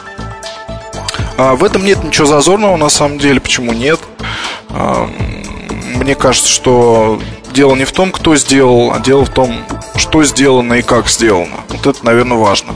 А 1.38 1.56
в 1.56 1.64
этом 1.64 1.84
нет 1.84 2.04
ничего 2.04 2.28
зазорного 2.28 2.76
на 2.78 2.90
самом 2.90 3.18
деле. 3.18 3.40
Почему 3.40 3.74
нет? 3.74 4.00
Мне 5.96 6.16
кажется, 6.16 6.50
что 6.50 7.20
дело 7.54 7.76
не 7.76 7.86
в 7.86 7.92
том, 7.92 8.12
кто 8.12 8.36
сделал, 8.36 8.92
а 8.92 9.00
дело 9.00 9.26
в 9.26 9.30
том, 9.30 9.64
что 9.96 10.24
сделано 10.24 10.74
и 10.74 10.82
как 10.82 11.10
сделано. 11.10 11.58
Вот 11.70 11.88
это, 11.88 12.06
наверное, 12.06 12.38
важно. 12.38 12.74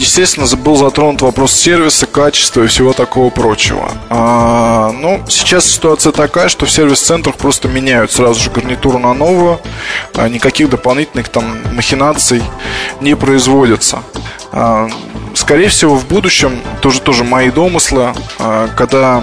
Естественно, 0.00 0.46
был 0.56 0.76
затронут 0.76 1.20
вопрос 1.20 1.52
сервиса, 1.52 2.06
качества 2.06 2.62
и 2.62 2.68
всего 2.68 2.94
такого 2.94 3.28
прочего. 3.28 3.92
А, 4.08 4.92
ну, 4.92 5.22
сейчас 5.28 5.66
ситуация 5.66 6.10
такая, 6.12 6.48
что 6.48 6.64
в 6.64 6.70
сервис-центрах 6.70 7.36
просто 7.36 7.68
меняют 7.68 8.10
сразу 8.10 8.40
же 8.40 8.50
гарнитуру 8.50 8.98
на 8.98 9.12
новую. 9.12 9.60
А, 10.14 10.26
никаких 10.30 10.70
дополнительных 10.70 11.28
там 11.28 11.58
махинаций 11.74 12.42
не 13.02 13.14
производятся. 13.14 14.02
А, 14.52 14.88
скорее 15.34 15.68
всего, 15.68 15.96
в 15.96 16.06
будущем, 16.06 16.60
тоже 16.80 17.02
тоже 17.02 17.22
мои 17.22 17.50
домыслы, 17.50 18.14
а, 18.38 18.68
когда 18.68 19.22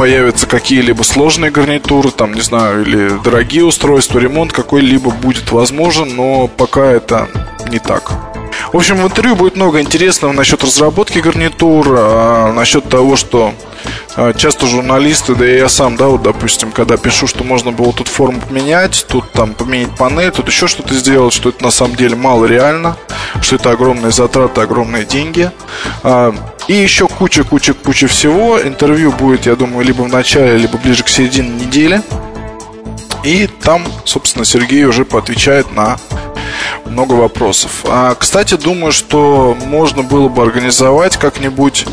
появятся 0.00 0.46
какие-либо 0.46 1.02
сложные 1.02 1.50
гарнитуры, 1.50 2.10
там, 2.10 2.32
не 2.32 2.40
знаю, 2.40 2.86
или 2.86 3.10
дорогие 3.22 3.66
устройства, 3.66 4.18
ремонт 4.18 4.50
какой-либо 4.50 5.10
будет 5.10 5.52
возможен, 5.52 6.16
но 6.16 6.48
пока 6.48 6.86
это 6.86 7.28
не 7.68 7.80
так. 7.80 8.10
В 8.72 8.78
общем, 8.78 8.96
в 8.96 9.06
интервью 9.06 9.36
будет 9.36 9.56
много 9.56 9.78
интересного 9.82 10.32
насчет 10.32 10.64
разработки 10.64 11.18
гарнитур, 11.18 11.86
а, 11.90 12.50
насчет 12.54 12.88
того, 12.88 13.16
что 13.16 13.52
а, 14.16 14.32
часто 14.32 14.66
журналисты, 14.66 15.34
да 15.34 15.46
и 15.46 15.58
я 15.58 15.68
сам, 15.68 15.96
да, 15.96 16.06
вот, 16.06 16.22
допустим, 16.22 16.72
когда 16.72 16.96
пишу, 16.96 17.26
что 17.26 17.44
можно 17.44 17.70
было 17.70 17.92
тут 17.92 18.08
форму 18.08 18.40
поменять, 18.40 19.04
тут 19.06 19.30
там 19.32 19.52
поменять 19.52 19.94
панель, 19.98 20.30
тут 20.30 20.46
еще 20.48 20.66
что-то 20.66 20.94
сделать, 20.94 21.34
что 21.34 21.50
это 21.50 21.62
на 21.62 21.70
самом 21.70 21.96
деле 21.96 22.16
мало 22.16 22.46
реально, 22.46 22.96
что 23.42 23.56
это 23.56 23.70
огромные 23.70 24.12
затраты, 24.12 24.62
огромные 24.62 25.04
деньги. 25.04 25.50
И 26.68 26.74
еще 26.74 27.08
куча-куча-куча 27.08 28.06
всего. 28.06 28.60
Интервью 28.60 29.12
будет, 29.12 29.46
я 29.46 29.56
думаю, 29.56 29.84
либо 29.84 30.02
в 30.02 30.08
начале, 30.08 30.56
либо 30.56 30.78
ближе 30.78 31.02
к 31.02 31.08
середине 31.08 31.48
недели. 31.48 32.02
И 33.24 33.46
там, 33.46 33.84
собственно, 34.04 34.44
Сергей 34.44 34.84
уже 34.84 35.04
поотвечает 35.04 35.72
на 35.72 35.98
много 36.86 37.14
вопросов. 37.14 37.84
А, 37.84 38.14
кстати, 38.14 38.56
думаю, 38.56 38.92
что 38.92 39.56
можно 39.66 40.02
было 40.02 40.28
бы 40.28 40.42
организовать 40.42 41.16
как-нибудь, 41.16 41.86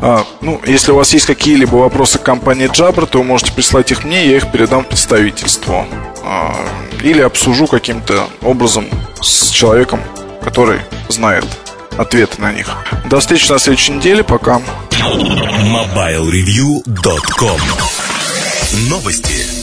а, 0.00 0.24
ну, 0.40 0.60
если 0.66 0.92
у 0.92 0.96
вас 0.96 1.12
есть 1.12 1.26
какие-либо 1.26 1.76
вопросы 1.76 2.18
к 2.18 2.22
компании 2.22 2.70
Jabra, 2.70 3.06
то 3.06 3.18
вы 3.18 3.24
можете 3.24 3.52
прислать 3.52 3.90
их 3.90 4.04
мне, 4.04 4.26
я 4.26 4.36
их 4.36 4.50
передам 4.52 4.84
представительству. 4.84 5.86
А, 6.24 6.54
или 7.02 7.20
обсужу 7.20 7.66
каким-то 7.66 8.28
образом 8.42 8.86
с 9.20 9.50
человеком, 9.50 10.00
который 10.42 10.80
знает 11.08 11.44
ответы 11.98 12.40
на 12.40 12.52
них. 12.52 12.68
До 13.06 13.18
встречи 13.20 13.50
на 13.50 13.58
следующей 13.58 13.92
неделе. 13.92 14.22
Пока. 14.22 14.60
MobileReview.com 14.90 17.60
Новости. 18.88 19.55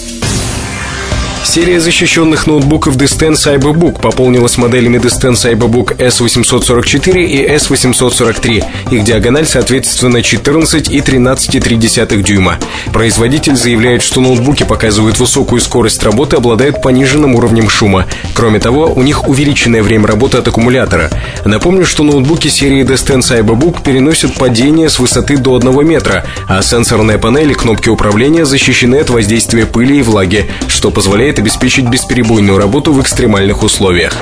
Серия 1.44 1.80
защищенных 1.80 2.48
ноутбуков 2.48 2.96
Disten 2.96 3.34
Cyberbook 3.34 4.02
пополнилась 4.02 4.58
моделями 4.58 4.98
Disten 4.98 5.34
Cyberbook 5.34 5.98
S844 5.98 7.24
и 7.26 7.48
S843. 7.48 8.64
Их 8.92 9.04
диагональ, 9.04 9.46
соответственно, 9.46 10.24
14 10.24 10.90
и 10.90 11.00
13,3 11.00 12.24
дюйма. 12.24 12.58
Производитель 12.92 13.56
заявляет, 13.56 14.02
что 14.02 14.22
ноутбуки 14.22 14.64
показывают 14.64 15.20
высокую 15.20 15.60
скорость 15.62 16.02
работы, 16.02 16.38
обладают 16.38 16.82
пониженным 16.82 17.36
уровнем 17.36 17.70
шума. 17.70 18.08
Кроме 18.34 18.60
того, 18.60 18.92
у 18.96 19.04
них 19.04 19.28
увеличенное 19.28 19.84
время 19.84 20.08
работы 20.08 20.38
от 20.38 20.48
аккумулятора. 20.48 21.12
Напомню, 21.46 21.86
что 21.86 22.04
ноутбуки 22.04 22.48
серии 22.48 22.84
Disten 22.84 23.20
Cyberbook 23.20 23.84
переносят 23.84 24.34
падение 24.36 24.90
с 24.90 24.98
высоты 24.98 25.38
до 25.38 25.58
1 25.58 25.86
метра, 25.86 26.26
а 26.48 26.62
сенсорные 26.62 27.20
панели 27.20 27.52
и 27.52 27.56
кнопки 27.56 27.90
управления 27.90 28.46
защищены 28.46 28.96
от 28.96 29.10
воздействия 29.10 29.66
пыли 29.66 30.00
и 30.00 30.02
влаги, 30.02 30.50
что 30.68 30.90
позволяет 30.90 31.33
обеспечить 31.40 31.86
бесперебойную 31.86 32.58
работу 32.58 32.94
в 32.94 33.02
экстремальных 33.02 33.64
условиях. 33.64 34.18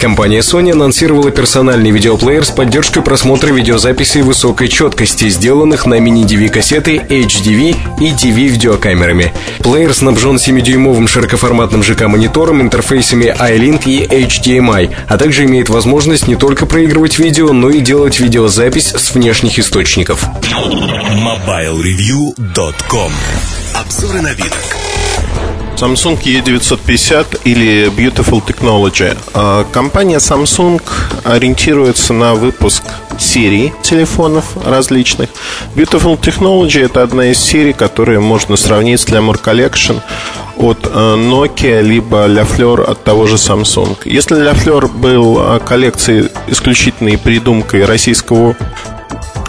Компания 0.00 0.40
Sony 0.40 0.72
анонсировала 0.72 1.30
персональный 1.30 1.90
видеоплеер 1.90 2.44
с 2.44 2.50
поддержкой 2.50 3.02
просмотра 3.02 3.52
видеозаписей 3.52 4.22
высокой 4.22 4.68
четкости, 4.68 5.28
сделанных 5.28 5.86
на 5.86 5.98
мини-DV-кассеты 6.00 6.96
HDV 7.08 7.76
и 8.00 8.10
DV-видеокамерами. 8.10 9.32
Плеер 9.60 9.94
снабжен 9.94 10.36
7-дюймовым 10.36 11.06
широкоформатным 11.06 11.82
ЖК-монитором, 11.82 12.60
интерфейсами 12.60 13.34
iLink 13.38 13.84
и 13.86 14.04
HDMI, 14.04 14.90
а 15.08 15.16
также 15.16 15.44
имеет 15.44 15.68
возможность 15.68 16.28
не 16.28 16.36
только 16.36 16.66
проигрывать 16.66 17.18
видео, 17.18 17.52
но 17.52 17.70
и 17.70 17.80
делать 17.80 18.20
видеозапись 18.20 18.88
с 18.88 19.14
внешних 19.14 19.58
источников. 19.58 20.26
MobileReview.com 21.14 23.12
Обзоры 23.74 24.20
новинок. 24.20 24.93
Samsung 25.76 26.18
E950 26.22 27.40
или 27.44 27.88
Beautiful 27.88 28.44
Technology. 28.44 29.16
А, 29.34 29.64
компания 29.72 30.18
Samsung 30.18 30.80
ориентируется 31.24 32.12
на 32.12 32.34
выпуск 32.34 32.84
серий 33.18 33.72
телефонов 33.82 34.56
различных. 34.64 35.30
Beautiful 35.74 36.18
Technology 36.18 36.84
это 36.84 37.02
одна 37.02 37.26
из 37.26 37.38
серий, 37.38 37.72
которые 37.72 38.20
можно 38.20 38.56
сравнить 38.56 39.00
с 39.00 39.06
Glamour 39.06 39.42
Collection 39.42 40.00
от 40.56 40.78
э, 40.86 40.88
Nokia 40.88 41.82
либо 41.82 42.28
La 42.28 42.46
Fleur 42.46 42.82
от 42.82 43.02
того 43.02 43.26
же 43.26 43.34
Samsung. 43.34 43.96
Если 44.04 44.36
La 44.36 44.54
Fleur 44.54 44.88
был 44.88 45.38
э, 45.40 45.60
коллекцией 45.60 46.28
исключительной 46.46 47.18
придумкой 47.18 47.84
российского 47.84 48.56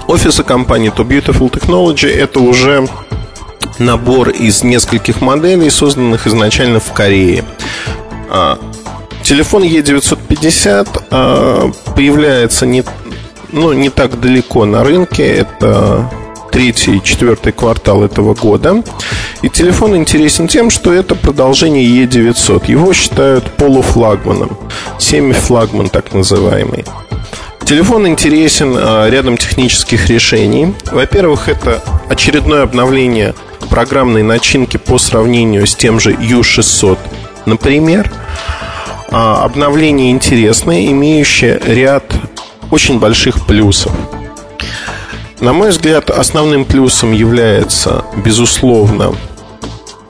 офиса 0.07 0.43
компании, 0.43 0.91
то 0.95 1.03
Beautiful 1.03 1.51
Technology 1.51 2.07
это 2.07 2.39
уже 2.39 2.87
набор 3.79 4.29
из 4.29 4.63
нескольких 4.63 5.21
моделей, 5.21 5.69
созданных 5.69 6.27
изначально 6.27 6.79
в 6.79 6.91
Корее. 6.93 7.43
А, 8.29 8.59
телефон 9.23 9.63
E950 9.63 11.03
а, 11.11 11.71
появляется 11.95 12.65
не, 12.65 12.83
ну, 13.51 13.73
не 13.73 13.89
так 13.89 14.19
далеко 14.19 14.65
на 14.65 14.83
рынке. 14.83 15.25
Это 15.25 16.09
третий 16.51 16.97
и 16.97 17.03
четвертый 17.03 17.51
квартал 17.51 18.03
этого 18.03 18.33
года. 18.33 18.81
И 19.41 19.49
телефон 19.49 19.95
интересен 19.95 20.47
тем, 20.47 20.69
что 20.69 20.93
это 20.93 21.13
продолжение 21.13 21.85
E900. 21.85 22.71
Его 22.71 22.93
считают 22.93 23.51
полуфлагманом. 23.51 24.57
Семифлагман 24.97 25.89
так 25.89 26.13
называемый. 26.13 26.85
Телефон 27.65 28.07
интересен 28.07 28.75
а, 28.77 29.09
рядом 29.09 29.37
технических 29.37 30.07
решений. 30.07 30.75
Во-первых, 30.91 31.49
это 31.49 31.83
очередное 32.07 32.61
обновление 32.61 33.33
программной 33.71 34.21
начинки 34.21 34.77
по 34.77 34.99
сравнению 34.99 35.65
с 35.65 35.75
тем 35.75 35.99
же 35.99 36.11
U600, 36.11 36.99
например. 37.47 38.11
А, 39.09 39.43
обновление 39.43 40.11
интересное, 40.11 40.85
имеющее 40.91 41.59
ряд 41.65 42.03
очень 42.69 42.99
больших 42.99 43.47
плюсов. 43.47 43.91
На 45.39 45.51
мой 45.51 45.71
взгляд, 45.71 46.11
основным 46.11 46.65
плюсом 46.65 47.13
является, 47.13 48.05
безусловно, 48.23 49.15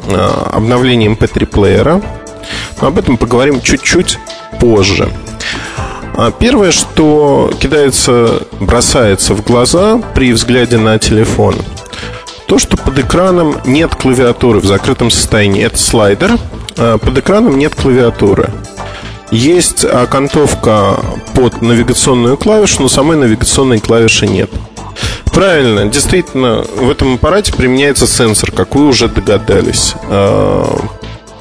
а, 0.09 0.49
обновление 0.51 1.09
MP3-плеера. 1.09 2.03
Но 2.81 2.87
об 2.87 2.99
этом 2.99 3.15
поговорим 3.15 3.61
чуть-чуть 3.61 4.19
позже. 4.59 5.09
А, 6.17 6.31
первое, 6.31 6.71
что 6.71 7.51
кидается, 7.59 8.41
бросается 8.59 9.33
в 9.33 9.43
глаза 9.43 10.01
при 10.13 10.33
взгляде 10.33 10.77
на 10.77 10.97
телефон– 10.99 11.55
то, 12.47 12.59
что 12.59 12.77
под 12.77 12.99
экраном 12.99 13.57
нет 13.65 13.95
клавиатуры 13.95 14.59
в 14.59 14.65
закрытом 14.65 15.09
состоянии. 15.09 15.63
Это 15.63 15.77
слайдер. 15.77 16.37
А 16.77 16.97
под 16.97 17.17
экраном 17.17 17.57
нет 17.57 17.73
клавиатуры. 17.73 18.51
Есть 19.31 19.83
окантовка 19.83 20.99
под 21.33 21.61
навигационную 21.61 22.37
клавишу, 22.37 22.83
но 22.83 22.89
самой 22.89 23.17
навигационной 23.17 23.79
клавиши 23.79 24.27
нет. 24.27 24.51
Правильно, 25.33 25.85
действительно, 25.87 26.63
в 26.75 26.89
этом 26.89 27.15
аппарате 27.15 27.51
применяется 27.51 28.07
сенсор, 28.07 28.51
как 28.51 28.75
вы 28.75 28.87
уже 28.87 29.09
догадались. 29.09 29.95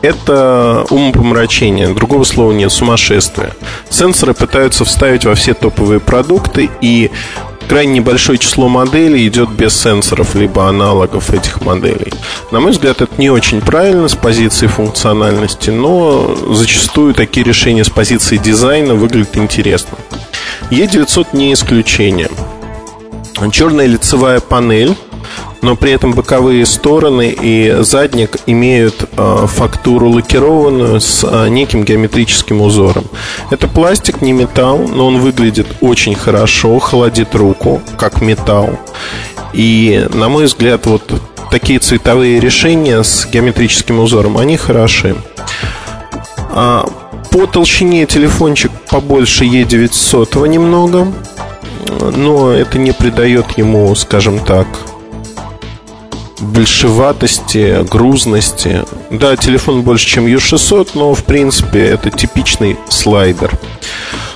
Это 0.05 0.85
умопомрачение, 0.91 1.89
другого 1.95 2.25
слова 2.25 2.53
нет, 2.53 2.71
сумасшествие. 2.71 3.55
Сенсоры 3.89 4.35
пытаются 4.35 4.85
вставить 4.85 5.25
во 5.25 5.35
все 5.35 5.55
топовые 5.55 5.99
продукты, 5.99 6.69
и 6.83 7.11
крайне 7.71 8.01
небольшое 8.01 8.37
число 8.37 8.69
моделей 8.69 9.27
идет 9.27 9.49
без 9.49 9.75
сенсоров, 9.75 10.35
либо 10.35 10.69
аналогов 10.69 11.31
этих 11.31 11.63
моделей. 11.63 12.13
На 12.51 12.61
мой 12.61 12.73
взгляд, 12.73 13.01
это 13.01 13.15
не 13.17 13.31
очень 13.31 13.63
правильно 13.63 14.07
с 14.07 14.15
позиции 14.15 14.67
функциональности, 14.67 15.71
но 15.71 16.37
зачастую 16.51 17.15
такие 17.15 17.43
решения 17.43 17.83
с 17.83 17.89
позиции 17.89 18.37
дизайна 18.37 18.95
выглядят 18.95 19.39
интересно. 19.39 19.97
E900 20.71 21.29
не 21.33 21.55
исключение. 21.55 22.29
Черная 23.51 23.87
лицевая 23.87 24.41
панель 24.41 24.95
но 25.65 25.77
при 25.77 25.93
этом 25.93 26.13
боковые 26.13 26.67
стороны 26.67 27.35
и 27.41 27.79
задник 27.81 28.37
имеют 28.45 29.09
э, 29.17 29.47
фактуру 29.47 30.11
лакированную 30.11 31.01
с 31.01 31.25
э, 31.25 31.49
неким 31.49 31.85
геометрическим 31.85 32.61
узором. 32.61 33.07
Это 33.51 33.67
пластик, 33.67 34.21
не 34.21 34.33
металл, 34.33 34.87
но 34.87 35.07
он 35.07 35.21
выглядит 35.21 35.67
очень 35.81 36.15
хорошо, 36.15 36.79
холодит 36.81 37.35
руку, 37.35 37.81
как 37.97 38.21
металл. 38.21 38.79
И, 39.55 40.07
на 40.13 40.29
мой 40.29 40.45
взгляд, 40.45 40.85
вот 40.85 41.03
такие 41.51 41.79
цветовые 41.79 42.41
решения 42.41 43.03
с 43.03 43.27
геометрическим 43.27 44.01
узором, 44.01 44.37
они 44.37 44.59
хороши. 44.59 45.17
А 46.51 46.87
по 47.31 47.47
толщине 47.47 48.05
телефончик 48.05 48.71
побольше 48.91 49.47
E900 49.47 50.47
немного, 50.47 51.11
но 52.15 52.53
это 52.53 52.79
не 52.79 52.93
придает 52.93 53.57
ему, 53.57 53.95
скажем 53.95 54.41
так, 54.41 54.67
большеватости, 56.41 57.85
грузности. 57.89 58.85
Да, 59.11 59.37
телефон 59.37 59.83
больше, 59.83 60.07
чем 60.07 60.27
U600, 60.27 60.91
но 60.95 61.15
в 61.15 61.25
принципе 61.25 61.85
это 61.85 62.11
типичный 62.11 62.77
слайдер. 62.89 63.53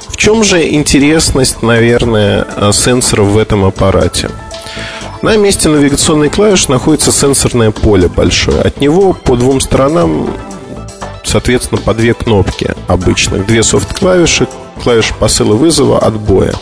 В 0.09 0.17
чем 0.17 0.45
же 0.45 0.69
интересность, 0.69 1.63
наверное, 1.63 2.47
сенсоров 2.73 3.29
в 3.29 3.39
этом 3.39 3.65
аппарате? 3.65 4.31
На 5.23 5.37
месте 5.37 5.69
навигационной 5.69 6.31
клавиши 6.31 6.71
находится 6.71 7.11
сенсорное 7.11 7.71
поле 7.73 8.09
большое. 8.09 8.61
От 8.61 8.81
него 8.81 9.13
по 9.13 9.37
двум 9.37 9.61
сторонам, 9.61 10.33
соответственно, 11.25 11.81
по 11.81 11.95
две 11.95 12.15
кнопки 12.15 12.75
обычных. 12.87 13.47
Две 13.47 13.63
софт-клавиши, 13.63 14.47
клавиша 14.83 15.15
посыла 15.15 15.55
вызова, 15.55 15.99
отбоя. 15.99 16.55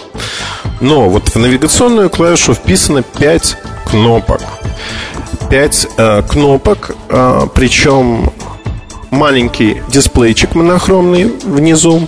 Но 0.80 1.09
вот 1.09 1.28
в 1.28 1.37
навигационную 1.37 2.09
клавишу 2.09 2.55
вписано 2.55 3.03
5 3.03 3.59
кнопок– 3.91 4.41
5 5.49 5.88
э, 5.97 6.22
кнопок, 6.28 6.97
э, 7.09 7.47
причем 7.55 8.32
маленький 9.11 9.82
дисплейчик 9.88 10.55
монохромный 10.55 11.32
внизу, 11.44 12.07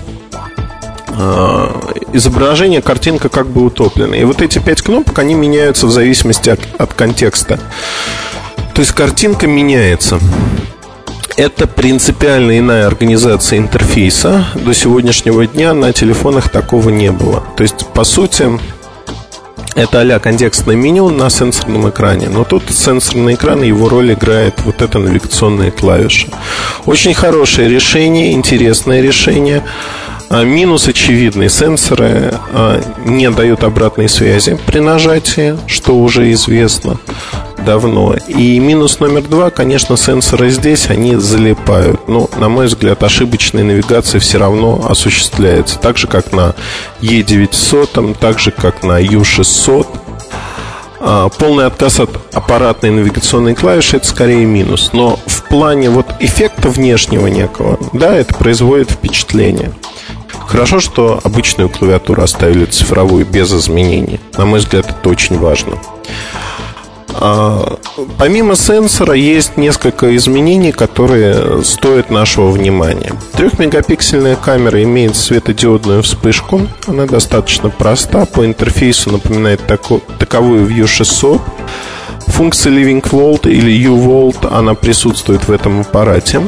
э, 1.09 1.69
изображение, 2.13 2.83
картинка 2.83 3.29
как 3.29 3.47
бы 3.47 3.65
утоплена. 3.65 4.17
И 4.17 4.25
вот 4.25 4.43
эти 4.43 4.59
пять 4.59 4.83
кнопок, 4.83 5.19
они 5.19 5.35
меняются 5.35 5.87
в 5.87 5.91
зависимости 5.91 6.51
от, 6.51 6.61
от 6.79 6.95
контекста. 6.95 7.59
То 8.75 8.81
есть 8.81 8.93
картинка 8.93 9.47
меняется. 9.47 10.19
Это 11.37 11.69
принципиально 11.69 12.59
иная 12.59 12.87
организация 12.87 13.59
интерфейса. 13.59 14.47
До 14.55 14.75
сегодняшнего 14.75 15.47
дня 15.47 15.73
на 15.73 15.93
телефонах 15.93 16.49
такого 16.49 16.91
не 16.91 17.13
было. 17.13 17.45
То 17.57 17.63
есть, 17.63 17.87
по 17.95 18.03
сути, 18.03 18.59
это 19.79 20.01
а 20.01 20.19
контекстное 20.19 20.75
меню 20.75 21.09
на 21.11 21.31
сенсорном 21.31 21.89
экране. 21.89 22.29
Но 22.29 22.45
тут 22.45 22.65
сенсорный 22.71 23.35
экран, 23.35 23.63
его 23.63 23.89
роль 23.89 24.13
играет 24.13 24.61
вот 24.65 24.83
эта 24.83 24.99
навигационная 24.99 25.71
клавиша. 25.71 26.29
Очень 26.85 27.15
хорошее 27.15 27.69
решение, 27.69 28.33
интересное 28.33 29.01
решение. 29.01 29.63
А, 30.31 30.45
минус 30.45 30.89
очевидный. 30.89 31.49
Сенсоры 31.49 32.35
а, 32.53 32.81
не 33.05 33.31
дают 33.31 33.65
обратной 33.65 34.09
связи 34.09 34.59
при 34.67 34.79
нажатии, 34.81 35.57
что 35.67 35.99
уже 35.99 36.31
известно 36.33 36.99
давно. 37.65 38.15
И 38.29 38.59
минус 38.59 39.01
номер 39.01 39.23
два, 39.23 39.51
конечно, 39.51 39.97
сенсоры 39.97 40.51
здесь, 40.51 40.91
они 40.91 41.17
залипают. 41.17 42.09
Но, 42.09 42.29
на 42.37 42.49
мой 42.49 42.67
взгляд, 42.67 43.03
ошибочная 43.03 43.65
навигация 43.65 44.21
все 44.21 44.39
равно 44.39 44.85
осуществляется. 44.89 45.79
Так 45.79 45.97
же, 45.97 46.07
как 46.07 46.33
на 46.33 46.55
E900, 47.01 48.17
так 48.19 48.39
же, 48.39 48.51
как 48.51 48.83
на 48.83 49.01
U600. 49.03 49.87
А, 51.01 51.29
полный 51.31 51.67
отказ 51.67 52.01
от 52.01 52.11
аппаратной 52.35 52.91
навигационной 52.91 53.55
клавиши 53.55 53.97
это 53.97 54.07
скорее 54.07 54.45
минус. 54.45 54.91
Но 54.93 55.19
в 55.27 55.43
плане 55.45 55.89
вот 55.89 56.07
эффекта 56.21 56.69
внешнего 56.69 57.29
некого, 57.29 57.79
да, 57.95 58.15
это 58.15 58.35
производит 58.35 58.91
впечатление. 58.91 59.73
Хорошо, 60.49 60.81
что 60.81 61.21
обычную 61.23 61.69
клавиатуру 61.69 62.23
оставили 62.23 62.65
цифровую 62.65 63.27
без 63.27 63.53
изменений. 63.53 64.19
На 64.39 64.47
мой 64.47 64.61
взгляд, 64.61 64.89
это 64.89 65.11
очень 65.11 65.39
важно. 65.39 65.79
А, 67.21 67.79
помимо 68.17 68.57
сенсора 68.57 69.13
есть 69.13 69.59
несколько 69.59 70.17
изменений, 70.17 70.73
которые 70.73 71.63
стоят 71.65 72.11
нашего 72.11 72.51
внимания. 72.51 73.13
Трехмегапиксельная 73.33 74.37
камера 74.37 74.83
имеет 74.83 75.17
светодиодную 75.17 76.03
вспышку. 76.03 76.63
Она 76.87 77.05
достаточно 77.05 77.69
проста, 77.69 78.25
по 78.25 78.47
интерфейсу 78.47 79.13
напоминает 79.13 79.61
таковую 79.67 80.67
View 80.67 80.87
600. 80.87 81.43
Функция 82.29 82.73
Living 82.73 83.03
Volt 83.03 83.51
или 83.51 83.71
U-Volt, 83.71 84.49
она 84.51 84.75
присутствует 84.75 85.47
в 85.47 85.53
этом 85.53 85.81
аппарате. 85.81 86.43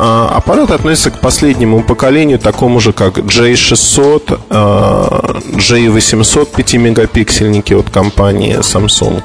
А, 0.00 0.28
аппарат 0.36 0.70
относится 0.70 1.10
к 1.10 1.20
последнему 1.20 1.82
поколению, 1.82 2.38
такому 2.38 2.78
же, 2.78 2.92
как 2.92 3.18
J600, 3.18 4.38
J800 4.48 6.54
5-мегапиксельники 6.54 7.74
от 7.74 7.90
компании 7.90 8.60
Samsung. 8.60 9.24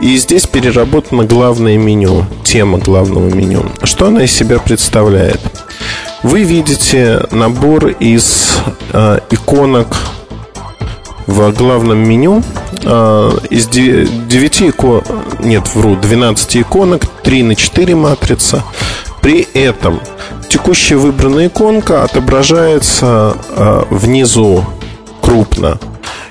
И 0.00 0.16
здесь 0.16 0.46
переработано 0.46 1.24
главное 1.24 1.76
меню, 1.76 2.24
тема 2.44 2.78
главного 2.78 3.28
меню. 3.28 3.66
Что 3.82 4.06
она 4.06 4.24
из 4.24 4.32
себя 4.32 4.58
представляет? 4.58 5.40
Вы 6.22 6.44
видите 6.44 7.20
набор 7.30 7.88
из 7.88 8.56
э, 8.92 9.20
иконок 9.30 9.96
в 11.26 11.52
главном 11.52 11.98
меню 11.98 12.42
э, 12.82 13.30
из 13.50 13.68
9 13.68 14.62
иконок, 14.62 15.04
нет, 15.40 15.68
вру, 15.74 15.96
12 15.96 16.56
иконок, 16.58 17.06
3 17.22 17.42
на 17.42 17.54
4 17.54 17.94
матрица, 17.94 18.64
при 19.22 19.46
этом 19.54 20.00
текущая 20.48 20.96
выбранная 20.96 21.48
иконка 21.48 22.04
отображается 22.04 23.36
э, 23.50 23.82
внизу 23.90 24.64
крупно. 25.20 25.78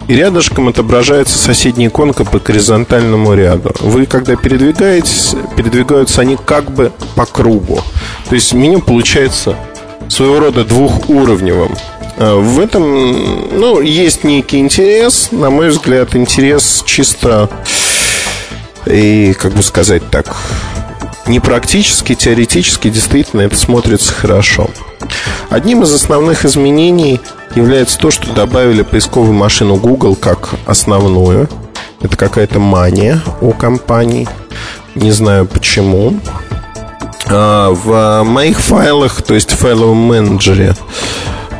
И 0.07 0.15
рядышком 0.15 0.67
отображается 0.67 1.37
соседняя 1.37 1.89
иконка 1.89 2.25
по 2.25 2.39
горизонтальному 2.39 3.33
ряду. 3.35 3.71
Вы, 3.79 4.07
когда 4.07 4.35
передвигаетесь, 4.35 5.35
передвигаются 5.55 6.21
они 6.21 6.35
как 6.35 6.71
бы 6.71 6.91
по 7.15 7.25
кругу. 7.25 7.81
То 8.27 8.35
есть 8.35 8.53
меню 8.53 8.81
получается 8.81 9.55
своего 10.07 10.39
рода 10.39 10.65
двухуровневым. 10.65 11.75
А, 12.17 12.35
в 12.35 12.59
этом 12.59 13.59
ну, 13.59 13.81
есть 13.81 14.23
некий 14.23 14.59
интерес, 14.59 15.29
на 15.31 15.51
мой 15.51 15.69
взгляд, 15.69 16.15
интерес 16.15 16.83
чисто 16.85 17.49
и, 18.85 19.33
как 19.39 19.53
бы 19.53 19.61
сказать 19.61 20.01
так, 20.09 20.35
не 21.29 21.39
практически, 21.39 22.15
теоретически 22.15 22.89
действительно 22.89 23.41
это 23.41 23.55
смотрится 23.55 24.13
хорошо. 24.13 24.69
Одним 25.49 25.83
из 25.83 25.93
основных 25.93 26.43
изменений 26.43 27.21
является 27.55 27.97
то, 27.99 28.11
что 28.11 28.33
добавили 28.33 28.81
поисковую 28.81 29.33
машину 29.33 29.75
Google 29.75 30.15
как 30.15 30.49
основную. 30.65 31.47
Это 32.01 32.17
какая-то 32.17 32.59
мания 32.59 33.21
у 33.41 33.51
компаний. 33.51 34.27
Не 34.95 35.11
знаю 35.11 35.45
почему. 35.45 36.19
А, 37.27 37.69
в 37.69 38.23
моих 38.23 38.59
файлах, 38.59 39.21
то 39.21 39.35
есть 39.35 39.51
в 39.51 39.57
файловом 39.57 39.97
менеджере, 39.97 40.75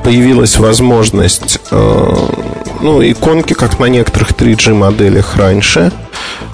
появилась 0.04 0.58
возможность 0.58 1.60
э, 1.70 2.14
ну, 2.82 3.02
иконки, 3.02 3.54
как 3.54 3.80
на 3.80 3.86
некоторых 3.86 4.32
3G 4.32 4.74
моделях 4.74 5.36
раньше. 5.36 5.92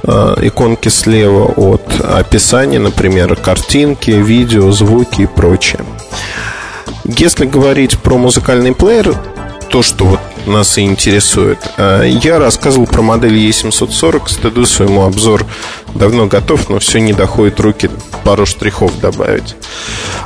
Э, 0.03 0.36
иконки 0.41 0.89
слева 0.89 1.45
от 1.56 1.99
описания, 2.01 2.80
например, 2.80 3.36
картинки, 3.36 4.12
видео, 4.12 4.72
звуки 4.72 5.22
и 5.22 5.26
прочее. 5.26 5.82
Если 7.03 7.45
говорить 7.45 7.99
про 7.99 8.18
музыкальный 8.18 8.74
плеер, 8.74 9.16
то, 9.70 9.82
что 9.82 10.06
вот 10.06 10.20
нас 10.45 10.78
и 10.78 10.82
интересует. 10.82 11.60
Э, 11.78 12.03
я 12.06 12.39
рассказывал 12.39 12.88
про 12.88 13.01
модель 13.01 13.38
E740, 13.38 14.30
стыду 14.30 14.66
своему 14.66 15.03
обзор 15.03 15.45
давно 15.93 16.28
готов, 16.28 16.70
но 16.70 16.80
все 16.80 16.99
не 16.99 17.14
доходит 17.14 17.60
руки 17.60 17.89
пару 18.24 18.45
штрихов 18.45 18.99
добавить. 18.99 19.56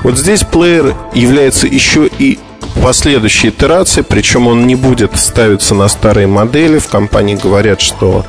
Вот 0.03 0.17
здесь 0.17 0.43
плеер 0.43 0.95
является 1.13 1.67
еще 1.67 2.09
и 2.19 2.39
последующей 2.83 3.49
итерации, 3.49 4.01
причем 4.01 4.47
он 4.47 4.67
не 4.67 4.75
будет 4.75 5.17
ставиться 5.17 5.75
на 5.75 5.87
старые 5.87 6.27
модели. 6.27 6.79
В 6.79 6.87
компании 6.87 7.35
говорят, 7.35 7.81
что 7.81 8.25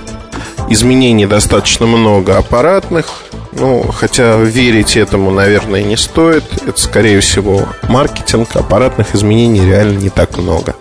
изменений 0.69 1.27
достаточно 1.27 1.87
много 1.87 2.39
аппаратных. 2.39 3.07
Ну, 3.53 3.85
хотя 3.93 4.37
верить 4.37 4.97
этому, 4.97 5.31
наверное, 5.33 5.83
не 5.83 5.97
стоит. 5.97 6.45
Это, 6.67 6.81
скорее 6.81 7.19
всего, 7.21 7.69
маркетинг. 7.89 8.55
Аппаратных 8.55 9.15
изменений 9.15 9.65
реально 9.65 9.99
не 9.99 10.09
так 10.09 10.39
много. 10.39 10.77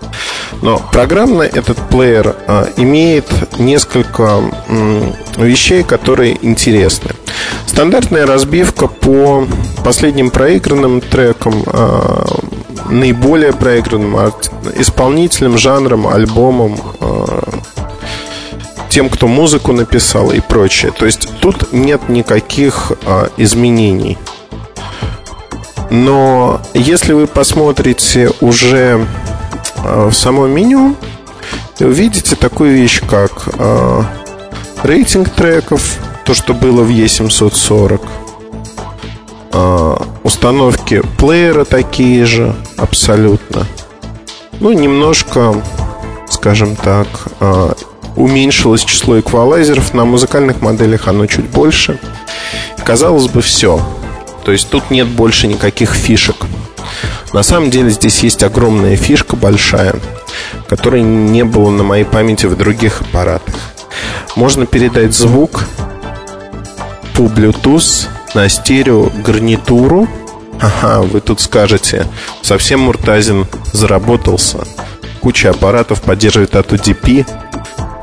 Но 0.62 0.80
программно 0.92 1.42
этот 1.42 1.78
плеер 1.90 2.36
а, 2.48 2.68
имеет 2.78 3.26
несколько 3.58 4.42
м, 4.68 5.16
вещей, 5.38 5.84
которые 5.84 6.38
интересны. 6.46 7.12
Стандартная 7.70 8.26
разбивка 8.26 8.88
по 8.88 9.48
последним 9.86 10.32
проигранным 10.32 11.02
трекам 11.02 11.64
а, 11.68 12.26
наиболее 12.90 13.54
проигранным 13.54 14.18
исполнителем, 14.76 15.56
жанром, 15.60 16.08
альбомом, 16.08 16.80
а, 17.00 17.48
тем, 18.90 19.08
кто 19.08 19.28
музыку 19.28 19.72
написал 19.72 20.32
и 20.32 20.40
прочее. 20.40 20.92
То 20.92 21.06
есть 21.06 21.30
тут 21.42 21.72
нет 21.72 22.10
никаких 22.10 22.92
а, 23.06 23.30
изменений. 23.38 24.18
Но 25.92 26.60
если 26.74 27.14
вы 27.14 27.28
посмотрите 27.28 28.32
уже 28.42 29.06
в 29.84 30.12
само 30.14 30.48
меню, 30.48 30.96
увидите 31.80 32.36
такую 32.36 32.74
вещь, 32.74 33.02
как 33.08 33.48
рейтинг 34.84 35.30
треков, 35.30 36.00
то, 36.30 36.36
что 36.36 36.54
было 36.54 36.84
в 36.84 36.92
E740, 36.92 38.02
а, 39.52 40.08
установки 40.22 41.02
плеера 41.18 41.66
такие 41.66 42.24
же, 42.28 42.56
абсолютно. 42.78 43.66
Ну, 44.60 44.72
немножко, 44.72 45.56
скажем 46.30 46.76
так, 46.76 47.08
а, 47.40 47.74
уменьшилось 48.16 48.84
число 48.84 49.20
эквалайзеров. 49.20 49.96
На 49.96 50.06
музыкальных 50.06 50.62
моделях 50.62 51.08
оно 51.08 51.26
чуть 51.26 51.50
больше. 51.50 52.00
Казалось 52.86 53.28
бы, 53.28 53.42
все. 53.42 53.82
То 54.46 54.52
есть 54.52 54.70
тут 54.70 54.92
нет 54.92 55.08
больше 55.08 55.48
никаких 55.48 55.96
фишек. 55.96 56.46
На 57.34 57.42
самом 57.42 57.72
деле 57.72 57.90
здесь 57.90 58.20
есть 58.20 58.44
огромная 58.44 58.96
фишка 58.98 59.36
большая, 59.36 59.96
которой 60.68 61.02
не 61.02 61.44
было 61.44 61.72
на 61.72 61.82
моей 61.82 62.06
памяти 62.06 62.46
в 62.46 62.56
других 62.56 63.02
аппаратах. 63.02 63.56
Можно 64.36 64.68
передать 64.68 65.16
звук 65.16 65.64
по 67.20 67.24
Bluetooth 67.24 68.08
на 68.34 68.48
стерео 68.48 69.10
гарнитуру. 69.26 70.08
Ага, 70.62 71.02
вы 71.02 71.20
тут 71.20 71.42
скажете, 71.42 72.08
совсем 72.42 72.80
Муртазин 72.80 73.46
заработался. 73.74 74.60
Куча 75.20 75.50
аппаратов 75.50 76.02
поддерживает 76.02 76.56
от 76.56 76.72
UDP 76.72 77.28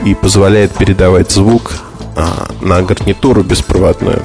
и 0.05 0.14
позволяет 0.14 0.73
передавать 0.73 1.31
звук 1.33 1.73
а, 2.14 2.51
на 2.61 2.83
гарнитуру 2.83 3.43
беспроводную. 3.43 4.23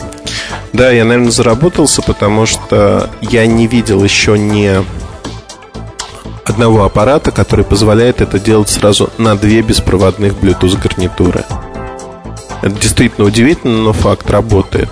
Да, 0.74 0.92
я, 0.92 1.06
наверное, 1.06 1.32
заработался, 1.32 2.02
потому 2.02 2.46
что 2.46 3.10
я 3.22 3.48
не 3.48 3.68
видел 3.68 4.04
еще 4.04 4.38
ни 4.38 4.76
одного 6.44 6.84
аппарата, 6.84 7.32
который 7.32 7.64
позволяет 7.64 8.20
это 8.20 8.39
делать 8.39 8.68
сразу 8.68 9.10
на 9.18 9.38
две 9.38 9.62
беспроводных 9.62 10.34
Bluetooth 10.34 10.78
гарнитуры. 10.82 11.46
Это 12.62 12.80
действительно 12.80 13.28
удивительно, 13.28 13.78
но 13.78 13.93
факт 13.93 14.30
работает. 14.30 14.89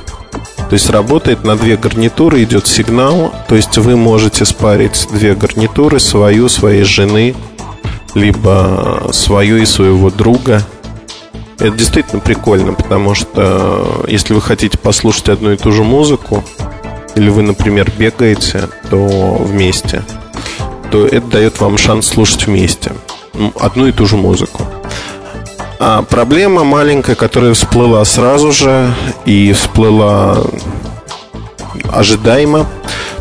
То 0.70 0.74
есть 0.74 0.89
работает 0.89 1.43
на 1.43 1.55
две 1.55 1.78
гарнитуры, 1.78 2.43
идет 2.43 2.67
сигнал, 2.67 3.34
то 3.47 3.55
есть 3.55 3.78
вы 3.78 3.95
можете 3.95 4.45
спарить 4.45 5.07
две 5.11 5.34
гарнитуры, 5.34 5.99
свою, 5.99 6.47
своей 6.49 6.84
жены, 6.84 7.36
либо 8.13 9.09
свою 9.11 9.57
и 9.57 9.65
своего 9.65 10.11
друга. 10.11 10.63
Это 11.57 11.72
действительно 11.72 12.22
прикольно, 12.22 12.74
потому 12.74 13.15
что 13.15 14.05
если 14.07 14.34
вы 14.34 14.41
хотите 14.41 14.78
послушать 14.78 15.30
одну 15.30 15.51
и 15.51 15.57
ту 15.57 15.72
же 15.72 15.84
музыку, 15.84 16.43
или 17.15 17.30
вы, 17.30 17.41
например, 17.41 17.91
бегаете, 17.97 18.70
то 18.89 18.97
вместе, 19.39 20.03
то 20.91 21.05
это 21.05 21.28
дает 21.28 21.59
вам 21.59 21.78
шанс 21.78 22.07
слушать 22.07 22.45
вместе 22.47 22.91
одну 23.59 23.88
и 23.88 23.91
ту 23.91 24.05
же 24.05 24.17
музыку. 24.17 24.63
А 25.80 26.01
проблема 26.01 26.65
маленькая, 26.65 27.15
которая 27.15 27.53
всплыла 27.53 28.03
сразу 28.03 28.51
же 28.51 28.93
и 29.25 29.53
всплыла 29.53 30.43
ожидаемо, 31.89 32.67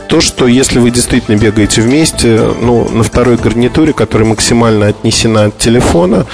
то, 0.08 0.20
что 0.20 0.48
если 0.48 0.80
вы 0.80 0.90
действительно 0.90 1.36
бегаете 1.36 1.82
вместе, 1.82 2.50
ну, 2.60 2.88
на 2.88 3.04
второй 3.04 3.36
гарнитуре, 3.36 3.92
которая 3.92 4.28
максимально 4.28 4.88
отнесена 4.88 5.44
от 5.44 5.58
телефона, 5.58 6.26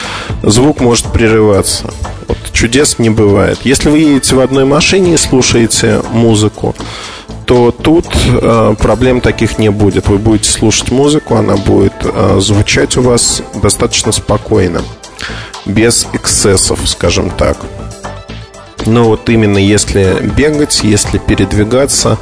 звук 0.42 0.80
может 0.80 1.12
прерываться. 1.12 1.92
Вот, 2.26 2.38
чудес 2.52 2.98
не 2.98 3.10
бывает. 3.10 3.58
Если 3.64 3.90
вы 3.90 3.98
едете 3.98 4.36
в 4.36 4.40
одной 4.40 4.64
машине 4.64 5.14
и 5.14 5.18
слушаете 5.18 6.00
музыку, 6.10 6.74
то 7.44 7.70
тут 7.70 8.06
э, 8.26 8.74
проблем 8.78 9.20
таких 9.20 9.58
не 9.58 9.70
будет. 9.70 10.08
Вы 10.08 10.16
будете 10.16 10.48
слушать 10.48 10.90
музыку, 10.90 11.34
она 11.34 11.56
будет 11.56 11.92
э, 12.02 12.38
звучать 12.40 12.96
у 12.96 13.02
вас 13.02 13.42
достаточно 13.60 14.12
спокойно 14.12 14.80
без 15.66 16.06
эксцессов, 16.12 16.80
скажем 16.88 17.30
так. 17.30 17.58
Но 18.86 19.04
вот 19.04 19.28
именно 19.28 19.58
если 19.58 20.20
бегать, 20.36 20.80
если 20.82 21.18
передвигаться, 21.18 22.18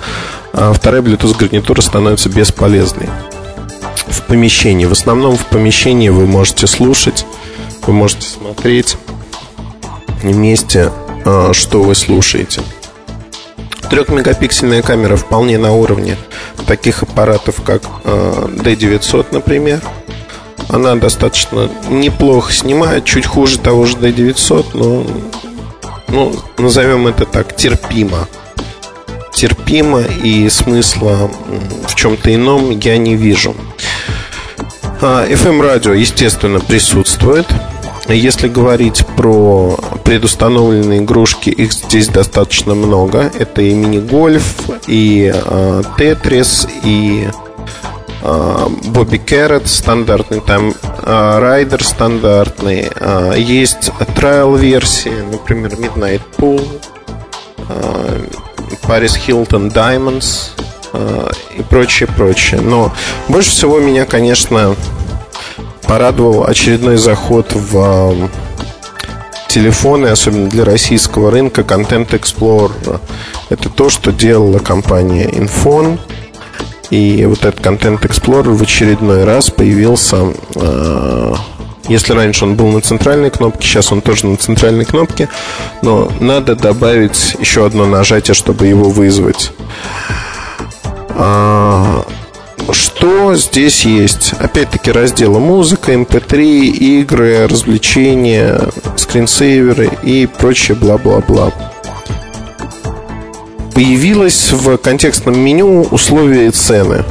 а, 0.52 0.72
вторая 0.72 1.02
Bluetooth 1.02 1.36
гарнитура 1.36 1.80
становится 1.80 2.28
бесполезной. 2.28 3.08
В 4.06 4.22
помещении, 4.22 4.84
в 4.84 4.92
основном 4.92 5.36
в 5.36 5.46
помещении 5.46 6.08
вы 6.08 6.26
можете 6.26 6.66
слушать, 6.66 7.26
вы 7.86 7.92
можете 7.92 8.28
смотреть 8.28 8.96
вместе, 10.22 10.92
а, 11.24 11.52
что 11.52 11.82
вы 11.82 11.94
слушаете. 11.94 12.62
Трехмегапиксельная 13.90 14.82
камера 14.82 15.16
вполне 15.16 15.58
на 15.58 15.72
уровне 15.72 16.16
таких 16.66 17.02
аппаратов, 17.02 17.62
как 17.62 17.82
а, 18.04 18.46
D900, 18.48 19.26
например– 19.32 19.80
она 20.68 20.94
достаточно 20.96 21.68
неплохо 21.88 22.52
снимает, 22.52 23.04
чуть 23.04 23.26
хуже 23.26 23.58
того 23.58 23.84
же 23.86 23.96
D900, 23.96 24.66
но 24.74 25.06
ну, 26.08 26.32
назовем 26.58 27.06
это 27.06 27.24
так, 27.24 27.56
терпимо. 27.56 28.28
Терпимо 29.34 30.02
и 30.02 30.48
смысла 30.50 31.30
в 31.88 31.94
чем-то 31.94 32.34
ином 32.34 32.70
я 32.70 32.98
не 32.98 33.16
вижу. 33.16 33.54
FM-радио, 35.00 35.92
а, 35.92 35.96
естественно, 35.96 36.60
присутствует. 36.60 37.46
Если 38.08 38.48
говорить 38.48 39.04
про 39.16 39.76
предустановленные 40.04 41.00
игрушки, 41.00 41.50
их 41.50 41.72
здесь 41.72 42.08
достаточно 42.08 42.74
много. 42.74 43.32
Это 43.38 43.62
и 43.62 43.72
мини-гольф, 43.72 44.54
и 44.86 45.32
а, 45.34 45.82
тетрис, 45.96 46.68
и 46.84 47.28
Бобби 48.22 49.16
Кэррот 49.18 49.66
стандартный, 49.66 50.40
там 50.40 50.74
Райдер 51.02 51.82
стандартный, 51.82 52.88
есть 53.36 53.90
трайл 54.14 54.54
версии, 54.54 55.24
например, 55.30 55.72
Midnight 55.72 56.20
Pool, 56.38 56.64
Paris 58.84 59.18
Hilton 59.26 59.72
Diamonds 59.72 60.50
и 61.56 61.62
прочее, 61.62 62.08
прочее. 62.16 62.60
Но 62.60 62.92
больше 63.26 63.50
всего 63.50 63.80
меня, 63.80 64.04
конечно, 64.04 64.76
порадовал 65.82 66.44
очередной 66.46 66.98
заход 66.98 67.52
в 67.52 68.28
телефоны, 69.48 70.06
особенно 70.06 70.48
для 70.48 70.64
российского 70.64 71.32
рынка, 71.32 71.62
Content 71.62 72.10
Explorer. 72.10 73.00
Это 73.50 73.68
то, 73.68 73.90
что 73.90 74.12
делала 74.12 74.60
компания 74.60 75.26
Infon– 75.26 75.98
и 76.92 77.24
вот 77.24 77.46
этот 77.46 77.64
Content 77.64 78.02
Explorer 78.02 78.52
в 78.52 78.60
очередной 78.60 79.24
раз 79.24 79.48
появился 79.48 80.34
э, 80.54 81.34
если 81.88 82.12
раньше 82.12 82.44
он 82.44 82.54
был 82.54 82.68
на 82.68 82.82
центральной 82.82 83.30
кнопке, 83.30 83.66
сейчас 83.66 83.90
он 83.92 84.02
тоже 84.02 84.26
на 84.26 84.36
центральной 84.36 84.84
кнопке, 84.84 85.30
но 85.80 86.12
надо 86.20 86.54
добавить 86.54 87.34
еще 87.40 87.64
одно 87.64 87.86
нажатие, 87.86 88.34
чтобы 88.34 88.66
его 88.66 88.90
вызвать. 88.90 89.52
А, 91.08 92.04
что 92.70 93.34
здесь 93.36 93.86
есть? 93.86 94.34
Опять-таки 94.38 94.92
разделы 94.92 95.40
музыка, 95.40 95.92
MP3, 95.92 96.34
эм 96.36 96.74
игры, 97.00 97.48
развлечения, 97.48 98.60
скринсейверы 98.96 99.90
и 100.02 100.26
прочее 100.26 100.76
бла-бла-бла 100.76 101.52
появилось 103.74 104.52
в 104.52 104.76
контекстном 104.78 105.38
меню 105.38 105.82
условия 105.90 106.46
и 106.46 106.50
цены. 106.50 107.04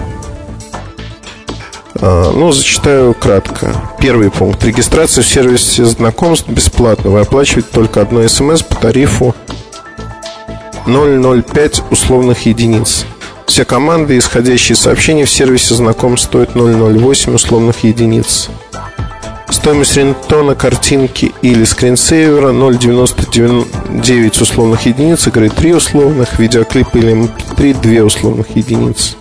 А, 1.95 2.31
ну, 2.31 2.51
зачитаю 2.51 3.13
кратко. 3.13 3.75
Первый 3.99 4.31
пункт. 4.31 4.63
Регистрация 4.63 5.23
в 5.23 5.27
сервисе 5.27 5.85
знакомств 5.85 6.49
бесплатно. 6.49 7.11
Вы 7.11 7.19
оплачиваете 7.19 7.69
только 7.71 8.01
одно 8.01 8.27
смс 8.27 8.63
по 8.63 8.75
тарифу 8.75 9.35
005 10.85 11.83
условных 11.91 12.45
единиц. 12.45 13.05
Все 13.45 13.65
команды, 13.65 14.17
исходящие 14.17 14.75
сообщения 14.75 15.25
в 15.25 15.29
сервисе 15.29 15.75
знакомств 15.75 16.27
стоят 16.27 16.55
008 16.55 17.35
условных 17.35 17.83
единиц. 17.83 18.49
Стоимость 19.51 19.97
рингтона, 19.97 20.55
картинки 20.55 21.33
или 21.41 21.65
скринсейвера 21.65 22.51
0,99 22.51 24.41
условных 24.41 24.85
единиц, 24.85 25.27
игры 25.27 25.49
3 25.49 25.75
условных, 25.75 26.39
видеоклип 26.39 26.95
или 26.95 27.13
MP3 27.13 27.73
эм 27.73 27.81
2 27.81 28.03
условных 28.05 28.55
единиц. 28.55 29.17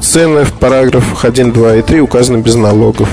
Цены 0.00 0.44
в 0.44 0.52
параграфах 0.52 1.24
1, 1.24 1.52
2 1.52 1.76
и 1.76 1.82
3 1.82 2.00
указаны 2.00 2.38
без 2.38 2.56
налогов. 2.56 3.08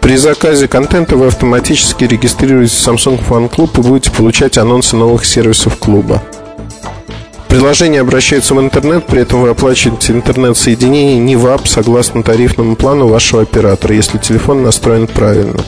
При 0.00 0.16
заказе 0.16 0.66
контента 0.66 1.16
вы 1.16 1.26
автоматически 1.26 2.04
регистрируетесь 2.04 2.74
в 2.74 2.88
Samsung 2.88 3.20
Fan 3.28 3.50
Club 3.50 3.78
и 3.78 3.82
будете 3.82 4.10
получать 4.10 4.56
анонсы 4.56 4.96
новых 4.96 5.26
сервисов 5.26 5.76
клуба. 5.76 6.22
Приложение 7.50 8.00
обращается 8.00 8.54
в 8.54 8.60
интернет, 8.60 9.06
при 9.06 9.22
этом 9.22 9.42
вы 9.42 9.48
оплачиваете 9.48 10.12
интернет-соединение 10.12 11.18
не 11.18 11.34
в 11.34 11.48
АП 11.48 11.66
согласно 11.66 12.22
тарифному 12.22 12.76
плану 12.76 13.08
вашего 13.08 13.42
оператора, 13.42 13.92
если 13.92 14.18
телефон 14.18 14.62
настроен 14.62 15.08
правильно. 15.08 15.60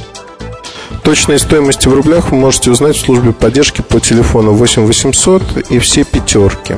Точные 1.03 1.41
стоимости 1.41 1.89
в 1.89 1.95
рублях 1.95 2.31
вы 2.31 2.37
можете 2.37 2.71
узнать 2.71 2.97
в 2.97 3.01
службе 3.01 3.33
поддержки 3.33 3.81
по 3.81 3.99
телефону 3.99 4.53
8 4.53 4.87
800 4.87 5.71
и 5.71 5.81
все 5.81 6.05
пятерки. 6.05 6.77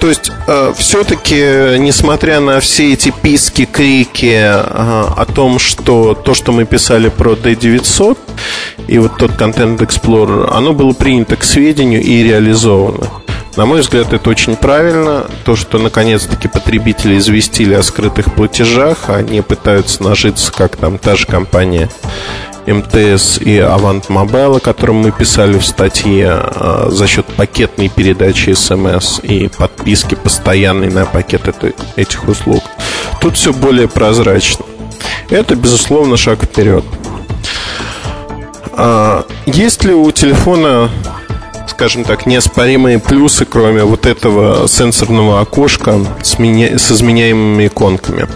То 0.00 0.08
есть, 0.08 0.32
э, 0.48 0.72
все-таки, 0.76 1.78
несмотря 1.78 2.40
на 2.40 2.58
все 2.58 2.94
эти 2.94 3.12
писки, 3.22 3.66
крики 3.66 4.34
э, 4.34 4.50
о 4.50 5.26
том, 5.32 5.60
что 5.60 6.14
то, 6.14 6.34
что 6.34 6.50
мы 6.50 6.64
писали 6.64 7.08
про 7.08 7.34
D900 7.34 8.18
и 8.88 8.98
вот 8.98 9.16
тот 9.16 9.32
Content 9.32 9.78
Explorer, 9.78 10.50
оно 10.50 10.72
было 10.72 10.92
принято 10.92 11.36
к 11.36 11.44
сведению 11.44 12.02
и 12.02 12.24
реализовано. 12.24 13.08
На 13.56 13.66
мой 13.66 13.80
взгляд, 13.80 14.12
это 14.12 14.30
очень 14.30 14.56
правильно. 14.56 15.26
То, 15.44 15.56
что 15.56 15.78
наконец-таки 15.78 16.48
потребители 16.48 17.18
известили 17.18 17.74
о 17.74 17.82
скрытых 17.82 18.34
платежах, 18.34 19.08
они 19.10 19.40
пытаются 19.42 20.02
нажиться, 20.02 20.52
как 20.52 20.76
там 20.76 20.98
та 20.98 21.16
же 21.16 21.26
компания 21.26 21.88
МТС 22.66 23.38
и 23.38 23.56
Avant 23.58 24.06
Mobile, 24.08 24.58
о 24.58 24.60
котором 24.60 24.96
мы 24.96 25.10
писали 25.10 25.58
в 25.58 25.66
статье, 25.66 26.30
а, 26.30 26.88
за 26.90 27.06
счет 27.06 27.26
пакетной 27.26 27.88
передачи 27.88 28.52
смс 28.54 29.18
и 29.22 29.48
подписки 29.48 30.14
постоянной 30.14 30.90
на 30.90 31.04
пакет 31.06 31.42
этих 31.96 32.28
услуг. 32.28 32.62
Тут 33.20 33.36
все 33.36 33.52
более 33.52 33.88
прозрачно. 33.88 34.64
Это, 35.28 35.56
безусловно, 35.56 36.16
шаг 36.16 36.44
вперед. 36.44 36.84
А, 38.72 39.26
есть 39.46 39.84
ли 39.84 39.92
у 39.92 40.10
телефона 40.12 40.90
скажем 41.70 42.04
так, 42.04 42.26
неоспоримые 42.26 42.98
плюсы, 42.98 43.44
кроме 43.44 43.84
вот 43.84 44.06
этого 44.06 44.68
сенсорного 44.68 45.40
окошка 45.40 45.98
с, 46.22 46.38
меня... 46.38 46.78
с 46.78 46.92
изменяемыми 46.92 47.66
иконками. 47.68 48.28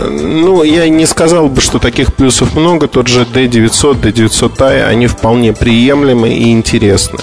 Ну, 0.00 0.62
я 0.62 0.88
не 0.88 1.06
сказал 1.06 1.48
бы, 1.48 1.60
что 1.60 1.78
таких 1.78 2.14
плюсов 2.14 2.54
много. 2.54 2.88
Тот 2.88 3.06
же 3.06 3.22
D900, 3.22 4.00
D900i, 4.00 4.84
они 4.84 5.06
вполне 5.06 5.52
приемлемы 5.52 6.30
и 6.30 6.50
интересны. 6.50 7.20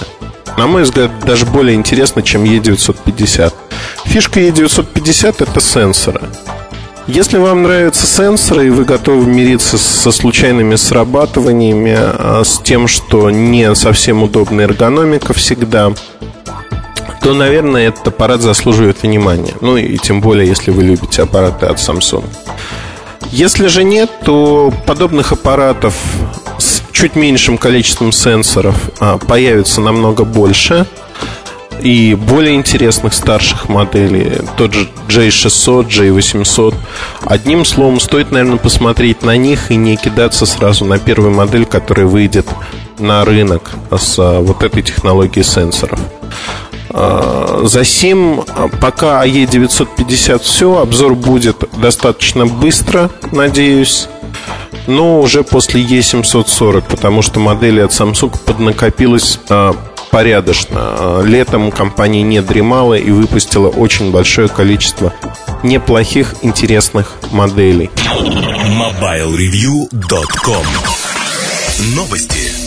На 0.56 0.66
мой 0.66 0.82
взгляд, 0.82 1.10
даже 1.24 1.46
более 1.46 1.74
интересно, 1.74 2.22
чем 2.22 2.44
E950. 2.44 3.52
Фишка 4.04 4.40
E950 4.40 5.36
это 5.38 5.60
сенсоры. 5.60 6.22
Если 7.08 7.36
вам 7.36 7.64
нравятся 7.64 8.06
сенсоры 8.06 8.68
и 8.68 8.70
вы 8.70 8.84
готовы 8.84 9.26
мириться 9.26 9.76
со 9.76 10.12
случайными 10.12 10.76
срабатываниями, 10.76 11.96
а, 11.98 12.42
с 12.44 12.60
тем, 12.60 12.86
что 12.86 13.28
не 13.30 13.74
совсем 13.74 14.22
удобная 14.22 14.66
эргономика 14.66 15.32
всегда, 15.32 15.92
то, 17.20 17.34
наверное, 17.34 17.88
этот 17.88 18.08
аппарат 18.08 18.40
заслуживает 18.40 19.02
внимания. 19.02 19.54
Ну 19.60 19.76
и 19.76 19.98
тем 19.98 20.20
более, 20.20 20.46
если 20.46 20.70
вы 20.70 20.84
любите 20.84 21.22
аппараты 21.22 21.66
от 21.66 21.78
Samsung. 21.78 22.24
Если 23.32 23.66
же 23.66 23.82
нет, 23.82 24.10
то 24.24 24.72
подобных 24.86 25.32
аппаратов 25.32 25.94
с 26.58 26.82
чуть 26.92 27.16
меньшим 27.16 27.58
количеством 27.58 28.12
сенсоров 28.12 28.76
а, 29.00 29.18
появится 29.18 29.80
намного 29.80 30.24
больше– 30.24 30.86
и 31.82 32.14
более 32.14 32.54
интересных 32.54 33.12
старших 33.12 33.68
моделей, 33.68 34.40
тот 34.56 34.72
же 34.72 34.88
J600, 35.08 35.88
J800. 35.88 36.74
Одним 37.24 37.64
словом, 37.64 38.00
стоит, 38.00 38.30
наверное, 38.30 38.58
посмотреть 38.58 39.22
на 39.22 39.36
них 39.36 39.70
и 39.70 39.76
не 39.76 39.96
кидаться 39.96 40.46
сразу 40.46 40.84
на 40.84 40.98
первую 40.98 41.32
модель, 41.32 41.66
которая 41.66 42.06
выйдет 42.06 42.46
на 42.98 43.24
рынок 43.24 43.72
с 43.90 44.18
а, 44.18 44.40
вот 44.40 44.62
этой 44.62 44.82
технологией 44.82 45.44
сенсоров. 45.44 45.98
А, 46.90 47.62
за 47.64 47.84
сим 47.84 48.44
пока 48.80 49.26
AE950 49.26 50.42
все, 50.42 50.78
обзор 50.78 51.14
будет 51.14 51.64
достаточно 51.80 52.46
быстро, 52.46 53.10
надеюсь 53.32 54.08
но 54.86 55.20
уже 55.20 55.44
после 55.44 55.82
E740, 55.82 56.84
потому 56.90 57.22
что 57.22 57.38
модели 57.38 57.80
от 57.80 57.92
Samsung 57.92 58.36
поднакопилось 58.44 59.38
а, 59.48 59.76
порядочно. 60.12 61.22
Летом 61.24 61.72
компания 61.72 62.22
не 62.22 62.40
дремала 62.42 62.94
и 62.94 63.10
выпустила 63.10 63.68
очень 63.68 64.12
большое 64.12 64.46
количество 64.48 65.12
неплохих, 65.64 66.34
интересных 66.42 67.16
моделей. 67.32 67.90
MobileReview.com 68.78 70.66
Новости. 71.96 72.61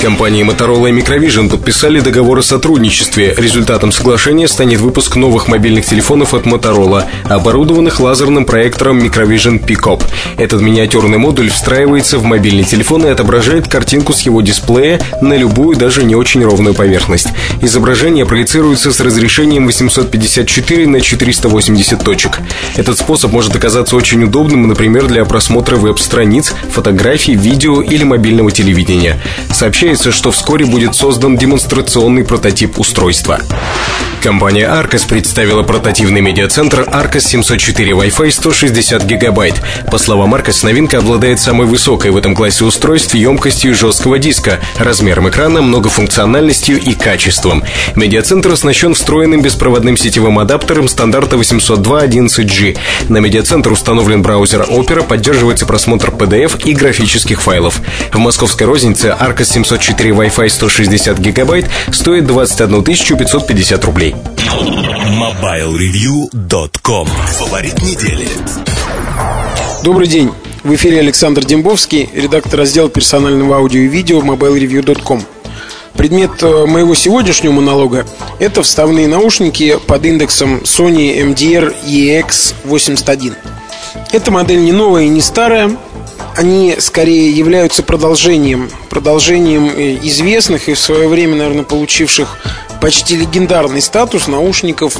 Компании 0.00 0.44
Motorola 0.44 0.90
и 0.90 0.92
Microvision 0.92 1.50
подписали 1.50 1.98
договор 1.98 2.38
о 2.38 2.42
сотрудничестве. 2.42 3.34
Результатом 3.36 3.90
соглашения 3.90 4.46
станет 4.46 4.78
выпуск 4.78 5.16
новых 5.16 5.48
мобильных 5.48 5.86
телефонов 5.86 6.34
от 6.34 6.44
Motorola, 6.44 7.04
оборудованных 7.28 7.98
лазерным 7.98 8.44
проектором 8.44 9.00
Microvision 9.00 9.60
Pickup. 9.60 10.02
Этот 10.36 10.60
миниатюрный 10.60 11.18
модуль 11.18 11.50
встраивается 11.50 12.18
в 12.18 12.24
мобильный 12.24 12.62
телефон 12.62 13.06
и 13.06 13.08
отображает 13.08 13.66
картинку 13.66 14.12
с 14.12 14.20
его 14.20 14.40
дисплея 14.40 15.00
на 15.20 15.34
любую, 15.36 15.76
даже 15.76 16.04
не 16.04 16.14
очень 16.14 16.44
ровную 16.44 16.74
поверхность. 16.74 17.28
Изображение 17.60 18.24
проецируется 18.24 18.92
с 18.92 19.00
разрешением 19.00 19.66
854 19.66 20.86
на 20.86 21.00
480 21.00 22.04
точек. 22.04 22.38
Этот 22.76 22.98
способ 22.98 23.32
может 23.32 23.56
оказаться 23.56 23.96
очень 23.96 24.22
удобным, 24.22 24.68
например, 24.68 25.06
для 25.06 25.24
просмотра 25.24 25.76
веб-страниц, 25.76 26.54
фотографий, 26.70 27.34
видео 27.34 27.82
или 27.82 28.04
мобильного 28.04 28.52
телевидения. 28.52 29.20
Сообщение 29.50 29.87
Сообщается, 29.88 30.12
что 30.12 30.30
вскоре 30.32 30.66
будет 30.66 30.94
создан 30.94 31.38
демонстрационный 31.38 32.22
прототип 32.22 32.78
устройства. 32.78 33.40
Компания 34.22 34.66
Arcos 34.68 35.06
представила 35.08 35.62
портативный 35.62 36.20
медиацентр 36.20 36.80
Arcos 36.80 37.20
704 37.20 37.92
Wi-Fi 37.92 38.30
160 38.32 39.04
гигабайт. 39.04 39.62
По 39.92 39.98
словам 39.98 40.34
Arcos, 40.34 40.64
новинка 40.64 40.98
обладает 40.98 41.38
самой 41.38 41.68
высокой 41.68 42.10
в 42.10 42.16
этом 42.16 42.34
классе 42.34 42.64
устройств 42.64 43.14
емкостью 43.14 43.76
жесткого 43.76 44.18
диска, 44.18 44.58
размером 44.76 45.28
экрана, 45.28 45.62
многофункциональностью 45.62 46.80
и 46.80 46.94
качеством. 46.94 47.62
Медиацентр 47.94 48.50
оснащен 48.50 48.94
встроенным 48.94 49.40
беспроводным 49.40 49.96
сетевым 49.96 50.40
адаптером 50.40 50.88
стандарта 50.88 51.36
802.11g. 51.36 52.76
На 53.08 53.18
медиацентр 53.18 53.70
установлен 53.70 54.22
браузер 54.22 54.62
Opera, 54.62 55.04
поддерживается 55.04 55.64
просмотр 55.64 56.08
PDF 56.08 56.60
и 56.64 56.72
графических 56.72 57.40
файлов. 57.40 57.80
В 58.12 58.18
московской 58.18 58.66
рознице 58.66 59.16
Arcos 59.18 59.44
704 59.44 60.10
Wi-Fi 60.10 60.48
160 60.48 61.18
гигабайт 61.18 61.70
стоит 61.92 62.26
21 62.26 62.82
550 62.82 63.84
рублей 63.84 64.07
рублей. 64.08 64.14
MobileReview.com 65.18 67.06
Фаворит 67.06 67.82
недели. 67.82 68.28
Добрый 69.84 70.06
день. 70.06 70.30
В 70.64 70.74
эфире 70.74 71.00
Александр 71.00 71.44
Дембовский, 71.44 72.08
редактор 72.12 72.60
раздела 72.60 72.90
персонального 72.90 73.56
аудио 73.56 73.80
и 73.80 73.86
видео 73.86 74.20
MobileReview.com. 74.20 75.24
Предмет 75.96 76.42
э, 76.42 76.66
моего 76.66 76.94
сегодняшнего 76.94 77.52
монолога– 77.52 78.06
это 78.38 78.62
вставные 78.62 79.08
наушники 79.08 79.78
под 79.86 80.04
индексом 80.04 80.58
Sony 80.58 81.18
MDR 81.32 81.74
EX81. 81.84 83.34
Эта 84.12 84.30
модель 84.30 84.62
не 84.62 84.72
новая 84.72 85.04
и 85.04 85.08
не 85.08 85.20
старая, 85.20 85.76
они 86.36 86.76
скорее 86.78 87.32
являются 87.32 87.82
продолжением, 87.82 88.70
продолжением 88.90 89.70
э, 89.70 89.98
известных 90.02 90.68
и 90.68 90.74
в 90.74 90.78
свое 90.78 91.08
время, 91.08 91.36
наверное, 91.36 91.64
получивших 91.64 92.38
почти 92.80 93.16
легендарный 93.16 93.82
статус 93.82 94.26
наушников 94.26 94.96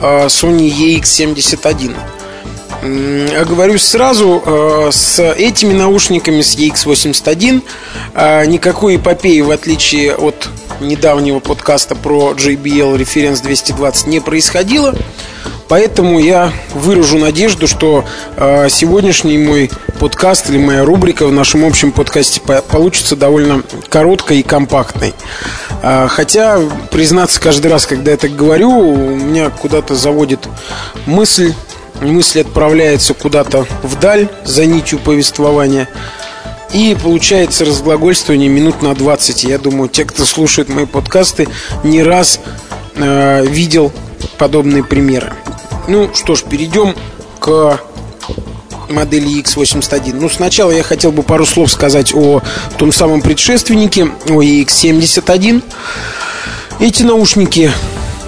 а, 0.00 0.26
Sony 0.26 0.68
EX71. 0.68 1.96
Оговорюсь 3.40 3.82
сразу, 3.82 4.42
а, 4.44 4.88
с 4.92 5.20
этими 5.22 5.72
наушниками, 5.72 6.42
с 6.42 6.56
EX81, 6.56 7.62
а, 8.14 8.44
никакой 8.44 8.96
эпопеи, 8.96 9.40
в 9.40 9.50
отличие 9.50 10.14
от 10.14 10.48
недавнего 10.80 11.40
подкаста 11.40 11.94
про 11.96 12.32
JBL 12.32 12.96
Reference 12.96 13.42
220, 13.42 14.06
не 14.06 14.20
происходило. 14.20 14.94
Поэтому 15.68 16.18
я 16.18 16.50
выражу 16.72 17.18
надежду, 17.18 17.66
что 17.66 18.04
э, 18.36 18.68
сегодняшний 18.70 19.36
мой 19.36 19.70
подкаст 20.00 20.48
или 20.48 20.58
моя 20.58 20.84
рубрика 20.84 21.26
в 21.26 21.32
нашем 21.32 21.64
общем 21.64 21.92
подкасте 21.92 22.40
получится 22.40 23.16
довольно 23.16 23.62
короткой 23.90 24.40
и 24.40 24.42
компактной. 24.42 25.12
Э, 25.82 26.06
хотя, 26.08 26.58
признаться, 26.90 27.40
каждый 27.40 27.70
раз, 27.70 27.86
когда 27.86 28.12
я 28.12 28.16
так 28.16 28.34
говорю, 28.34 28.70
у 28.70 29.14
меня 29.14 29.50
куда-то 29.50 29.94
заводит 29.94 30.48
мысль, 31.04 31.52
мысль 32.00 32.40
отправляется 32.40 33.12
куда-то 33.12 33.66
вдаль 33.82 34.28
за 34.44 34.64
нитью 34.64 34.98
повествования. 34.98 35.88
И 36.72 36.96
получается 37.02 37.64
разглагольствование 37.64 38.48
минут 38.48 38.82
на 38.82 38.94
20. 38.94 39.44
Я 39.44 39.58
думаю, 39.58 39.88
те, 39.88 40.04
кто 40.04 40.24
слушает 40.24 40.68
мои 40.68 40.86
подкасты, 40.86 41.48
не 41.84 42.02
раз 42.02 42.40
э, 42.96 43.44
видел 43.46 43.92
подобные 44.38 44.84
примеры. 44.84 45.32
Ну 45.86 46.10
что 46.14 46.34
ж, 46.34 46.42
перейдем 46.42 46.94
к 47.38 47.80
модели 48.90 49.40
X81. 49.42 50.14
Ну, 50.14 50.28
сначала 50.28 50.70
я 50.70 50.82
хотел 50.82 51.12
бы 51.12 51.22
пару 51.22 51.46
слов 51.46 51.70
сказать 51.70 52.14
о 52.14 52.42
том 52.76 52.92
самом 52.92 53.20
предшественнике, 53.20 54.08
о 54.28 54.42
X71. 54.42 55.62
Эти 56.80 57.02
наушники 57.02 57.70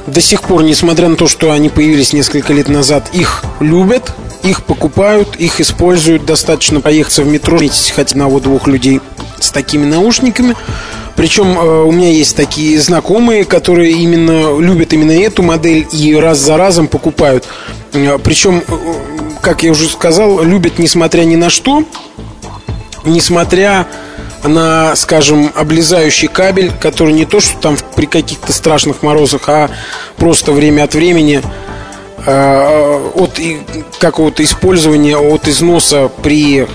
до 0.07 0.21
сих 0.21 0.43
пор, 0.43 0.63
несмотря 0.63 1.09
на 1.09 1.17
то, 1.17 1.29
что 1.29 1.53
они 1.53 1.69
появились 1.69 2.13
несколько 2.13 2.53
лет 2.53 2.69
назад, 2.69 3.09
их 3.13 3.45
любят, 3.61 4.13
их 4.43 4.65
покупают, 4.65 5.37
их 5.37 5.61
используют. 5.61 6.25
Достаточно 6.25 6.81
поехать 6.81 7.19
в 7.19 7.27
метро, 7.27 7.57
встретить 7.57 7.91
хотя 7.91 8.15
бы 8.15 8.25
одного-двух 8.25 8.67
людей 8.67 9.01
с 9.39 9.51
такими 9.51 9.85
наушниками. 9.85 10.57
Причем 11.21 11.59
э, 11.59 11.83
у 11.83 11.93
меня 11.93 12.09
есть 12.09 12.35
такие 12.35 12.81
знакомые, 12.81 13.45
которые 13.45 13.93
именно 13.93 14.59
любят 14.59 14.95
именно 14.95 15.13
эту 15.13 15.43
модель 15.43 15.87
и 15.93 16.17
раз 16.17 16.39
за 16.39 16.57
разом 16.57 16.87
покупают. 16.87 17.47
Э, 17.93 18.17
причем, 18.17 18.63
э, 18.67 18.73
как 19.43 19.63
я 19.63 19.73
уже 19.73 19.87
сказал, 19.87 20.43
любят 20.43 20.79
несмотря 20.79 21.25
ни 21.25 21.37
на 21.37 21.51
что, 21.51 21.85
несмотря 23.05 23.87
на, 24.45 24.97
скажем, 24.97 25.53
облезающий 25.55 26.29
кабель, 26.29 26.73
который 26.81 27.13
не 27.13 27.27
то, 27.27 27.39
что 27.41 27.55
там 27.61 27.77
при 27.97 28.07
каких-то 28.07 28.55
страшных 28.55 29.03
морозах, 29.03 29.47
а 29.51 29.69
просто 30.17 30.53
время 30.53 30.85
от 30.85 30.95
времени 30.95 31.43
от 32.17 33.41
какого-то 33.99 34.43
использования, 34.43 35.19
от 35.19 35.49
износа 35.49 36.11
при 36.23 36.67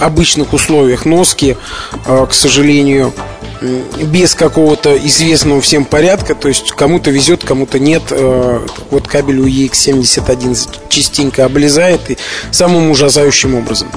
обычных 0.00 0.52
условиях 0.52 1.04
носки, 1.04 1.56
к 2.04 2.32
сожалению, 2.32 3.12
без 3.60 4.34
какого-то 4.34 4.96
известного 4.96 5.60
всем 5.60 5.84
порядка, 5.84 6.34
то 6.34 6.48
есть 6.48 6.72
кому-то 6.72 7.10
везет, 7.10 7.44
кому-то 7.44 7.78
нет. 7.78 8.02
Э, 8.10 8.66
вот 8.90 9.08
кабель 9.08 9.40
у 9.40 9.46
EX71 9.46 10.88
частенько 10.88 11.44
облезает 11.44 12.10
и 12.10 12.18
самым 12.50 12.90
ужасающим 12.90 13.54
образом. 13.54 13.88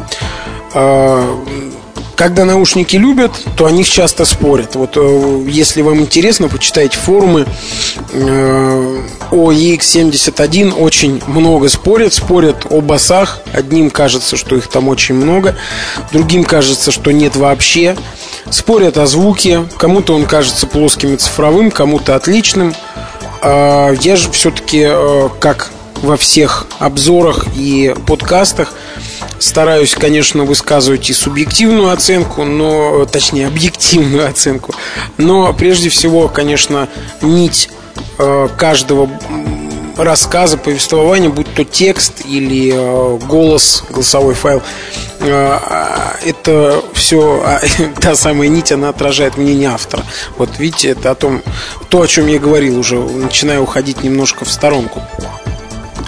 Когда 2.17 2.45
наушники 2.45 2.95
любят, 2.95 3.31
то 3.55 3.67
о 3.67 3.71
них 3.71 3.87
часто 3.87 4.25
спорят. 4.25 4.73
Вот 4.73 4.93
э, 4.95 5.43
если 5.47 5.83
вам 5.83 5.99
интересно, 5.99 6.49
почитайте 6.49 6.97
форумы 6.97 7.45
э, 8.11 9.01
о 9.29 9.51
EX71 9.51 10.73
очень 10.73 11.21
много 11.27 11.69
спорят, 11.69 12.15
спорят 12.15 12.65
о 12.71 12.81
басах. 12.81 13.41
Одним 13.53 13.91
кажется, 13.91 14.35
что 14.35 14.55
их 14.55 14.65
там 14.67 14.87
очень 14.87 15.13
много, 15.13 15.55
другим 16.11 16.43
кажется, 16.43 16.89
что 16.89 17.11
нет 17.11 17.35
вообще. 17.35 17.95
Спорят 18.49 18.97
о 18.97 19.05
звуке, 19.05 19.65
кому-то 19.77 20.15
он 20.15 20.25
кажется 20.25 20.65
плоским 20.65 21.13
и 21.13 21.17
цифровым, 21.17 21.69
кому-то 21.69 22.15
отличным. 22.15 22.73
А 23.43 23.91
я 23.91 24.15
же 24.15 24.31
все-таки, 24.31 24.87
э, 24.89 25.29
как 25.39 25.69
во 26.01 26.17
всех 26.17 26.65
обзорах 26.79 27.45
и 27.55 27.93
подкастах, 28.07 28.73
стараюсь, 29.39 29.93
конечно, 29.93 30.43
высказывать 30.43 31.09
и 31.09 31.13
субъективную 31.13 31.91
оценку, 31.91 32.43
но, 32.43 33.05
точнее, 33.05 33.47
объективную 33.47 34.27
оценку. 34.27 34.73
Но 35.17 35.53
прежде 35.53 35.89
всего, 35.89 36.27
конечно, 36.27 36.87
нить 37.21 37.69
э, 38.19 38.47
каждого 38.57 39.09
рассказа, 39.97 40.57
повествования, 40.57 41.29
будь 41.29 41.51
то 41.53 41.63
текст 41.63 42.25
или 42.25 42.71
э, 42.73 43.17
голос, 43.25 43.83
голосовой 43.89 44.35
файл, 44.35 44.61
э, 45.19 45.59
это 46.25 46.81
все, 46.93 47.41
а, 47.45 47.61
та 48.01 48.15
самая 48.15 48.47
нить, 48.47 48.71
она 48.71 48.89
отражает 48.89 49.37
мнение 49.37 49.69
автора. 49.69 50.03
Вот 50.37 50.49
видите, 50.59 50.89
это 50.89 51.11
о 51.11 51.15
том, 51.15 51.41
то, 51.89 52.01
о 52.01 52.07
чем 52.07 52.27
я 52.27 52.39
говорил 52.39 52.79
уже, 52.79 52.97
начинаю 52.97 53.63
уходить 53.63 54.03
немножко 54.03 54.45
в 54.45 54.51
сторонку. 54.51 55.01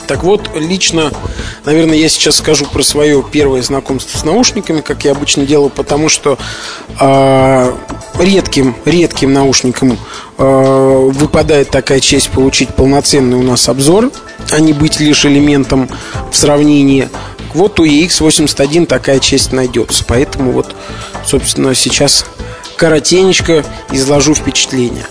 Так 0.10 0.24
вот, 0.24 0.50
лично, 0.56 1.12
наверное, 1.66 1.96
я 1.96 2.10
сейчас 2.10 2.38
скажу 2.38 2.66
про 2.66 2.82
свое 2.82 3.24
первое 3.32 3.62
знакомство 3.62 4.18
с 4.18 4.24
наушниками, 4.24 4.82
как 4.82 5.06
я 5.06 5.12
обычно 5.12 5.46
делаю, 5.46 5.70
потому 5.70 6.10
что 6.10 6.40
э, 7.00 7.74
редким, 8.18 8.76
редким 8.86 9.34
наушникам 9.34 10.00
э, 10.40 11.10
выпадает 11.12 11.70
такая 11.70 12.00
честь 12.00 12.32
получить 12.32 12.70
полноценный 12.70 13.38
у 13.38 13.44
нас 13.44 13.70
обзор, 13.70 14.12
а 14.50 14.60
не 14.60 14.74
быть 14.74 15.00
лишь 15.00 15.28
элементом 15.28 15.88
в 16.32 16.36
сравнении. 16.36 17.08
Вот 17.54 17.80
у 17.80 17.86
EX81 17.86 18.88
такая 18.88 19.20
честь 19.20 19.52
найдется. 19.52 20.04
Поэтому 20.08 20.54
вот, 20.54 20.76
собственно, 21.24 21.76
сейчас 21.76 22.26
коротенечко 22.78 23.64
изложу 23.92 24.34
впечатление. 24.34 25.06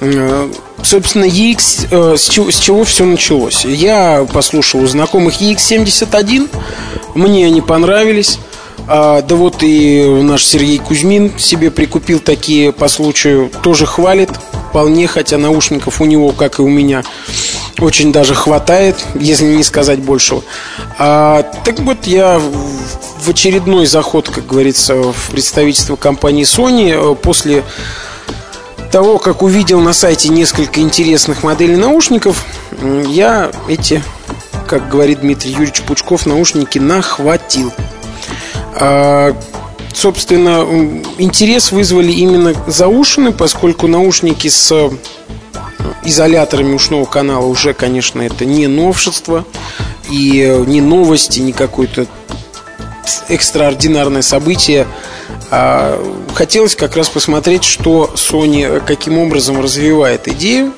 Э, 0.00 0.50
собственно, 0.82 1.24
EX, 1.24 1.88
э, 1.90 2.16
с, 2.16 2.28
чего, 2.28 2.50
с 2.50 2.58
чего 2.58 2.84
все 2.84 3.04
началось? 3.04 3.64
Я 3.64 4.26
послушал 4.32 4.82
у 4.82 4.86
знакомых 4.86 5.40
EX71, 5.40 6.48
мне 7.14 7.46
они 7.46 7.60
понравились. 7.60 8.38
А, 8.90 9.20
да 9.20 9.34
вот 9.36 9.62
и 9.62 10.02
наш 10.22 10.46
Сергей 10.46 10.78
Кузьмин 10.78 11.38
себе 11.38 11.70
прикупил 11.70 12.20
такие 12.20 12.72
по 12.72 12.88
случаю, 12.88 13.50
тоже 13.62 13.84
хвалит 13.84 14.30
вполне, 14.70 15.06
хотя 15.06 15.36
наушников 15.36 16.00
у 16.00 16.04
него, 16.06 16.32
как 16.32 16.58
и 16.58 16.62
у 16.62 16.68
меня, 16.68 17.02
очень 17.80 18.12
даже 18.12 18.34
хватает, 18.34 18.96
если 19.14 19.44
не 19.44 19.62
сказать 19.62 19.98
большего. 19.98 20.42
А, 20.98 21.42
так 21.64 21.80
вот, 21.80 22.06
я 22.06 22.40
в 23.20 23.28
очередной 23.28 23.86
заход, 23.86 24.30
как 24.30 24.46
говорится, 24.46 24.94
в 24.94 25.30
представительство 25.32 25.96
компании 25.96 26.44
Sony 26.44 26.92
э, 26.92 27.14
после 27.14 27.64
того, 28.90 29.18
как 29.18 29.42
увидел 29.42 29.80
на 29.80 29.92
сайте 29.92 30.28
несколько 30.28 30.80
интересных 30.80 31.42
моделей 31.42 31.76
наушников, 31.76 32.44
я 33.06 33.50
эти, 33.68 34.02
как 34.66 34.88
говорит 34.88 35.20
Дмитрий 35.20 35.52
Юрьевич 35.52 35.82
Пучков, 35.82 36.26
наушники 36.26 36.78
нахватил. 36.78 37.72
А, 38.74 39.36
собственно, 39.92 40.64
интерес 41.18 41.72
вызвали 41.72 42.12
именно 42.12 42.54
заушины, 42.66 43.32
поскольку 43.32 43.86
наушники 43.86 44.48
с 44.48 44.90
изоляторами 46.04 46.74
ушного 46.74 47.04
канала 47.04 47.46
уже, 47.46 47.74
конечно, 47.74 48.22
это 48.22 48.44
не 48.44 48.66
новшество 48.66 49.44
и 50.08 50.62
не 50.66 50.80
новости, 50.80 51.40
не 51.40 51.52
какое-то 51.52 52.06
экстраординарное 53.28 54.22
событие 54.22 54.86
а 55.50 55.98
хотелось 56.34 56.76
как 56.76 56.96
раз 56.96 57.08
посмотреть, 57.08 57.64
что 57.64 58.10
Sony 58.14 58.84
каким 58.84 59.18
образом 59.18 59.60
развивает 59.60 60.28
идею. 60.28 60.72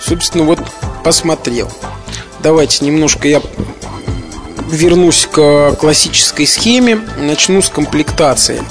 Собственно, 0.00 0.44
вот 0.44 0.60
посмотрел. 1.04 1.70
Давайте 2.42 2.84
немножко 2.84 3.28
я 3.28 3.42
вернусь 4.70 5.28
к 5.30 5.76
классической 5.78 6.46
схеме. 6.46 7.00
Начну 7.18 7.60
с 7.60 7.68
комплектации. 7.68 8.62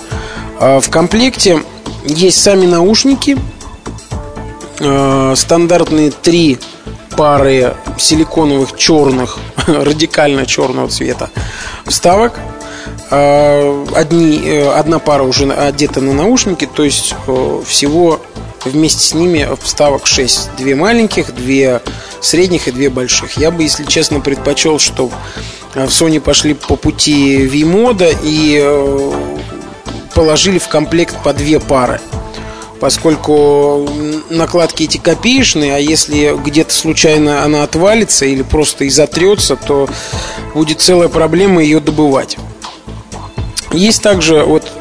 А, 0.60 0.80
в 0.80 0.90
комплекте 0.90 1.62
есть 2.06 2.42
сами 2.42 2.66
наушники, 2.66 3.38
а, 4.80 5.34
стандартные 5.36 6.12
три 6.12 6.58
пары 7.16 7.76
силиконовых 7.98 8.76
черных, 8.76 9.38
радикально 9.68 10.46
черного 10.46 10.90
цвета 10.90 11.30
вставок– 11.86 12.40
одни, 13.10 14.42
э, 14.46 14.70
одна 14.70 15.00
пара 15.00 15.24
уже 15.24 15.52
одета 15.52 16.02
на 16.02 16.14
наушники, 16.14 16.66
то 16.66 16.84
есть 16.84 17.16
э, 17.28 17.62
всего 17.66 18.20
вместе 18.64 19.02
с 19.02 19.14
ними 19.14 19.48
вставок 19.62 20.08
6. 20.08 20.56
Две 20.58 20.76
маленьких, 20.76 21.34
две 21.36 21.82
средних 22.20 22.68
и 22.68 22.72
две 22.72 22.90
больших. 22.90 23.38
Я 23.38 23.52
бы, 23.52 23.64
если 23.64 23.84
честно, 23.84 24.20
предпочел, 24.20 24.80
что 24.80 25.12
в 25.76 25.88
Sony 25.88 26.20
пошли 26.20 26.54
по 26.54 26.76
пути 26.76 27.48
V-мода 27.48 28.10
и 28.24 28.60
э, 28.62 29.12
положили 30.16 30.58
в 30.58 30.68
комплект 30.68 31.16
по 31.24 31.34
две 31.34 31.60
пары. 31.60 32.00
Поскольку 32.80 33.88
накладки 34.30 34.84
эти 34.84 34.98
копеечные, 34.98 35.76
а 35.76 35.80
если 35.80 36.36
где-то 36.44 36.74
случайно 36.74 37.44
она 37.44 37.64
отвалится 37.64 38.26
или 38.26 38.42
просто 38.42 38.88
изотрется, 38.88 39.56
то 39.56 39.88
будет 40.54 40.82
целая 40.82 41.08
проблема 41.08 41.64
ее 41.64 41.80
добывать. 41.80 42.38
Есть 43.76 44.02
также 44.02 44.44
вот 44.44 44.72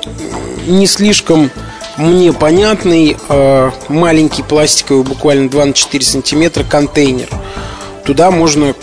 не 0.66 0.86
слишком 0.86 1.50
мне 1.96 2.32
понятный 2.32 3.16
э, 3.28 3.70
маленький 3.88 4.42
пластиковый, 4.42 5.04
буквально 5.04 5.48
2 5.48 5.64
на 5.64 5.72
4 5.72 6.04
сантиметра 6.04 6.64
контейнер. 6.64 7.28
Туда 8.04 8.30
можно 8.30 8.74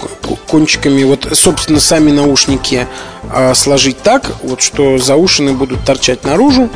кончиками, 0.48 1.04
вот, 1.04 1.28
собственно, 1.34 1.80
сами 1.80 2.12
наушники 2.12 2.88
э, 3.34 3.54
сложить 3.54 4.02
так, 4.02 4.32
вот, 4.44 4.62
что 4.62 4.98
заушины 4.98 5.54
будут 5.54 5.84
торчать 5.86 6.24
наружу, 6.24 6.70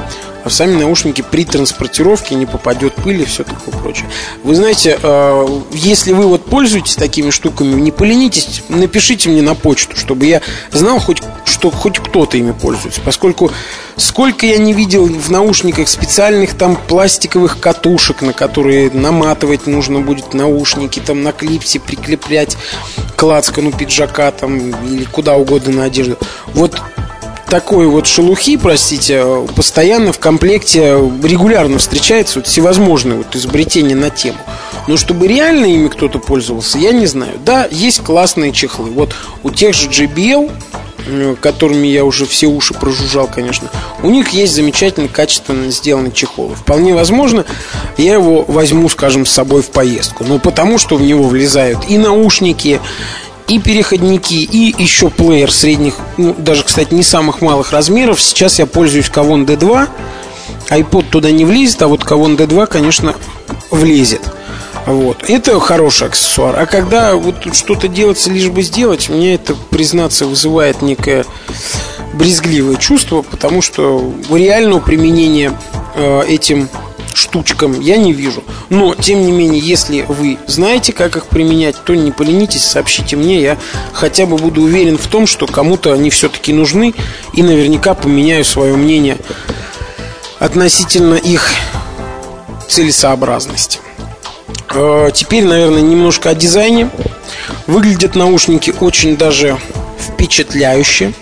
а 0.46 0.50
сами 0.52 0.76
наушники 0.80 1.24
при 1.24 1.44
транспортировке 1.44 2.36
не 2.36 2.46
попадет 2.46 2.94
пыль 2.94 3.24
и 3.24 3.26
все 3.26 3.44
такое 3.44 3.74
прочее. 3.82 4.06
Вы 4.44 4.56
знаете, 4.56 4.98
э, 5.02 5.60
если 5.74 6.14
вы 6.14 6.28
вот 6.28 6.46
пользуетесь 6.46 6.96
такими 6.96 7.32
штуками, 7.32 7.82
не 7.82 7.92
поленитесь, 7.92 8.62
напишите 8.70 9.30
мне 9.30 9.42
на 9.42 9.56
почту, 9.56 9.98
чтобы 9.98 10.28
я 10.28 10.42
знал 10.72 11.00
хоть 11.00 11.22
что 11.46 11.72
хоть 11.72 12.00
кто-то 12.00 12.38
ими 12.38 12.52
пользуется. 12.52 13.02
Поскольку 13.02 13.52
сколько 13.98 14.46
я 14.46 14.58
не 14.58 14.74
видел 14.74 15.06
в 15.06 15.32
наушниках 15.32 15.88
специальных 15.88 16.56
там 16.56 16.76
пластиковых 16.76 17.60
катушек, 17.60 18.22
на 18.22 18.34
которые 18.34 18.92
наматывать 18.92 19.66
нужно 19.66 20.02
будет 20.02 20.34
наушники, 20.34 21.00
там 21.00 21.24
на 21.24 21.32
клипсе 21.32 21.80
прикреплять 21.80 22.58
к 23.16 23.24
лацкану 23.24 23.72
пиджака 23.72 24.32
там 24.32 24.58
или 24.86 25.06
куда 25.06 25.36
угодно 25.36 25.74
на 25.74 25.84
одежду. 25.86 26.18
Вот 26.54 26.80
такой 27.50 27.88
вот 27.88 28.08
шелухи, 28.08 28.58
простите, 28.58 29.24
постоянно 29.56 30.12
в 30.12 30.20
комплекте 30.20 30.98
регулярно 31.24 31.78
встречается 31.78 32.40
вот 32.40 32.48
всевозможные 32.48 33.18
вот 33.18 33.36
изобретения 33.36 33.96
на 33.96 34.10
тему. 34.10 34.38
Но 34.88 34.98
чтобы 34.98 35.28
реально 35.28 35.66
ими 35.66 35.88
кто-то 35.88 36.20
пользовался, 36.20 36.78
я 36.78 36.92
не 36.92 37.06
знаю. 37.06 37.34
Да, 37.44 37.68
есть 37.72 38.02
классные 38.02 38.52
чехлы. 38.52 38.90
Вот 38.90 39.16
у 39.44 39.50
тех 39.52 39.74
же 39.74 39.90
JBL, 39.90 40.52
которыми 41.40 41.88
я 41.88 42.04
уже 42.04 42.26
все 42.26 42.48
уши 42.48 42.74
прожужжал, 42.74 43.28
конечно, 43.28 43.70
у 44.02 44.10
них 44.10 44.30
есть 44.30 44.54
замечательно 44.54 45.08
качественно 45.08 45.70
сделанный 45.70 46.12
чехол. 46.12 46.54
Вполне 46.56 46.94
возможно, 46.94 47.46
я 47.98 48.14
его 48.14 48.44
возьму, 48.48 48.90
скажем, 48.90 49.26
с 49.26 49.32
собой 49.32 49.62
в 49.62 49.70
поездку. 49.70 50.24
Ну, 50.28 50.40
потому 50.40 50.78
что 50.78 50.96
в 50.96 51.02
него 51.02 51.24
влезают 51.24 51.80
и 51.90 51.98
наушники, 51.98 52.80
и 53.48 53.60
переходники, 53.60 54.34
и 54.34 54.76
еще 54.78 55.10
плеер 55.10 55.52
средних, 55.52 55.96
ну, 56.18 56.36
даже, 56.38 56.64
кстати, 56.64 56.94
не 56.94 57.04
самых 57.04 57.42
малых 57.42 57.72
размеров. 57.72 58.22
Сейчас 58.22 58.60
я 58.60 58.66
пользуюсь 58.66 59.08
Kavon 59.08 59.46
D2. 59.46 59.88
iPod 60.70 61.06
туда 61.12 61.32
не 61.32 61.46
влезет, 61.46 61.82
а 61.82 61.88
вот 61.88 62.04
Kavon 62.04 62.38
D2, 62.38 62.68
конечно, 62.68 63.16
влезет. 63.70 64.22
Вот. 64.86 65.24
Это 65.28 65.60
хороший 65.60 66.08
аксессуар. 66.08 66.60
А 66.60 66.66
когда 66.66 67.16
вот 67.16 67.36
что-то 67.54 67.88
делается 67.88 68.30
лишь 68.30 68.50
бы 68.50 68.62
сделать, 68.62 69.10
мне 69.10 69.36
это, 69.36 69.56
признаться, 69.56 70.26
вызывает 70.26 70.82
некое 70.82 71.26
брезгливое 72.14 72.76
чувство, 72.78 73.22
потому 73.24 73.62
что 73.62 74.14
реального 74.30 74.80
применения 74.80 75.58
э, 75.96 76.24
этим 76.28 76.70
штучкам 77.16 77.80
я 77.80 77.98
не 77.98 78.14
вижу. 78.14 78.44
Но, 78.70 78.94
тем 78.96 79.26
не 79.26 79.32
менее, 79.32 79.60
если 79.60 80.06
вы 80.08 80.38
знаете, 80.48 80.92
как 80.94 81.16
их 81.16 81.28
применять, 81.28 81.76
то 81.84 81.96
не 81.96 82.12
поленитесь, 82.12 82.64
сообщите 82.64 83.16
мне. 83.16 83.42
Я 83.42 83.58
хотя 83.94 84.26
бы 84.26 84.38
буду 84.38 84.62
уверен 84.62 84.98
в 84.98 85.08
том, 85.08 85.28
что 85.28 85.48
кому-то 85.48 85.94
они 85.94 86.10
все-таки 86.10 86.54
нужны. 86.54 86.94
И 87.34 87.44
наверняка 87.44 87.94
поменяю 87.94 88.46
свое 88.46 88.76
мнение 88.76 89.18
относительно 90.40 91.16
их 91.16 91.50
целесообразности. 92.68 93.80
Э, 94.74 95.10
теперь, 95.14 95.46
наверное, 95.46 95.82
немножко 95.82 96.30
о 96.30 96.36
дизайне. 96.36 96.90
Выглядят 97.68 98.16
наушники 98.16 98.74
очень 98.80 99.18
даже 99.18 99.58
впечатляюще. 100.00 101.14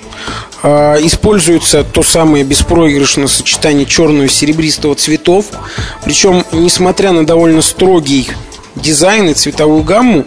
Э, 0.64 0.98
используется 1.02 1.84
то 1.84 2.04
самое 2.04 2.46
беспроигрышное 2.46 3.28
сочетание 3.28 3.86
черного 3.86 4.24
и 4.24 4.30
серебристого 4.30 4.96
цветов. 4.96 5.48
Причем, 6.06 6.46
несмотря 6.54 7.12
на 7.12 7.26
довольно 7.26 7.62
строгий 7.62 8.32
дизайн 8.76 9.30
и 9.30 9.34
цветовую 9.34 9.84
гамму, 9.84 10.26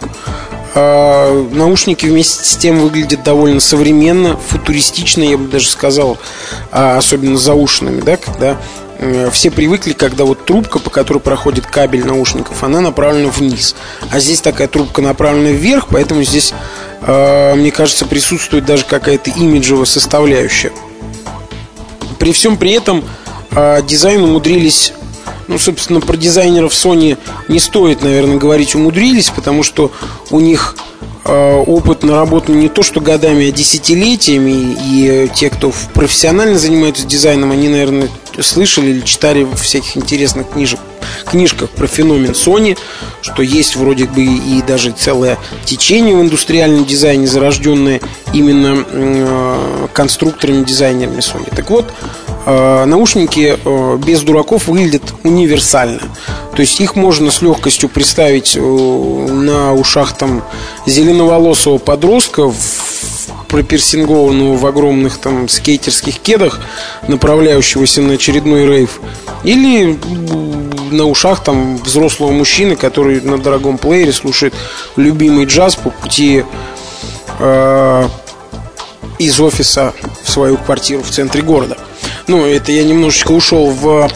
э, 0.75 1.47
наушники 1.51 2.05
вместе 2.05 2.45
с 2.45 2.55
тем 2.55 2.79
выглядят 2.79 3.23
довольно 3.23 3.59
современно, 3.59 4.37
футуристично, 4.37 5.23
я 5.23 5.37
бы 5.39 5.47
даже 5.47 5.67
сказал, 5.67 6.19
а, 6.71 6.97
особенно 6.97 7.37
заушенными, 7.37 8.01
да, 8.01 8.17
когда 8.17 8.57
Э, 8.99 9.29
все 9.31 9.51
привыкли, 9.51 9.93
когда 9.93 10.25
вот 10.25 10.45
трубка, 10.45 10.79
по 10.79 10.89
которой 10.89 11.19
проходит 11.19 11.67
кабель 11.67 12.05
наушников, 12.05 12.63
она 12.63 12.81
направлена 12.81 13.29
вниз. 13.29 13.75
А 14.11 14.19
здесь 14.19 14.41
такая 14.41 14.67
трубка 14.67 15.01
направлена 15.01 15.51
вверх, 15.51 15.87
поэтому 15.89 16.23
здесь, 16.23 16.53
мне 17.01 17.71
кажется, 17.71 18.05
присутствует 18.05 18.65
даже 18.65 18.85
какая-то 18.85 19.29
имиджевая 19.31 19.85
составляющая. 19.85 20.71
При 22.19 22.31
всем 22.33 22.57
при 22.57 22.71
этом 22.71 23.03
э, 23.51 23.81
дизайн 23.83 24.23
умудрились 24.23 24.93
ну, 25.47 25.57
собственно, 25.57 26.01
про 26.01 26.17
дизайнеров 26.17 26.73
Sony 26.73 27.17
не 27.47 27.61
стоит, 27.61 28.01
наверное, 28.01 28.35
говорить 28.35 28.75
умудрились, 28.75 29.29
потому 29.29 29.63
что 29.63 29.93
у 30.29 30.41
них 30.41 30.75
Э, 31.29 31.61
опыт 31.67 32.03
наработан 32.03 32.57
не 32.57 32.69
то 32.69 32.83
что 32.83 33.01
годами, 33.01 33.49
а 33.49 33.51
десятилетиями. 33.51 34.77
И 34.81 35.29
те, 35.35 35.49
кто 35.49 35.73
профессионально 35.93 36.57
занимаются 36.57 37.05
дизайном, 37.05 37.51
они, 37.51 37.67
наверное, 37.67 38.07
слышали 38.41 38.91
или 38.91 39.01
читали 39.01 39.43
в 39.43 39.55
всяких 39.55 39.97
интересных 39.97 40.49
книжек, 40.49 40.79
книжках 41.25 41.69
про 41.69 41.87
феномен 41.87 42.31
Sony, 42.31 42.77
что 43.21 43.41
есть 43.41 43.75
вроде 43.75 44.05
бы 44.05 44.23
и 44.23 44.61
даже 44.61 44.91
целое 44.91 45.37
течение 45.65 46.15
в 46.15 46.21
индустриальном 46.21 46.85
дизайне, 46.85 47.27
зарожденное 47.27 48.01
именно 48.33 48.85
э, 48.87 49.87
конструкторами, 49.93 50.63
дизайнерами 50.63 51.19
Sony. 51.19 51.53
Так 51.55 51.69
вот, 51.69 51.91
э, 52.45 52.85
наушники 52.85 53.57
без 54.05 54.21
дураков 54.21 54.67
выглядят 54.67 55.03
универсально. 55.23 56.01
То 56.55 56.61
есть 56.61 56.79
их 56.81 56.95
можно 56.95 57.29
с 57.29 57.41
легкостью 57.41 57.89
представить 57.89 58.55
на 58.55 59.73
ушах 59.73 60.17
там 60.17 60.43
зеленоволосого 60.87 61.77
подростка, 61.77 62.51
пропирсингованного 63.47 64.55
в 64.57 64.65
огромных 64.65 65.17
там 65.17 65.47
скейтерских 65.47 66.19
кедах, 66.19 66.59
направляющегося 67.07 68.01
на 68.01 68.13
очередной 68.13 68.65
рейв, 68.65 68.99
или 69.43 69.97
на 70.91 71.05
ушах 71.05 71.43
там 71.43 71.77
взрослого 71.77 72.31
мужчины, 72.31 72.75
который 72.75 73.21
на 73.21 73.37
дорогом 73.37 73.77
плеере 73.77 74.13
слушает 74.13 74.53
любимый 74.95 75.45
джаз 75.45 75.75
по 75.75 75.89
пути 75.89 76.43
э, 77.39 78.09
из 79.19 79.39
офиса 79.39 79.93
в 80.23 80.29
свою 80.29 80.57
квартиру 80.57 81.03
в 81.03 81.09
центре 81.09 81.41
города. 81.41 81.77
Ну, 82.27 82.45
это 82.45 82.71
я 82.71 82.83
немножечко 82.83 83.31
ушел 83.31 83.69
в 83.69 84.09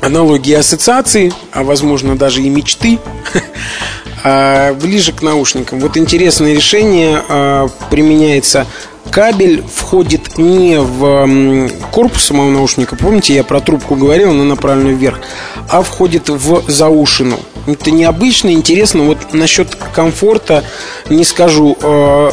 аналогии 0.00 0.54
ассоциации, 0.54 1.32
а 1.52 1.62
возможно 1.62 2.16
даже 2.16 2.42
и 2.42 2.48
мечты. 2.48 2.98
А, 4.22 4.74
ближе 4.74 5.12
к 5.12 5.22
наушникам. 5.22 5.80
Вот 5.80 5.96
интересное 5.96 6.54
решение 6.54 7.22
а, 7.28 7.68
применяется 7.90 8.66
кабель 9.10 9.64
входит 9.74 10.38
не 10.38 10.78
в 10.78 11.68
корпус 11.90 12.24
самого 12.24 12.50
наушника, 12.50 12.94
помните, 12.94 13.34
я 13.34 13.42
про 13.42 13.60
трубку 13.60 13.96
говорил, 13.96 14.30
она 14.30 14.44
направлена 14.44 14.92
вверх, 14.92 15.20
а 15.68 15.82
входит 15.82 16.28
в 16.28 16.70
заушину. 16.70 17.40
Это 17.66 17.90
необычно, 17.90 18.52
интересно. 18.52 19.02
Вот 19.02 19.32
насчет 19.32 19.74
комфорта 19.74 20.64
не 21.08 21.24
скажу. 21.24 21.76
А, 21.82 22.32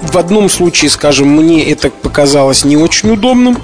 в 0.00 0.16
одном 0.16 0.48
случае, 0.48 0.90
скажем, 0.90 1.28
мне 1.28 1.68
это 1.70 1.90
показалось 1.90 2.64
не 2.64 2.76
очень 2.76 3.10
удобным, 3.10 3.58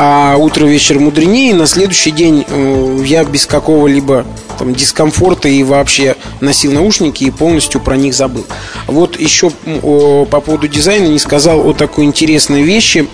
а 0.00 0.36
утро 0.36 0.64
вечер 0.64 1.00
мудренее. 1.00 1.54
На 1.54 1.66
следующий 1.66 2.12
день 2.12 2.44
э, 2.46 3.02
я 3.04 3.24
без 3.24 3.46
какого-либо 3.46 4.24
там, 4.56 4.72
дискомфорта 4.72 5.48
и 5.48 5.64
вообще 5.64 6.14
носил 6.40 6.70
наушники 6.70 7.24
и 7.24 7.32
полностью 7.32 7.80
про 7.80 7.96
них 7.96 8.14
забыл. 8.14 8.46
Вот 8.86 9.18
еще 9.18 9.50
по 9.50 10.40
поводу 10.40 10.68
дизайна 10.68 11.08
не 11.08 11.18
сказал 11.18 11.68
о 11.68 11.72
такой 11.72 12.04
интересной 12.04 12.62
вещи. 12.62 13.08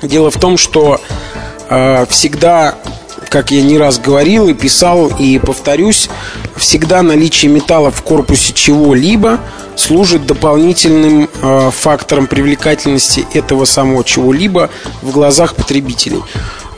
Дело 0.00 0.30
в 0.30 0.38
том, 0.38 0.58
что 0.58 1.00
э, 1.68 2.06
всегда 2.08 2.76
как 3.28 3.50
я 3.50 3.60
не 3.60 3.76
раз 3.76 3.98
говорил 3.98 4.48
и 4.48 4.54
писал, 4.54 5.08
и 5.18 5.38
повторюсь, 5.40 6.08
всегда 6.56 7.02
наличие 7.02 7.50
металла 7.50 7.90
в 7.90 8.00
корпусе 8.02 8.52
чего-либо 8.54 9.40
служит 9.78 10.26
дополнительным 10.26 11.28
э, 11.40 11.70
фактором 11.72 12.26
привлекательности 12.26 13.26
этого 13.32 13.64
самого 13.64 14.04
чего-либо 14.04 14.70
в 15.02 15.10
глазах 15.10 15.54
потребителей. 15.54 16.22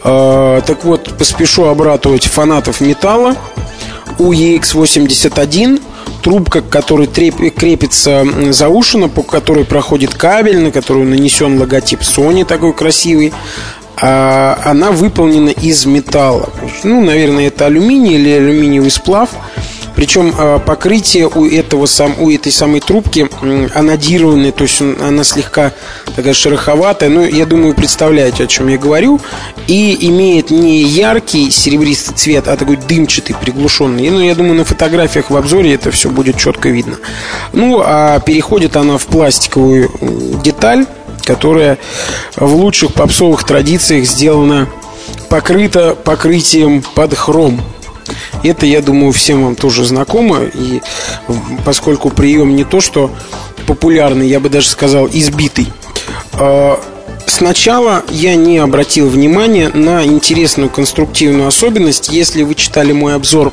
Э, 0.05 0.61
так 0.67 0.85
вот, 0.85 1.17
поспешу 1.17 1.65
обратывать 1.65 2.27
фанатов 2.27 2.81
металла. 2.81 3.37
У 4.19 4.33
EX81 4.33 5.81
трубка, 6.23 6.61
к 6.61 6.69
которой 6.69 7.07
крепится 7.07 8.27
заушина, 8.51 9.09
по 9.09 9.23
которой 9.23 9.65
проходит 9.65 10.15
кабель, 10.15 10.61
на 10.61 10.71
которую 10.71 11.07
нанесен 11.07 11.59
логотип 11.59 12.01
Sony 12.01 12.45
такой 12.45 12.75
красивый, 12.75 13.33
а 13.97 14.59
она 14.65 14.93
выполнена 14.93 15.51
из 15.51 15.87
металла. 15.87 16.51
Ну, 16.85 17.01
наверное, 17.01 17.49
это 17.49 17.67
алюминий 17.67 18.15
или 18.15 18.31
алюминиевый 18.31 18.91
сплав. 18.91 19.31
Причем 20.01 20.35
а, 20.39 20.59
покрытие 20.59 21.29
у, 21.29 21.45
этого 21.45 21.87
у 22.19 22.31
этой 22.31 22.51
самой 22.51 22.81
трубки 22.81 23.29
анодированное, 23.75 24.51
то 24.51 24.65
есть 24.65 24.81
она 24.81 25.25
слегка 25.25 25.73
такая 26.17 26.33
шероховатая. 26.33 27.11
Ну, 27.11 27.23
я 27.23 27.45
думаю, 27.45 27.75
представляете, 27.75 28.45
о 28.45 28.47
чем 28.47 28.69
я 28.69 28.79
говорю. 28.79 29.21
И 29.67 30.09
имеет 30.09 30.51
не 30.51 30.83
яркий 30.85 31.51
серебристый 31.51 32.17
цвет, 32.17 32.49
а 32.49 32.57
такой 32.57 32.79
дымчатый, 32.79 33.37
приглушенный. 33.39 34.09
Ну, 34.09 34.21
я 34.21 34.35
думаю, 34.35 34.55
на 34.55 34.65
фотографиях 34.65 35.29
в 35.29 35.37
обзоре 35.37 35.75
это 35.75 35.91
все 35.91 36.09
будет 36.09 36.39
четко 36.39 36.71
видно. 36.71 36.97
Ну, 37.53 37.83
а 37.85 38.21
переходит 38.21 38.77
она 38.77 38.97
в 38.97 39.05
пластиковую 39.05 39.91
деталь, 40.43 40.87
которая 41.25 41.77
в 42.37 42.55
лучших 42.55 42.95
попсовых 42.95 43.45
традициях 43.45 44.07
сделана 44.07 44.67
покрыта 45.29 45.95
покрытием 45.95 46.83
под 46.95 47.13
хром. 47.13 47.61
Это, 48.43 48.67
я 48.67 48.81
думаю, 48.81 49.13
всем 49.13 49.45
вам 49.45 49.57
тоже 49.57 49.85
знакомо. 49.85 50.41
И 50.43 50.81
поскольку 51.65 52.11
прием 52.11 52.57
не 52.57 52.65
то, 52.65 52.81
что 52.81 53.11
популярный, 53.67 54.29
я 54.29 54.41
бы 54.41 54.49
даже 54.49 54.69
сказал, 54.69 55.09
избитый. 55.09 55.73
А, 56.33 56.81
сначала 57.27 58.05
я 58.11 58.35
не 58.35 58.59
обратил 58.59 59.09
внимания 59.09 59.69
на 59.69 60.05
интересную 60.05 60.71
конструктивную 60.71 61.49
особенность. 61.49 62.09
Если 62.09 62.43
вы 62.43 62.55
читали 62.55 62.93
мой 62.93 63.15
обзор 63.15 63.53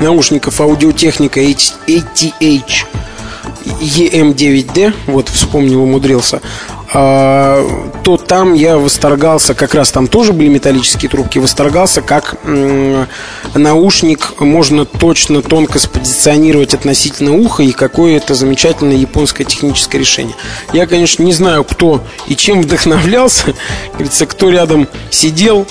наушников 0.00 0.60
аудиотехника 0.60 1.40
ATH 1.40 2.86
EM9D, 3.80 4.94
вот 5.06 5.28
вспомнил, 5.28 5.82
умудрился, 5.82 6.40
то 6.92 8.16
там 8.26 8.54
я 8.54 8.78
восторгался, 8.78 9.54
как 9.54 9.74
раз 9.74 9.90
там 9.90 10.06
тоже 10.06 10.32
были 10.32 10.48
металлические 10.48 11.10
трубки, 11.10 11.38
восторгался, 11.38 12.00
как 12.02 12.36
наушник 13.54 14.40
можно 14.40 14.84
точно, 14.84 15.42
тонко 15.42 15.78
спозиционировать 15.78 16.74
относительно 16.74 17.34
уха 17.34 17.62
и 17.62 17.72
какое 17.72 18.16
это 18.16 18.34
замечательное 18.34 18.96
японское 18.96 19.44
техническое 19.44 19.98
решение. 19.98 20.36
Я, 20.72 20.86
конечно, 20.86 21.22
не 21.22 21.32
знаю, 21.32 21.64
кто 21.64 22.04
и 22.28 22.36
чем 22.36 22.62
вдохновлялся, 22.62 23.54
говорится, 23.92 24.26
кто 24.26 24.50
рядом 24.50 24.88
сидел 25.10 25.66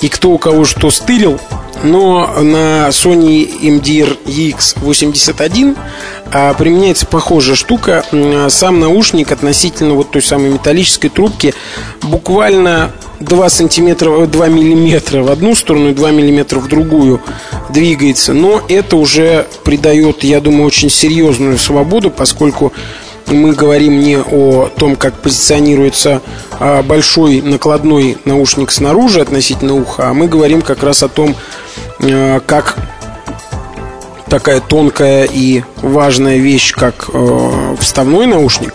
и 0.00 0.08
кто 0.08 0.30
у 0.30 0.38
кого 0.38 0.64
что 0.64 0.90
стырил, 0.90 1.40
но 1.82 2.26
на 2.42 2.88
Sony 2.88 3.48
MDR 3.60 4.18
EX81 4.26 5.76
а, 6.32 6.54
применяется 6.54 7.06
похожая 7.06 7.56
штука. 7.56 8.04
Сам 8.48 8.80
наушник 8.80 9.32
относительно 9.32 9.94
вот 9.94 10.10
той 10.10 10.22
самой 10.22 10.50
металлической 10.50 11.08
трубки 11.08 11.54
буквально 12.02 12.92
2 13.20 13.48
сантиметра, 13.48 14.26
2 14.26 14.48
миллиметра 14.48 15.22
в 15.22 15.30
одну 15.30 15.54
сторону 15.54 15.90
и 15.90 15.94
2 15.94 16.10
миллиметра 16.10 16.58
в 16.58 16.68
другую 16.68 17.20
двигается. 17.70 18.32
Но 18.32 18.62
это 18.68 18.96
уже 18.96 19.46
придает, 19.64 20.24
я 20.24 20.40
думаю, 20.40 20.66
очень 20.66 20.90
серьезную 20.90 21.58
свободу, 21.58 22.10
поскольку 22.10 22.72
мы 23.34 23.52
говорим 23.52 24.00
не 24.00 24.18
о 24.18 24.68
том, 24.76 24.96
как 24.96 25.14
позиционируется 25.14 26.22
а, 26.58 26.82
большой 26.82 27.40
накладной 27.40 28.18
наушник 28.24 28.70
снаружи 28.70 29.20
относительно 29.20 29.74
уха, 29.74 30.10
а 30.10 30.14
мы 30.14 30.28
говорим 30.28 30.62
как 30.62 30.82
раз 30.82 31.02
о 31.02 31.08
том, 31.08 31.34
а, 32.00 32.40
как 32.40 32.76
такая 34.28 34.60
тонкая 34.60 35.24
и 35.24 35.62
важная 35.76 36.36
вещь, 36.36 36.72
как 36.72 37.08
э, 37.12 37.76
вставной 37.80 38.26
наушник, 38.26 38.74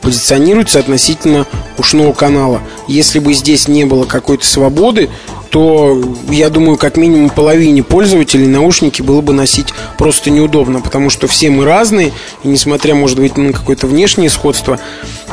позиционируется 0.00 0.78
относительно 0.78 1.46
ушного 1.78 2.12
канала. 2.12 2.60
Если 2.88 3.18
бы 3.18 3.34
здесь 3.34 3.68
не 3.68 3.84
было 3.84 4.04
какой-то 4.04 4.46
свободы, 4.46 5.10
то, 5.54 5.96
я 6.30 6.50
думаю, 6.50 6.76
как 6.76 6.96
минимум 6.96 7.30
половине 7.30 7.84
пользователей 7.84 8.48
наушники 8.48 9.02
было 9.02 9.20
бы 9.20 9.32
носить 9.32 9.68
просто 9.96 10.30
неудобно, 10.30 10.80
потому 10.80 11.10
что 11.10 11.28
все 11.28 11.48
мы 11.48 11.64
разные, 11.64 12.10
и 12.42 12.48
несмотря, 12.48 12.96
может 12.96 13.20
быть, 13.20 13.36
на 13.36 13.52
какое-то 13.52 13.86
внешнее 13.86 14.30
сходство, 14.30 14.80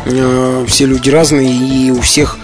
э, 0.05 0.65
все 0.67 0.85
люди 0.85 1.09
разные, 1.09 1.51
и 1.51 1.89
у 1.89 2.01
всех 2.01 2.37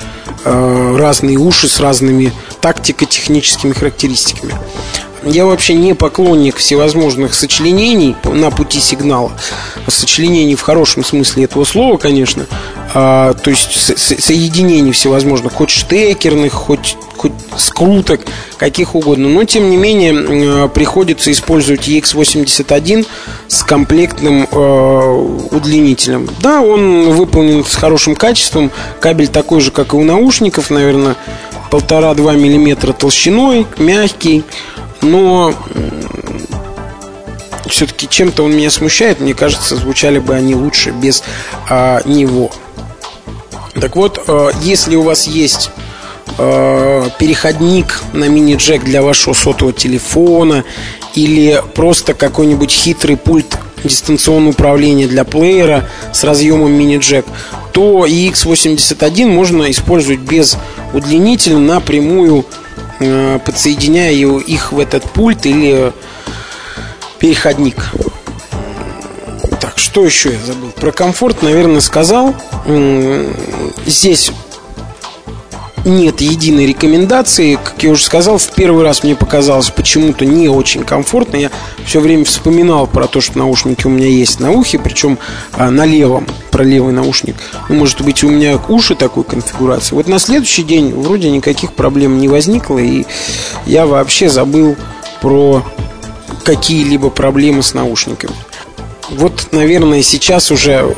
э, 0.44 0.96
разные 0.98 1.38
уши 1.38 1.68
с 1.68 1.80
разными 1.80 2.34
тактико-техническими 2.62 3.74
характеристиками. 3.74 4.56
Я 5.24 5.46
вообще 5.46 5.74
не 5.74 5.94
поклонник 5.94 6.58
всевозможных 6.58 7.34
сочленений 7.34 8.16
на 8.24 8.52
пути 8.52 8.80
сигнала. 8.80 9.32
Сочленений 9.88 10.56
в 10.56 10.62
хорошем 10.62 11.04
смысле 11.04 11.46
этого 11.46 11.64
слова, 11.64 11.98
конечно. 11.98 12.46
А, 12.94 13.34
то 13.34 13.50
есть 13.50 13.72
со 13.74 13.98
соединений 13.98 14.92
всевозможных, 14.92 15.54
хоть 15.54 15.70
штекерных, 15.70 16.54
хоть, 16.54 16.98
хоть 17.16 17.34
скруток, 17.58 18.22
каких 18.58 18.96
угодно. 18.96 19.28
Но, 19.28 19.44
тем 19.44 19.70
не 19.70 19.78
менее, 19.78 20.70
приходится 20.70 21.32
использовать 21.32 21.88
EX81 21.88 23.06
с 23.48 23.64
комплектным 23.64 24.48
э, 24.50 25.48
удлинителем. 25.52 26.30
Да, 26.42 26.62
он 26.62 27.12
выполнен 27.12 27.66
с 27.66 27.76
хорошим 27.76 28.16
качеством. 28.16 28.72
Кабель 29.00 29.28
такой 29.28 29.62
же, 29.62 29.72
как 29.72 29.94
и 29.94 29.98
у 29.98 30.04
наушников, 30.04 30.70
наверное, 30.70 31.16
полтора-два 31.70 32.34
миллиметра 32.34 32.94
толщиной, 32.94 33.68
мягкий 33.78 34.44
но 35.02 35.54
все-таки 37.70 38.08
чем-то 38.08 38.44
он 38.44 38.56
меня 38.56 38.72
смущает. 38.72 39.20
Мне 39.20 39.34
кажется, 39.34 39.76
звучали 39.76 40.20
бы 40.20 40.36
они 40.36 40.56
лучше 40.56 40.92
без 40.92 41.24
а, 41.70 42.02
него. 42.06 42.52
Так 43.80 43.96
вот, 43.96 44.24
а, 44.28 44.50
если 44.62 44.96
у 44.96 45.04
вас 45.04 45.28
есть 45.28 45.72
а, 46.38 47.10
переходник 47.20 48.02
на 48.14 48.28
мини-джек 48.28 48.84
для 48.84 49.02
вашего 49.02 49.34
сотового 49.34 49.74
телефона 49.74 50.64
или 51.16 51.62
просто 51.76 52.14
какой-нибудь 52.14 52.72
хитрый 52.72 53.18
пульт 53.18 53.58
дистанционного 53.84 54.52
управления 54.52 55.08
для 55.08 55.24
плеера 55.24 55.90
с 56.14 56.24
разъемом 56.24 56.72
мини-джек, 56.72 57.26
то 57.72 58.06
EX81 58.08 59.28
можно 59.28 59.70
использовать 59.70 60.20
без 60.20 60.58
удлинителя 60.94 61.58
напрямую 61.58 62.46
Э, 63.00 63.40
подсоединяя 63.44 64.12
их 64.12 64.72
в 64.72 64.80
этот 64.80 65.04
пульт 65.04 65.46
или 65.46 65.94
переходник. 67.20 67.92
Так, 69.60 69.78
что 69.78 70.04
еще 70.04 70.34
я 70.34 70.40
забыл? 70.46 70.72
Про 70.72 70.92
комфорт, 70.92 71.42
наверное, 71.44 71.82
сказал. 71.82 72.36
Здесь 73.86 74.32
нет 75.88 76.22
единой 76.22 76.66
рекомендации. 76.66 77.58
Как 77.64 77.82
я 77.84 77.92
уже 77.92 78.04
сказал, 78.04 78.38
в 78.38 78.50
первый 78.52 78.84
раз 78.84 79.04
мне 79.04 79.16
показалось 79.16 79.70
почему-то 79.70 80.26
не 80.26 80.50
очень 80.50 80.84
комфортно. 80.84 81.38
Я 81.38 81.52
все 81.86 82.00
время 82.00 82.26
вспоминал 82.26 82.88
про 82.88 83.08
то, 83.08 83.22
что 83.22 83.38
наушники 83.38 83.88
у 83.88 83.90
меня 83.90 84.08
есть 84.08 84.40
на 84.40 84.52
ухе, 84.52 84.80
причем 84.80 85.18
а, 85.54 85.72
на 85.72 85.86
левом, 85.86 86.28
про 86.58 86.64
левый 86.64 86.92
наушник. 86.92 87.36
Ну, 87.70 87.76
может 87.76 88.02
быть, 88.02 88.24
у 88.24 88.30
меня 88.32 88.60
уши 88.68 88.96
такой 88.96 89.24
конфигурации. 89.24 89.94
Вот 89.94 90.08
на 90.08 90.18
следующий 90.18 90.64
день 90.64 90.92
вроде 90.92 91.30
никаких 91.30 91.74
проблем 91.74 92.18
не 92.18 92.28
возникло, 92.28 92.80
и 92.80 93.06
я 93.68 93.86
вообще 93.86 94.28
забыл 94.28 94.76
про 95.22 95.64
какие-либо 96.44 97.12
проблемы 97.12 97.62
с 97.62 97.76
наушниками. 97.76 98.34
Вот, 99.12 99.50
наверное, 99.52 100.02
сейчас 100.02 100.50
уже 100.50 100.96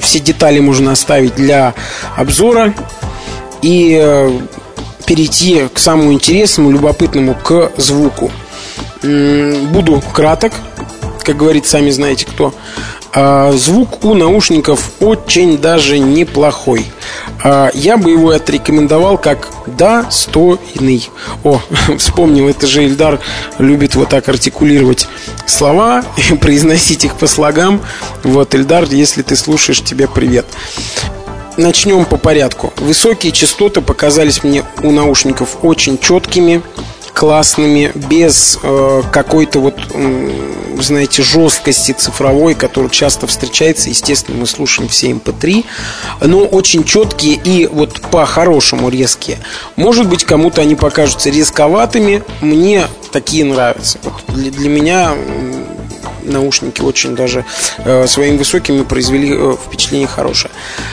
все 0.00 0.18
детали 0.18 0.58
можно 0.58 0.90
оставить 0.90 1.36
для 1.36 1.74
обзора 2.16 2.74
и 3.62 3.96
э, 4.02 4.40
перейти 5.06 5.68
к 5.72 5.78
самому 5.78 6.12
интересному, 6.14 6.72
любопытному, 6.72 7.36
к 7.36 7.70
звуку. 7.76 8.32
Буду 9.02 10.02
краток, 10.12 10.52
как 11.26 11.36
говорит, 11.36 11.66
сами 11.66 11.90
знаете 11.90 12.24
кто. 12.24 12.54
А, 13.12 13.50
звук 13.52 14.04
у 14.04 14.14
наушников 14.14 14.92
очень 15.00 15.58
даже 15.58 15.98
неплохой. 15.98 16.86
А, 17.42 17.70
я 17.74 17.96
бы 17.96 18.12
его 18.12 18.30
отрекомендовал 18.30 19.18
как 19.18 19.48
достойный. 19.66 21.10
О, 21.42 21.60
вспомнил, 21.98 22.48
это 22.48 22.68
же 22.68 22.84
Ильдар 22.84 23.18
любит 23.58 23.96
вот 23.96 24.10
так 24.10 24.28
артикулировать 24.28 25.08
слова 25.46 26.04
произносить 26.40 27.04
их 27.04 27.16
по 27.16 27.26
слогам. 27.26 27.80
Вот, 28.22 28.54
Ильдар, 28.54 28.84
если 28.84 29.22
ты 29.22 29.34
слушаешь, 29.34 29.82
тебе 29.82 30.06
привет 30.06 30.46
начнем 31.56 32.04
по 32.04 32.18
порядку. 32.18 32.74
Высокие 32.76 33.32
частоты 33.32 33.80
показались 33.80 34.44
мне 34.44 34.62
у 34.82 34.90
наушников 34.90 35.56
очень 35.62 35.96
четкими, 35.96 36.60
классными, 37.16 37.90
без 37.94 38.58
э, 38.62 39.02
какой-то 39.10 39.60
вот, 39.60 39.74
э, 39.94 40.30
знаете, 40.78 41.22
жесткости 41.22 41.92
цифровой, 41.92 42.54
которая 42.54 42.90
часто 42.90 43.26
встречается. 43.26 43.88
Естественно, 43.88 44.36
мы 44.36 44.46
слушаем 44.46 44.90
все 44.90 45.10
MP3, 45.12 45.64
эм 46.20 46.30
но 46.30 46.40
очень 46.44 46.84
четкие 46.84 47.36
и 47.36 47.66
вот 47.66 48.02
по-хорошему 48.10 48.90
резкие. 48.90 49.38
Может 49.76 50.06
быть, 50.08 50.24
кому-то 50.24 50.60
они 50.60 50.74
покажутся 50.74 51.30
резковатыми. 51.30 52.22
Мне 52.42 52.86
такие 53.12 53.46
нравятся. 53.46 53.98
Вот 54.02 54.36
для, 54.36 54.50
для 54.50 54.68
меня 54.68 55.14
наушники 56.26 56.80
очень 56.80 57.14
даже 57.14 57.44
э, 57.78 58.06
своими 58.06 58.38
высокими 58.38 58.82
произвели 58.82 59.32
э, 59.32 59.56
впечатление 59.66 60.06
хорошее. 60.06 60.52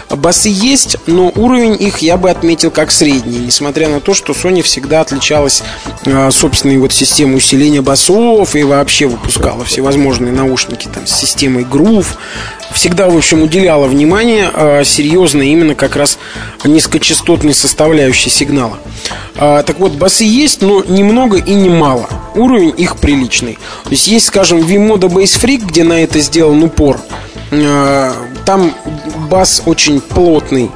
Басы 0.10 0.50
есть, 0.50 0.98
но 1.08 1.32
уровень 1.36 1.76
их 1.82 2.00
я 2.00 2.18
бы 2.18 2.30
отметил 2.30 2.72
как 2.72 2.92
средний, 2.92 3.40
несмотря 3.40 3.90
на 3.90 4.00
то, 4.00 4.14
что 4.14 4.34
Sony 4.34 4.62
всегда 4.62 5.02
отличалась 5.02 5.64
э, 6.06 6.32
собственной 6.32 6.78
вот 6.78 6.94
системой 6.94 7.38
усиления 7.38 7.82
басов 7.82 8.56
и 8.56 8.64
вообще 8.64 9.08
выпускала 9.08 9.64
всевозможные 9.66 10.34
наушники 10.34 10.88
там 10.94 11.08
с 11.08 11.12
системой 11.12 11.64
Groove, 11.64 12.08
всегда, 12.74 13.10
в 13.10 13.16
общем, 13.18 13.42
уделяла 13.42 13.88
внимание 13.88 14.50
э, 14.54 14.84
серьезно 14.84 15.42
именно 15.42 15.76
как 15.76 15.96
раз 15.96 16.18
низкочастотной 16.64 17.54
составляющей 17.54 18.30
сигнала. 18.30 18.80
А, 19.36 19.64
так 19.64 19.80
вот, 19.80 19.94
басы 19.94 20.24
есть, 20.24 20.62
но 20.62 20.84
немного 20.84 21.38
и 21.38 21.54
немало. 21.54 22.08
Уровень 22.36 22.74
их 22.78 22.98
приличный. 22.98 23.58
То 23.84 23.90
есть 23.92 24.08
есть, 24.08 24.28
скажем, 24.28 24.62
V-Moda 24.62 25.10
Bass 25.24 25.42
Freak, 25.42 25.66
где 25.66 25.86
на 25.86 26.04
это 26.04 26.20
сделан 26.20 26.62
упор. 26.64 27.00
А, 27.52 28.14
там 28.46 28.74
бас 29.30 29.64
очень 29.66 30.02
плотный. 30.02 30.70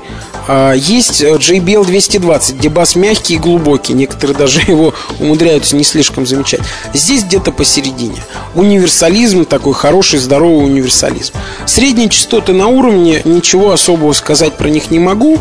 А, 0.47 0.71
есть 0.71 1.21
JBL 1.21 1.85
220, 1.85 2.55
где 2.55 2.69
бас 2.69 2.95
мягкий 2.95 3.35
и 3.35 3.37
глубокий. 3.37 3.91
Некоторые 3.91 4.37
даже 4.37 4.61
его 4.67 4.93
умудряются 5.19 5.75
не 5.75 5.83
слишком 5.83 6.25
замечать. 6.25 6.61
Здесь 6.93 7.25
где-то 7.25 7.51
посередине. 7.51 8.23
Универсализм, 8.55 9.43
такой 9.43 9.73
хороший, 9.73 10.19
здоровый 10.19 10.63
универсализм. 10.63 11.33
Средние 11.65 12.07
частоты 12.07 12.53
на 12.53 12.67
уровне, 12.67 13.21
ничего 13.25 13.73
особого 13.73 14.13
сказать 14.13 14.53
про 14.55 14.69
них 14.69 14.91
не 14.91 14.99
могу. 14.99 15.39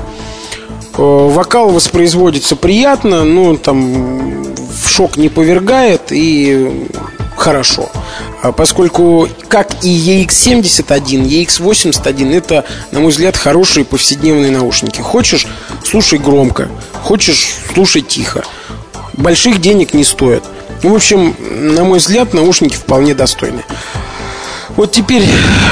Э, 0.98 1.00
вокал 1.00 1.70
воспроизводится 1.70 2.56
приятно, 2.56 3.22
но 3.22 3.56
там 3.56 4.42
в 4.42 4.88
шок 4.88 5.16
не 5.16 5.28
повергает 5.28 6.10
и 6.10 6.88
хорошо. 7.36 7.88
А 8.42 8.52
поскольку, 8.52 9.28
как 9.48 9.84
и 9.84 10.24
EX71, 10.24 11.46
EX81 11.46 12.34
это, 12.34 12.64
на 12.90 13.00
мой 13.00 13.10
взгляд, 13.10 13.36
хорошие 13.36 13.84
повседневные 13.84 14.50
наушники. 14.50 15.00
Хочешь, 15.00 15.46
слушай 15.84 16.18
громко, 16.18 16.68
хочешь, 17.02 17.54
слушай 17.74 18.02
тихо. 18.02 18.44
Больших 19.14 19.60
денег 19.60 19.94
не 19.94 20.04
стоят. 20.04 20.44
В 20.82 20.94
общем, 20.94 21.34
на 21.40 21.84
мой 21.84 21.98
взгляд, 21.98 22.34
наушники 22.34 22.74
вполне 22.74 23.14
достойны. 23.14 23.64
Вот 24.76 24.92
теперь 24.92 25.24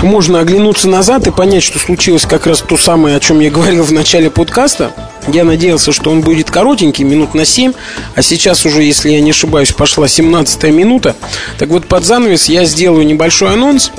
можно 0.02 0.40
оглянуться 0.40 0.88
назад 0.88 1.26
и 1.26 1.30
понять, 1.30 1.62
что 1.62 1.78
случилось 1.78 2.24
как 2.24 2.46
раз 2.46 2.60
то 2.62 2.78
самое, 2.78 3.16
о 3.16 3.20
чем 3.20 3.40
я 3.40 3.50
говорил 3.50 3.84
в 3.84 3.92
начале 3.92 4.30
подкаста. 4.30 4.92
Я 5.28 5.44
надеялся, 5.44 5.92
что 5.92 6.10
он 6.10 6.20
будет 6.20 6.50
коротенький, 6.50 7.04
минут 7.04 7.34
на 7.34 7.44
7, 7.44 7.72
а 8.14 8.22
сейчас 8.22 8.66
уже, 8.66 8.82
если 8.82 9.10
я 9.10 9.20
не 9.20 9.30
ошибаюсь, 9.30 9.72
пошла 9.72 10.06
17 10.06 10.64
минута. 10.64 11.16
Так 11.58 11.70
вот, 11.70 11.86
под 11.86 12.04
занавес 12.04 12.48
я 12.48 12.64
сделаю 12.64 13.06
небольшой 13.06 13.52
анонс. 13.52 13.90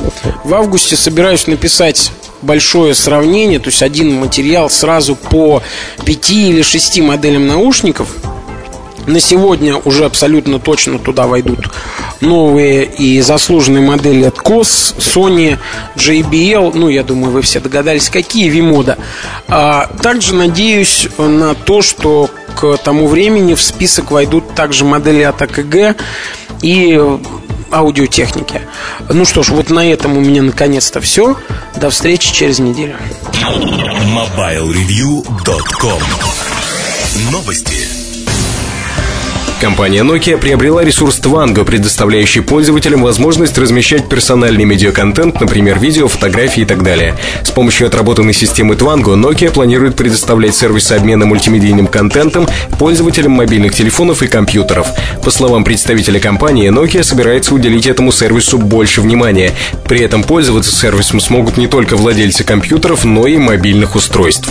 В 0.43 0.53
августе 0.53 0.95
собираюсь 0.95 1.47
написать 1.47 2.11
большое 2.41 2.93
сравнение, 2.93 3.59
то 3.59 3.69
есть 3.69 3.81
один 3.81 4.13
материал 4.13 4.69
сразу 4.69 5.15
по 5.15 5.63
5 6.05 6.29
или 6.31 6.61
6 6.61 6.99
моделям 7.01 7.47
наушников– 7.47 8.09
на 9.07 9.19
сегодня 9.19 9.75
уже 9.77 10.05
абсолютно 10.05 10.59
точно 10.59 10.99
туда 10.99 11.27
войдут 11.27 11.69
новые 12.21 12.85
и 12.85 13.21
заслуженные 13.21 13.83
модели 13.83 14.23
от 14.25 14.37
COS, 14.37 14.97
Sony, 14.97 15.57
JBL, 15.95 16.71
ну, 16.73 16.89
я 16.89 17.03
думаю, 17.03 17.31
вы 17.31 17.41
все 17.41 17.59
догадались, 17.59 18.09
какие 18.09 18.49
V-мода. 18.49 18.97
А, 19.47 19.87
также 20.01 20.33
надеюсь 20.33 21.07
на 21.17 21.53
то, 21.55 21.81
что 21.81 22.29
к 22.55 22.77
тому 22.77 23.07
времени 23.07 23.53
в 23.53 23.61
список 23.61 24.11
войдут 24.11 24.55
также 24.55 24.85
модели 24.85 25.23
от 25.23 25.41
АКГ 25.41 25.97
и 26.61 26.99
аудиотехники. 27.71 28.61
Ну 29.09 29.25
что 29.25 29.43
ж, 29.43 29.49
вот 29.49 29.69
на 29.69 29.85
этом 29.85 30.17
у 30.17 30.21
меня 30.21 30.41
наконец-то 30.41 31.01
все. 31.01 31.35
До 31.75 31.89
встречи 31.89 32.33
через 32.33 32.59
неделю. 32.59 32.95
MobileReview.com 34.13 36.01
Новости. 37.31 37.94
Компания 39.65 40.03
Nokia 40.03 40.37
приобрела 40.37 40.83
ресурс 40.83 41.19
Twango, 41.19 41.65
предоставляющий 41.65 42.43
пользователям 42.43 43.01
возможность 43.01 43.57
размещать 43.57 44.07
персональный 44.07 44.63
медиаконтент, 44.63 45.41
например, 45.41 45.79
видео, 45.79 46.07
фотографии 46.07 46.61
и 46.61 46.65
так 46.65 46.83
далее. 46.83 47.15
С 47.43 47.49
помощью 47.49 47.87
отработанной 47.87 48.33
системы 48.33 48.75
Twango 48.75 49.15
Nokia 49.15 49.49
планирует 49.49 49.95
предоставлять 49.95 50.55
сервисы 50.55 50.91
обмена 50.91 51.25
мультимедийным 51.25 51.87
контентом 51.87 52.47
пользователям 52.77 53.31
мобильных 53.31 53.73
телефонов 53.73 54.21
и 54.21 54.27
компьютеров. 54.27 54.87
По 55.23 55.31
словам 55.31 55.63
представителя 55.63 56.19
компании, 56.19 56.69
Nokia 56.69 57.01
собирается 57.01 57.55
уделить 57.55 57.87
этому 57.87 58.11
сервису 58.11 58.59
больше 58.59 59.01
внимания. 59.01 59.51
При 59.85 59.99
этом 59.99 60.23
пользоваться 60.23 60.75
сервисом 60.75 61.19
смогут 61.19 61.57
не 61.57 61.65
только 61.65 61.97
владельцы 61.97 62.43
компьютеров, 62.43 63.03
но 63.03 63.25
и 63.25 63.37
мобильных 63.37 63.95
устройств. 63.95 64.47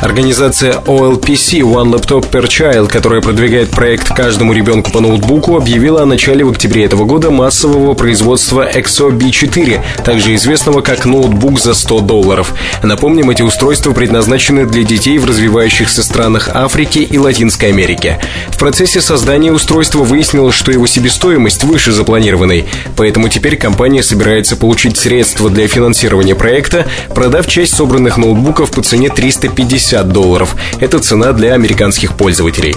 Организация 0.00 0.76
OLPC 0.86 1.60
One 1.60 1.92
Laptop 1.92 2.30
Per 2.30 2.44
Child, 2.44 2.88
которая 2.88 3.20
продвигает 3.20 3.68
проект 3.68 4.08
«Каждому 4.30 4.52
ребенку 4.52 4.92
по 4.92 5.00
ноутбуку», 5.00 5.56
объявила 5.56 6.02
о 6.02 6.06
начале 6.06 6.44
в 6.44 6.50
октябре 6.50 6.84
этого 6.84 7.04
года 7.04 7.32
массового 7.32 7.94
производства 7.94 8.70
Exo 8.70 9.10
B4, 9.10 9.80
также 10.04 10.36
известного 10.36 10.82
как 10.82 11.04
ноутбук 11.04 11.58
за 11.58 11.74
100 11.74 12.00
долларов. 12.02 12.54
Напомним, 12.84 13.30
эти 13.30 13.42
устройства 13.42 13.92
предназначены 13.92 14.66
для 14.66 14.84
детей 14.84 15.18
в 15.18 15.24
развивающихся 15.24 16.04
странах 16.04 16.48
Африки 16.54 17.00
и 17.00 17.18
Латинской 17.18 17.70
Америки. 17.70 18.18
В 18.50 18.58
процессе 18.58 19.00
создания 19.00 19.50
устройства 19.50 20.04
выяснилось, 20.04 20.54
что 20.54 20.70
его 20.70 20.86
себестоимость 20.86 21.64
выше 21.64 21.90
запланированной, 21.90 22.66
поэтому 22.96 23.28
теперь 23.28 23.56
компания 23.56 24.04
собирается 24.04 24.54
получить 24.54 24.96
средства 24.96 25.50
для 25.50 25.66
финансирования 25.66 26.36
проекта, 26.36 26.86
продав 27.12 27.48
часть 27.48 27.74
собранных 27.74 28.16
ноутбуков 28.16 28.70
по 28.70 28.80
цене 28.80 29.08
350 29.08 29.90
50 29.90 30.08
долларов. 30.08 30.56
Это 30.78 30.98
цена 31.00 31.32
для 31.32 31.54
американских 31.54 32.14
пользователей. 32.14 32.74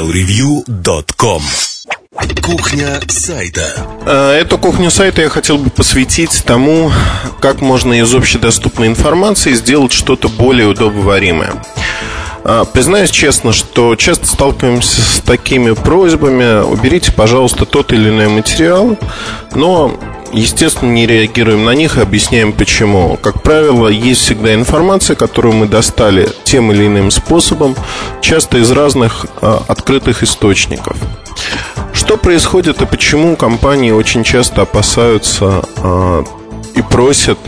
MobileReview.com 0.00 1.42
Кухня 2.42 3.00
сайта. 3.08 3.66
А, 4.06 4.34
эту 4.34 4.56
кухню 4.56 4.90
сайта 4.90 5.20
я 5.20 5.28
хотел 5.28 5.58
бы 5.58 5.68
посвятить 5.68 6.42
тому, 6.46 6.90
как 7.40 7.60
можно 7.60 7.92
из 8.00 8.12
общедоступной 8.14 8.88
информации 8.88 9.52
сделать 9.52 9.92
что-то 9.92 10.28
более 10.28 10.68
удобоваримое. 10.68 11.62
А, 12.44 12.64
признаюсь 12.64 13.10
честно, 13.10 13.52
что 13.52 13.94
часто 13.94 14.26
сталкиваемся 14.26 15.02
с 15.02 15.20
такими 15.20 15.72
просьбами 15.72 16.62
Уберите, 16.64 17.12
пожалуйста, 17.12 17.66
тот 17.66 17.92
или 17.92 18.08
иной 18.08 18.28
материал 18.28 18.96
Но 19.54 20.00
естественно, 20.32 20.90
не 20.90 21.06
реагируем 21.06 21.64
на 21.64 21.74
них 21.74 21.96
и 21.96 22.00
объясняем 22.00 22.52
почему. 22.52 23.18
Как 23.20 23.42
правило, 23.42 23.88
есть 23.88 24.22
всегда 24.22 24.54
информация, 24.54 25.16
которую 25.16 25.54
мы 25.54 25.66
достали 25.66 26.28
тем 26.44 26.72
или 26.72 26.86
иным 26.86 27.10
способом, 27.10 27.74
часто 28.20 28.58
из 28.58 28.70
разных 28.70 29.26
а, 29.40 29.62
открытых 29.68 30.22
источников. 30.22 30.96
Что 31.92 32.16
происходит 32.16 32.80
и 32.82 32.86
почему 32.86 33.36
компании 33.36 33.90
очень 33.90 34.24
часто 34.24 34.62
опасаются 34.62 35.62
а, 35.76 36.24
и 36.74 36.82
просят, 36.82 37.38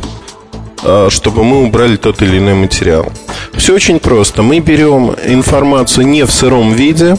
а, 0.83 1.09
чтобы 1.11 1.45
мы 1.45 1.63
убрали 1.63 1.97
тот 1.97 2.23
или 2.23 2.39
иной 2.39 2.55
материал? 2.55 3.11
Все 3.55 3.75
очень 3.75 3.99
просто. 3.99 4.43
Мы 4.43 4.61
берем 4.61 5.15
информацию 5.27 6.07
не 6.07 6.25
в 6.25 6.33
сыром 6.33 6.73
виде, 6.73 7.17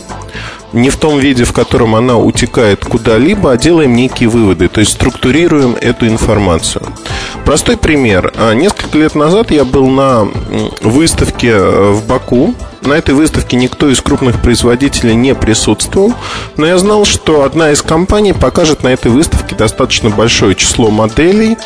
не 0.73 0.89
в 0.89 0.97
том 0.97 1.19
виде, 1.19 1.43
в 1.43 1.53
котором 1.53 1.95
она 1.95 2.17
утекает 2.17 2.83
куда-либо, 2.83 3.51
а 3.51 3.57
делаем 3.57 3.95
некие 3.95 4.29
выводы, 4.29 4.67
то 4.67 4.79
есть 4.79 4.93
структурируем 4.93 5.75
эту 5.79 6.07
информацию. 6.07 6.85
Простой 7.45 7.77
пример. 7.77 8.33
А, 8.35 8.53
несколько 8.53 8.97
лет 8.97 9.15
назад 9.15 9.51
я 9.51 9.65
был 9.65 9.87
на 9.87 10.27
выставке 10.81 11.49
э, 11.49 11.91
в 11.91 12.05
Баку, 12.07 12.53
на 12.85 12.93
этой 12.93 13.15
выставке 13.15 13.57
никто 13.57 13.89
из 13.89 14.01
крупных 14.01 14.41
производителей 14.41 15.15
не 15.15 15.35
присутствовал, 15.35 16.13
но 16.57 16.65
я 16.65 16.77
знал, 16.77 17.05
что 17.05 17.43
одна 17.43 17.71
из 17.71 17.81
компаний 17.81 18.33
покажет 18.33 18.83
на 18.83 18.89
этой 18.89 19.11
выставке 19.11 19.55
достаточно 19.55 20.09
большое 20.09 20.55
число 20.55 20.89
моделей, 20.89 21.57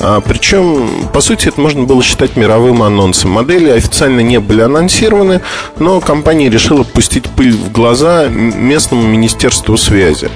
а, 0.00 0.20
причем, 0.20 1.08
по 1.12 1.20
сути, 1.20 1.48
это 1.48 1.60
можно 1.60 1.84
было 1.84 2.02
считать 2.02 2.36
мировым 2.36 2.82
анонсом. 2.82 3.30
Модели 3.30 3.70
официально 3.70 4.20
не 4.20 4.40
были 4.40 4.60
анонсированы, 4.60 5.40
но 5.78 6.00
компания 6.00 6.50
решила 6.50 6.82
пустить 6.82 7.28
пыль 7.30 7.52
в 7.52 7.72
глаза 7.72 8.26
местному 8.28 9.02
министерству 9.02 9.76
связи, 9.76 10.30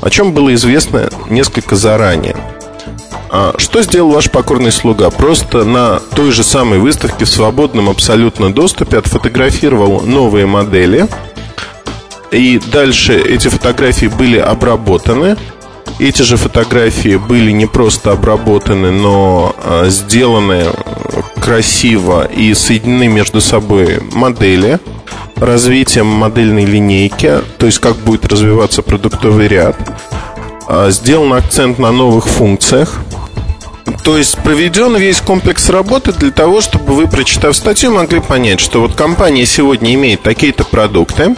о 0.00 0.10
чем 0.10 0.32
было 0.32 0.54
известно 0.54 1.10
несколько 1.28 1.76
заранее. 1.76 2.36
А 3.36 3.52
что 3.58 3.82
сделал 3.82 4.12
ваш 4.12 4.30
покорный 4.30 4.70
слуга? 4.70 5.10
Просто 5.10 5.64
на 5.64 5.98
той 5.98 6.30
же 6.30 6.44
самой 6.44 6.78
выставке 6.78 7.24
в 7.24 7.28
свободном 7.28 7.88
абсолютно 7.90 8.54
доступе 8.54 8.98
отфотографировал 8.98 10.02
новые 10.02 10.46
модели. 10.46 11.08
И 12.30 12.60
дальше 12.70 13.20
эти 13.20 13.48
фотографии 13.48 14.06
были 14.06 14.38
обработаны. 14.38 15.36
Эти 15.98 16.22
же 16.22 16.36
фотографии 16.36 17.16
были 17.16 17.50
не 17.50 17.66
просто 17.66 18.12
обработаны, 18.12 18.92
но 18.92 19.56
а, 19.64 19.88
сделаны 19.88 20.66
красиво 21.42 22.26
и 22.26 22.54
соединены 22.54 23.08
между 23.08 23.40
собой 23.40 24.00
модели 24.12 24.78
развитием 25.34 26.06
модельной 26.06 26.66
линейки, 26.66 27.40
то 27.58 27.66
есть 27.66 27.80
как 27.80 27.96
будет 27.96 28.26
развиваться 28.26 28.82
продуктовый 28.82 29.48
ряд. 29.48 29.76
А, 30.68 30.90
сделан 30.90 31.32
акцент 31.32 31.80
на 31.80 31.90
новых 31.90 32.26
функциях, 32.26 33.00
то 34.02 34.16
есть 34.16 34.38
проведен 34.38 34.96
весь 34.96 35.20
комплекс 35.20 35.68
работы 35.68 36.12
для 36.12 36.30
того, 36.30 36.60
чтобы 36.60 36.94
вы, 36.94 37.06
прочитав 37.06 37.56
статью, 37.56 37.92
могли 37.92 38.20
понять, 38.20 38.60
что 38.60 38.80
вот 38.80 38.94
компания 38.94 39.46
сегодня 39.46 39.94
имеет 39.94 40.22
такие-то 40.22 40.64
продукты 40.64 41.34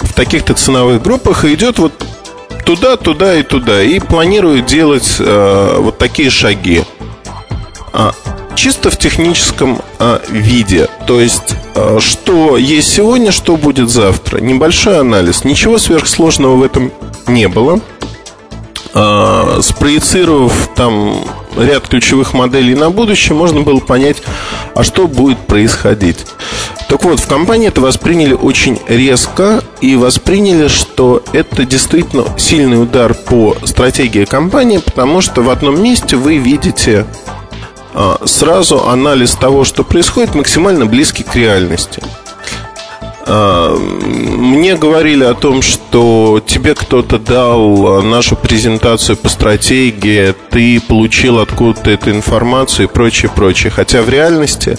в 0.00 0.12
таких-то 0.12 0.54
ценовых 0.54 1.02
группах 1.02 1.44
и 1.44 1.54
идет 1.54 1.78
вот 1.78 1.92
туда, 2.64 2.96
туда 2.96 3.36
и 3.36 3.42
туда 3.42 3.82
и 3.82 3.98
планирует 3.98 4.66
делать 4.66 5.16
э, 5.18 5.76
вот 5.78 5.98
такие 5.98 6.30
шаги. 6.30 6.82
А, 7.92 8.12
чисто 8.54 8.90
в 8.90 8.98
техническом 8.98 9.80
а, 9.98 10.20
виде. 10.28 10.88
То 11.06 11.20
есть, 11.20 11.54
а, 11.74 11.98
что 12.00 12.56
есть 12.56 12.92
сегодня, 12.92 13.32
что 13.32 13.56
будет 13.56 13.88
завтра. 13.88 14.40
Небольшой 14.40 14.98
анализ. 15.00 15.44
Ничего 15.44 15.78
сверхсложного 15.78 16.56
в 16.56 16.62
этом 16.62 16.92
не 17.26 17.48
было. 17.48 17.80
А, 18.94 19.60
спроецировав 19.62 20.70
там 20.74 21.24
ряд 21.58 21.88
ключевых 21.88 22.34
моделей 22.34 22.74
на 22.74 22.90
будущее, 22.90 23.36
можно 23.36 23.60
было 23.60 23.80
понять, 23.80 24.22
а 24.74 24.82
что 24.82 25.06
будет 25.06 25.38
происходить. 25.38 26.26
Так 26.88 27.04
вот, 27.04 27.20
в 27.20 27.26
компании 27.26 27.68
это 27.68 27.80
восприняли 27.80 28.32
очень 28.32 28.78
резко 28.88 29.62
и 29.80 29.96
восприняли, 29.96 30.68
что 30.68 31.22
это 31.32 31.64
действительно 31.64 32.24
сильный 32.38 32.82
удар 32.82 33.14
по 33.14 33.56
стратегии 33.64 34.24
компании, 34.24 34.78
потому 34.78 35.20
что 35.20 35.42
в 35.42 35.50
одном 35.50 35.82
месте 35.82 36.16
вы 36.16 36.38
видите 36.38 37.04
а, 37.94 38.20
сразу 38.24 38.88
анализ 38.88 39.34
того, 39.34 39.64
что 39.64 39.84
происходит, 39.84 40.34
максимально 40.34 40.86
близкий 40.86 41.24
к 41.24 41.34
реальности. 41.34 42.02
А, 43.30 43.76
мне 43.76 44.74
говорили 44.74 45.22
о 45.22 45.34
том, 45.34 45.60
что 45.60 46.42
тебе 46.46 46.74
кто-то 46.74 47.18
дал 47.18 48.02
нашу 48.02 48.36
презентацию 48.36 49.16
по 49.18 49.28
стратегии, 49.28 50.34
ты 50.50 50.80
получил 50.80 51.38
откуда-то 51.38 51.90
эту 51.90 52.10
информацию 52.10 52.88
и 52.88 52.90
прочее, 52.90 53.30
прочее. 53.34 53.70
Хотя 53.70 54.00
в 54.00 54.08
реальности 54.08 54.78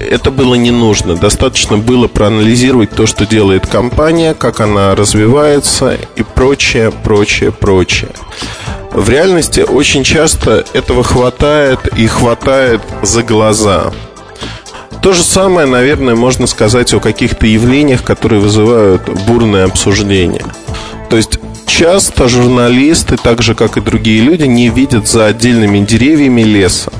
это 0.00 0.30
было 0.30 0.54
не 0.54 0.70
нужно. 0.70 1.14
Достаточно 1.16 1.76
было 1.76 2.08
проанализировать 2.08 2.90
то, 2.90 3.06
что 3.06 3.26
делает 3.26 3.66
компания, 3.66 4.32
как 4.32 4.60
она 4.60 4.94
развивается 4.94 5.98
и 6.16 6.22
прочее, 6.22 6.90
прочее, 6.90 7.52
прочее. 7.52 8.10
В 8.92 9.10
реальности 9.10 9.60
очень 9.60 10.04
часто 10.04 10.64
этого 10.72 11.04
хватает 11.04 11.86
и 11.98 12.06
хватает 12.06 12.80
за 13.02 13.22
глаза. 13.22 13.92
То 15.02 15.12
же 15.12 15.22
самое, 15.22 15.66
наверное, 15.66 16.14
можно 16.14 16.46
сказать 16.46 16.92
о 16.92 17.00
каких-то 17.00 17.46
явлениях, 17.46 18.02
которые 18.02 18.40
вызывают 18.40 19.08
бурное 19.26 19.64
обсуждение. 19.64 20.44
То 21.08 21.16
есть 21.16 21.38
часто 21.66 22.28
журналисты, 22.28 23.16
так 23.16 23.42
же 23.42 23.54
как 23.54 23.76
и 23.76 23.80
другие 23.80 24.20
люди, 24.20 24.44
не 24.44 24.68
видят 24.68 25.06
за 25.06 25.26
отдельными 25.26 25.84
деревьями 25.84 26.42
леса. 26.42 26.92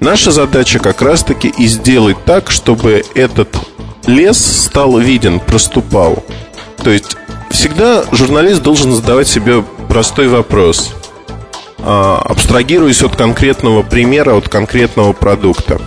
Наша 0.00 0.30
задача 0.30 0.78
как 0.78 1.02
раз-таки 1.02 1.48
и 1.48 1.66
сделать 1.66 2.16
так, 2.24 2.50
чтобы 2.50 3.04
этот 3.14 3.48
лес 4.06 4.38
стал 4.38 4.98
виден, 4.98 5.40
проступал. 5.40 6.22
То 6.82 6.90
есть 6.90 7.16
всегда 7.50 8.04
журналист 8.12 8.62
должен 8.62 8.92
задавать 8.92 9.28
себе 9.28 9.64
простой 9.88 10.28
вопрос. 10.28 10.94
А, 11.78 12.22
абстрагируясь 12.24 13.02
от 13.02 13.16
конкретного 13.16 13.82
примера, 13.82 14.34
от 14.34 14.48
конкретного 14.48 15.12
продукта. 15.12 15.80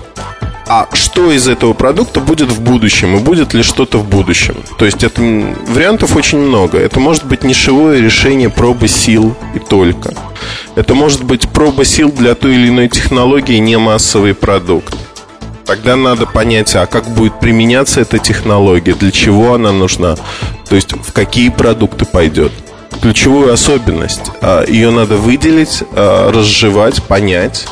А 0.69 0.87
что 0.93 1.31
из 1.31 1.47
этого 1.47 1.73
продукта 1.73 2.19
будет 2.19 2.51
в 2.51 2.61
будущем 2.61 3.15
и 3.15 3.19
будет 3.19 3.53
ли 3.53 3.63
что-то 3.63 3.99
в 3.99 4.07
будущем? 4.07 4.57
То 4.77 4.85
есть 4.85 5.01
это 5.01 5.21
вариантов 5.21 6.15
очень 6.17 6.39
много. 6.39 6.77
Это 6.77 6.99
может 6.99 7.25
быть 7.25 7.43
нишевое 7.43 8.01
решение 8.01 8.49
пробы 8.49 8.89
сил 8.89 9.33
и 9.55 9.59
только. 9.59 10.13
Это 10.75 10.93
может 10.93 11.23
быть 11.23 11.47
проба 11.47 11.85
сил 11.85 12.11
для 12.11 12.35
той 12.35 12.55
или 12.55 12.67
иной 12.67 12.89
технологии, 12.89 13.57
не 13.57 13.77
массовый 13.77 14.33
продукт. 14.33 14.93
Тогда 15.65 15.95
надо 15.95 16.25
понять, 16.25 16.75
а 16.75 16.85
как 16.85 17.07
будет 17.09 17.39
применяться 17.39 18.01
эта 18.01 18.19
технология, 18.19 18.93
для 18.93 19.11
чего 19.11 19.53
она 19.53 19.71
нужна, 19.71 20.15
то 20.69 20.75
есть 20.75 20.93
в 20.93 21.11
какие 21.11 21.49
продукты 21.49 22.05
пойдет 22.05 22.51
ключевую 23.01 23.53
особенность. 23.53 24.31
А, 24.41 24.65
Ее 24.65 24.91
надо 24.91 25.17
выделить, 25.17 25.83
а, 25.93 26.31
разжевать, 26.31 27.03
понять 27.03 27.67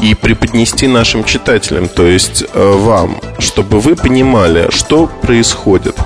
и 0.00 0.14
преподнести 0.14 0.86
нашим 0.86 1.24
читателям, 1.24 1.88
то 1.88 2.06
есть 2.06 2.44
а, 2.52 2.76
вам, 2.76 3.20
чтобы 3.38 3.80
вы 3.80 3.96
понимали, 3.96 4.68
что 4.70 5.06
происходит. 5.22 5.96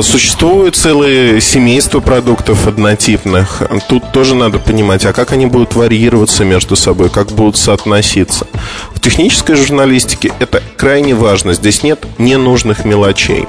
Существует 0.00 0.76
целое 0.76 1.40
семейство 1.40 2.00
продуктов 2.00 2.66
однотипных. 2.66 3.62
Тут 3.86 4.12
тоже 4.12 4.34
надо 4.34 4.58
понимать, 4.58 5.04
а 5.04 5.12
как 5.12 5.32
они 5.32 5.44
будут 5.44 5.74
варьироваться 5.74 6.42
между 6.46 6.74
собой, 6.74 7.10
как 7.10 7.32
будут 7.32 7.58
соотноситься. 7.58 8.46
В 8.94 9.00
технической 9.00 9.56
журналистике 9.56 10.32
это 10.38 10.62
крайне 10.78 11.14
важно. 11.14 11.52
Здесь 11.52 11.82
нет 11.82 12.06
ненужных 12.16 12.86
мелочей. 12.86 13.44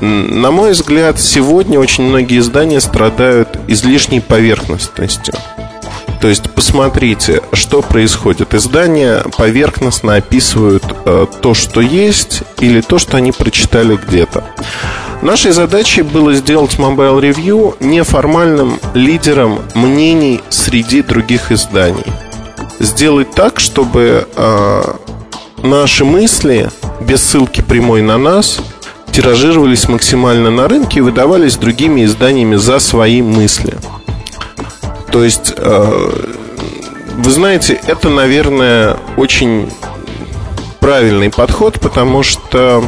На 0.00 0.50
мой 0.50 0.72
взгляд, 0.72 1.20
сегодня 1.20 1.78
очень 1.78 2.02
многие 2.02 2.40
издания 2.40 2.80
страдают 2.80 3.60
излишней 3.68 4.20
поверхностностью. 4.20 5.34
То 6.22 6.28
есть 6.28 6.48
посмотрите, 6.52 7.42
что 7.52 7.82
происходит. 7.82 8.54
Издания 8.54 9.24
поверхностно 9.36 10.14
описывают 10.14 10.84
э, 11.04 11.26
то, 11.40 11.52
что 11.52 11.80
есть, 11.80 12.44
или 12.60 12.80
то, 12.80 13.00
что 13.00 13.16
они 13.16 13.32
прочитали 13.32 13.96
где-то. 13.96 14.44
Нашей 15.20 15.50
задачей 15.50 16.02
было 16.02 16.32
сделать 16.34 16.76
Mobile 16.76 17.20
Review 17.20 17.74
неформальным 17.80 18.78
лидером 18.94 19.58
мнений 19.74 20.40
среди 20.48 21.02
других 21.02 21.50
изданий. 21.50 22.06
Сделать 22.78 23.32
так, 23.32 23.58
чтобы 23.58 24.28
э, 24.36 24.82
наши 25.64 26.04
мысли 26.04 26.70
без 27.00 27.20
ссылки 27.20 27.62
прямой 27.62 28.00
на 28.00 28.16
нас 28.16 28.60
тиражировались 29.10 29.88
максимально 29.88 30.52
на 30.52 30.68
рынке 30.68 31.00
и 31.00 31.02
выдавались 31.02 31.56
другими 31.56 32.04
изданиями 32.04 32.54
за 32.54 32.78
свои 32.78 33.22
мысли. 33.22 33.74
То 35.12 35.22
есть, 35.22 35.52
э, 35.56 36.10
вы 37.18 37.30
знаете, 37.30 37.78
это, 37.86 38.08
наверное, 38.08 38.96
очень 39.18 39.70
правильный 40.80 41.30
подход, 41.30 41.78
потому 41.80 42.22
что, 42.22 42.82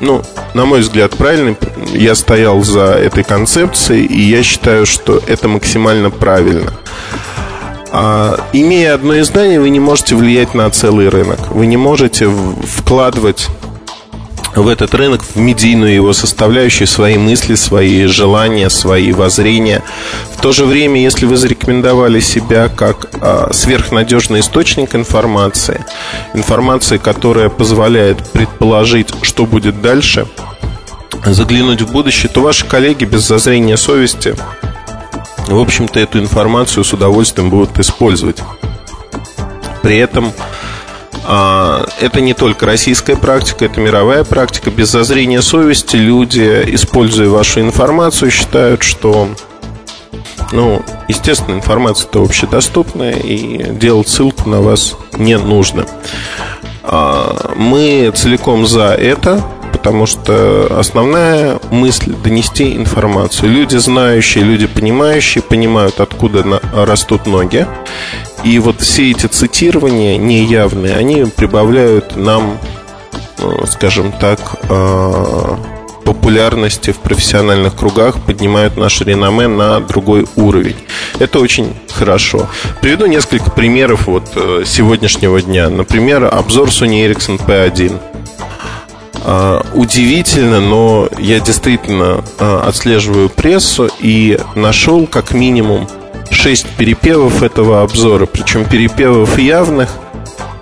ну, 0.00 0.22
на 0.54 0.64
мой 0.64 0.80
взгляд, 0.80 1.16
правильный. 1.16 1.56
Я 1.92 2.14
стоял 2.14 2.62
за 2.62 2.92
этой 2.92 3.24
концепцией, 3.24 4.06
и 4.06 4.20
я 4.20 4.42
считаю, 4.44 4.86
что 4.86 5.20
это 5.26 5.48
максимально 5.48 6.10
правильно. 6.10 6.72
А, 7.90 8.38
имея 8.52 8.94
одно 8.94 9.18
издание, 9.18 9.60
вы 9.60 9.70
не 9.70 9.80
можете 9.80 10.14
влиять 10.14 10.54
на 10.54 10.70
целый 10.70 11.08
рынок. 11.08 11.50
Вы 11.50 11.66
не 11.66 11.76
можете 11.76 12.30
вкладывать 12.64 13.48
в 14.56 14.68
этот 14.68 14.94
рынок, 14.94 15.22
в 15.22 15.36
медийную 15.36 15.94
его 15.94 16.12
составляющую, 16.12 16.88
свои 16.88 17.18
мысли, 17.18 17.54
свои 17.54 18.06
желания, 18.06 18.70
свои 18.70 19.12
воззрения. 19.12 19.82
В 20.34 20.40
то 20.40 20.52
же 20.52 20.64
время, 20.64 21.00
если 21.00 21.26
вы 21.26 21.36
зарекомендовали 21.36 22.20
себя 22.20 22.68
как 22.68 23.08
а, 23.20 23.52
сверхнадежный 23.52 24.40
источник 24.40 24.94
информации, 24.94 25.84
информации, 26.34 26.96
которая 26.96 27.48
позволяет 27.50 28.18
предположить, 28.32 29.08
что 29.22 29.46
будет 29.46 29.82
дальше, 29.82 30.26
заглянуть 31.24 31.82
в 31.82 31.92
будущее, 31.92 32.30
то 32.32 32.40
ваши 32.40 32.64
коллеги 32.66 33.04
без 33.04 33.26
зазрения 33.26 33.76
совести, 33.76 34.34
в 35.46 35.58
общем-то, 35.58 36.00
эту 36.00 36.18
информацию 36.18 36.82
с 36.84 36.92
удовольствием 36.92 37.50
будут 37.50 37.78
использовать. 37.78 38.42
При 39.82 39.98
этом 39.98 40.32
это 41.24 42.20
не 42.20 42.34
только 42.34 42.66
российская 42.66 43.16
практика, 43.16 43.64
это 43.64 43.80
мировая 43.80 44.24
практика. 44.24 44.70
Без 44.70 44.90
зазрения 44.90 45.40
совести 45.40 45.96
люди, 45.96 46.62
используя 46.68 47.28
вашу 47.28 47.60
информацию, 47.60 48.30
считают, 48.30 48.82
что 48.82 49.28
ну, 50.52 50.82
естественно, 51.08 51.54
информация-то 51.54 52.22
общедоступная, 52.22 53.14
и 53.14 53.72
делать 53.72 54.08
ссылку 54.08 54.48
на 54.48 54.60
вас 54.60 54.94
не 55.16 55.36
нужно. 55.38 55.86
А, 56.82 57.52
мы 57.56 58.12
целиком 58.14 58.66
за 58.66 58.94
это, 58.94 59.42
потому 59.72 60.06
что 60.06 60.68
основная 60.78 61.58
мысль– 61.70 62.14
донести 62.24 62.76
информацию. 62.76 63.50
Люди 63.50 63.76
знающие, 63.76 64.44
люди 64.44 64.66
понимающие, 64.66 65.42
понимают, 65.42 66.00
откуда 66.00 66.60
растут 66.72 67.26
ноги, 67.26 67.66
и 68.46 68.60
вот 68.60 68.80
все 68.80 69.10
эти 69.10 69.26
цитирования 69.26 70.16
неявные, 70.18 70.94
они 70.94 71.24
прибавляют 71.24 72.14
нам, 72.16 72.58
ну, 73.38 73.66
скажем 73.66 74.12
так, 74.12 74.38
а, 74.68 75.58
популярности 76.04 76.92
в 76.92 76.98
профессиональных 76.98 77.74
кругах, 77.74 78.20
поднимают 78.24 78.76
наше 78.76 79.02
реноме 79.02 79.48
на 79.48 79.80
другой 79.80 80.26
уровень. 80.36 80.76
Это 81.18 81.40
очень 81.40 81.74
хорошо. 81.92 82.48
Приведу 82.80 83.06
несколько 83.06 83.50
примеров 83.50 84.06
вот 84.06 84.30
э, 84.36 84.62
сегодняшнего 84.64 85.42
дня. 85.42 85.68
Например, 85.68 86.32
обзор 86.32 86.68
Sony 86.68 87.04
Ericsson 87.04 87.44
P1. 87.44 88.00
Uh, 89.24 89.66
удивительно, 89.74 90.60
но 90.60 91.08
я 91.18 91.40
действительно 91.40 92.22
отслеживаю 92.38 93.28
прессу 93.28 93.90
и 93.98 94.38
нашел 94.54 95.08
как 95.08 95.32
минимум 95.32 95.88
шесть 96.30 96.66
перепевов 96.76 97.42
этого 97.42 97.82
обзора, 97.82 98.26
причем 98.26 98.64
перепевов 98.64 99.38
явных, 99.38 99.90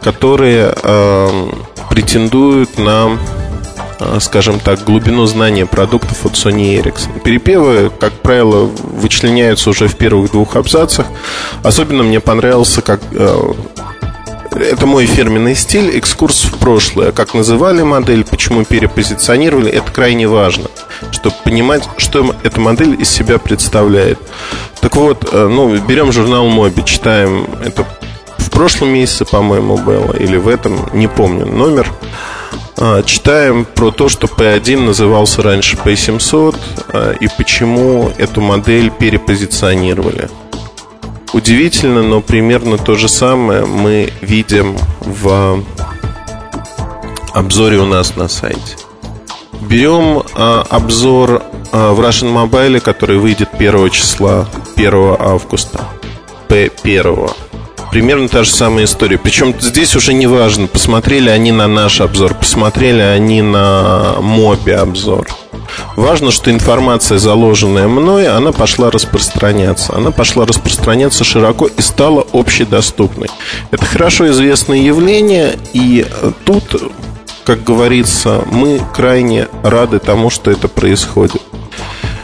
которые 0.03 0.74
э, 0.82 1.47
претендуют 1.91 2.78
на, 2.78 3.19
э, 4.01 4.19
скажем 4.20 4.61
так, 4.61 4.85
глубину 4.85 5.27
знания 5.27 5.66
продуктов 5.66 6.27
от 6.27 6.32
Sony 6.32 6.81
Ericsson. 6.81 7.20
Перепевы, 7.20 7.91
как 7.99 8.12
правило, 8.12 8.70
вычленяются 8.82 9.70
уже 9.70 9.89
в 9.89 9.97
первых 9.97 10.32
двух 10.32 10.57
абзацах. 10.57 11.07
Особенно 11.62 12.03
мне 12.03 12.20
понравился, 12.20 12.82
как 12.82 13.01
э, 13.12 13.53
это 14.56 14.86
мой 14.86 15.06
фирменный 15.06 15.55
стиль, 15.55 15.97
экскурс 15.97 16.44
в 16.44 16.59
прошлое. 16.59 17.12
Как 17.12 17.35
называли 17.35 17.82
модель, 17.82 18.24
почему 18.24 18.64
перепозиционировали, 18.64 19.70
это 19.70 19.90
крайне 19.90 20.28
важно, 20.28 20.70
чтобы 21.10 21.36
понимать, 21.44 21.89
что 21.97 22.35
эта 22.43 22.60
модель 22.60 23.01
из 23.01 23.09
себя 23.09 23.39
представляет. 23.39 24.18
Так 24.81 24.97
вот, 24.97 25.28
э, 25.32 25.48
ну, 25.48 25.76
берем 25.78 26.12
журнал 26.12 26.47
Моби, 26.48 26.85
читаем 26.85 27.47
это 27.64 27.85
в 28.39 28.51
прошлом 28.51 28.90
месяце, 28.90 29.24
по-моему, 29.24 29.76
было, 29.76 30.12
или 30.12 30.36
в 30.36 30.48
этом, 30.48 30.89
не 30.93 31.09
помню 31.09 31.47
номер. 31.47 31.90
А, 32.76 33.02
читаем 33.02 33.64
про 33.64 33.90
то, 33.90 34.09
что 34.09 34.26
P1 34.26 34.81
назывался 34.81 35.43
раньше 35.43 35.76
P700 35.76 36.56
а, 36.89 37.12
и 37.12 37.28
почему 37.36 38.12
эту 38.18 38.40
модель 38.40 38.90
перепозиционировали. 38.90 40.28
Удивительно, 41.35 42.01
но 42.05 42.20
примерно 42.20 42.78
то 42.78 42.94
же 42.94 43.09
самое 43.09 43.66
мы 43.66 44.12
видим 44.20 44.77
в 45.01 45.65
обзоре 47.32 47.78
у 47.78 47.86
нас 47.86 48.15
на 48.15 48.28
сайте. 48.28 48.77
Берем 49.69 50.23
а, 50.35 50.65
обзор 50.70 51.43
а, 51.73 51.93
в 51.93 52.01
Russian 52.01 52.32
Mobile, 52.32 52.78
который 52.78 53.19
выйдет 53.19 53.48
1 53.52 53.90
числа, 53.90 54.48
1 54.77 54.94
августа, 55.19 55.81
P1. 56.48 57.32
Примерно 57.90 58.28
та 58.28 58.44
же 58.44 58.52
самая 58.52 58.85
история. 58.85 59.19
Причем 59.19 59.61
здесь 59.61 59.97
уже 59.97 60.15
не 60.15 60.28
важно, 60.28 60.69
посмотрели 60.69 61.31
они 61.31 61.51
на 61.51 61.66
наш 61.66 62.01
обзор, 62.01 62.35
посмотрели 62.35 63.01
они 63.01 63.43
на 63.43 64.19
Моби 64.20 64.70
обзор. 64.70 65.27
Важно, 65.96 66.30
что 66.30 66.51
информация, 66.51 67.18
заложенная 67.18 67.88
мной, 67.88 68.28
она 68.28 68.52
пошла 68.52 68.90
распространяться. 68.90 69.94
Она 69.94 70.10
пошла 70.10 70.46
распространяться 70.46 71.24
широко 71.24 71.66
и 71.66 71.80
стала 71.82 72.26
общедоступной. 72.32 73.28
Это 73.70 73.84
хорошо 73.84 74.28
известное 74.30 74.78
явление, 74.78 75.59
и 75.72 76.06
тут, 76.44 76.92
как 77.44 77.62
говорится, 77.64 78.42
мы 78.51 78.80
крайне 78.94 79.48
рады 79.62 79.98
тому, 79.98 80.30
что 80.30 80.51
это 80.51 80.68
происходит. 80.68 81.42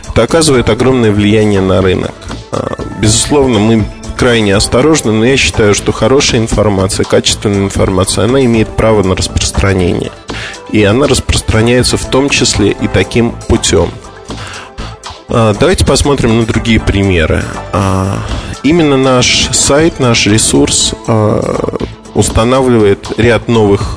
Это 0.08 0.24
оказывает 0.24 0.68
огромное 0.68 1.12
влияние 1.12 1.60
на 1.60 1.80
рынок. 1.80 2.14
А, 2.52 2.74
безусловно, 3.00 3.60
мы 3.60 3.84
крайне 4.20 4.54
осторожны, 4.54 5.12
но 5.12 5.24
я 5.24 5.38
считаю, 5.38 5.74
что 5.74 5.92
хорошая 5.92 6.42
информация, 6.42 7.04
качественная 7.04 7.64
информация, 7.64 8.26
она 8.26 8.44
имеет 8.44 8.68
право 8.68 9.02
на 9.02 9.16
распространение. 9.16 10.12
И 10.72 10.84
она 10.84 11.06
распространяется 11.06 11.96
в 11.96 12.04
том 12.04 12.28
числе 12.28 12.72
и 12.72 12.86
таким 12.86 13.30
путем. 13.48 13.90
А, 15.30 15.54
давайте 15.58 15.86
посмотрим 15.86 16.38
на 16.38 16.44
другие 16.44 16.78
примеры. 16.78 17.42
А, 17.72 18.18
именно 18.62 18.98
наш 18.98 19.48
сайт, 19.52 20.00
наш 20.00 20.26
ресурс 20.26 20.92
а, 21.06 21.78
устанавливает 22.12 23.12
ряд 23.16 23.48
новых 23.48 23.96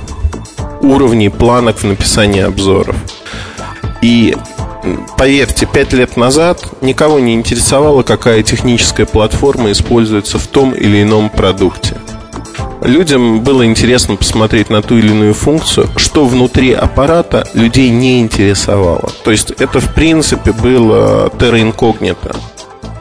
уровней, 0.80 1.28
планок 1.28 1.80
в 1.80 1.84
написании 1.84 2.44
обзоров. 2.44 2.96
И 4.02 4.38
поверьте, 5.18 5.66
пять 5.66 5.94
лет 5.94 6.18
назад 6.18 6.64
никого 6.82 7.20
не 7.20 7.34
интересовало, 7.34 8.04
какая 8.04 8.44
техническая 8.44 9.06
платформа 9.06 9.72
используется 9.72 10.38
в 10.40 10.48
том 10.48 10.72
или 10.74 11.04
ином 11.04 11.30
продукте. 11.30 11.98
Людям 12.82 13.42
было 13.42 13.66
интересно 13.66 14.18
посмотреть 14.18 14.70
на 14.70 14.82
ту 14.82 14.98
или 14.98 15.08
иную 15.08 15.34
функцию, 15.34 15.88
что 15.96 16.26
внутри 16.26 16.74
аппарата 16.74 17.48
людей 17.54 17.90
не 17.90 18.20
интересовало. 18.20 19.10
То 19.24 19.32
есть 19.32 19.52
это, 19.52 19.80
в 19.80 19.94
принципе, 19.94 20.52
было 20.52 21.32
терра 21.40 21.62
инкогнито. 21.62 22.36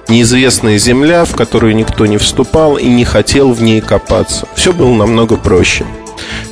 Неизвестная 0.09 0.78
земля, 0.78 1.24
в 1.24 1.34
которую 1.34 1.74
никто 1.74 2.06
не 2.06 2.18
вступал 2.18 2.76
и 2.76 2.86
не 2.86 3.04
хотел 3.04 3.52
в 3.52 3.62
ней 3.62 3.80
копаться. 3.80 4.46
Все 4.54 4.72
было 4.72 4.94
намного 4.94 5.36
проще. 5.36 5.84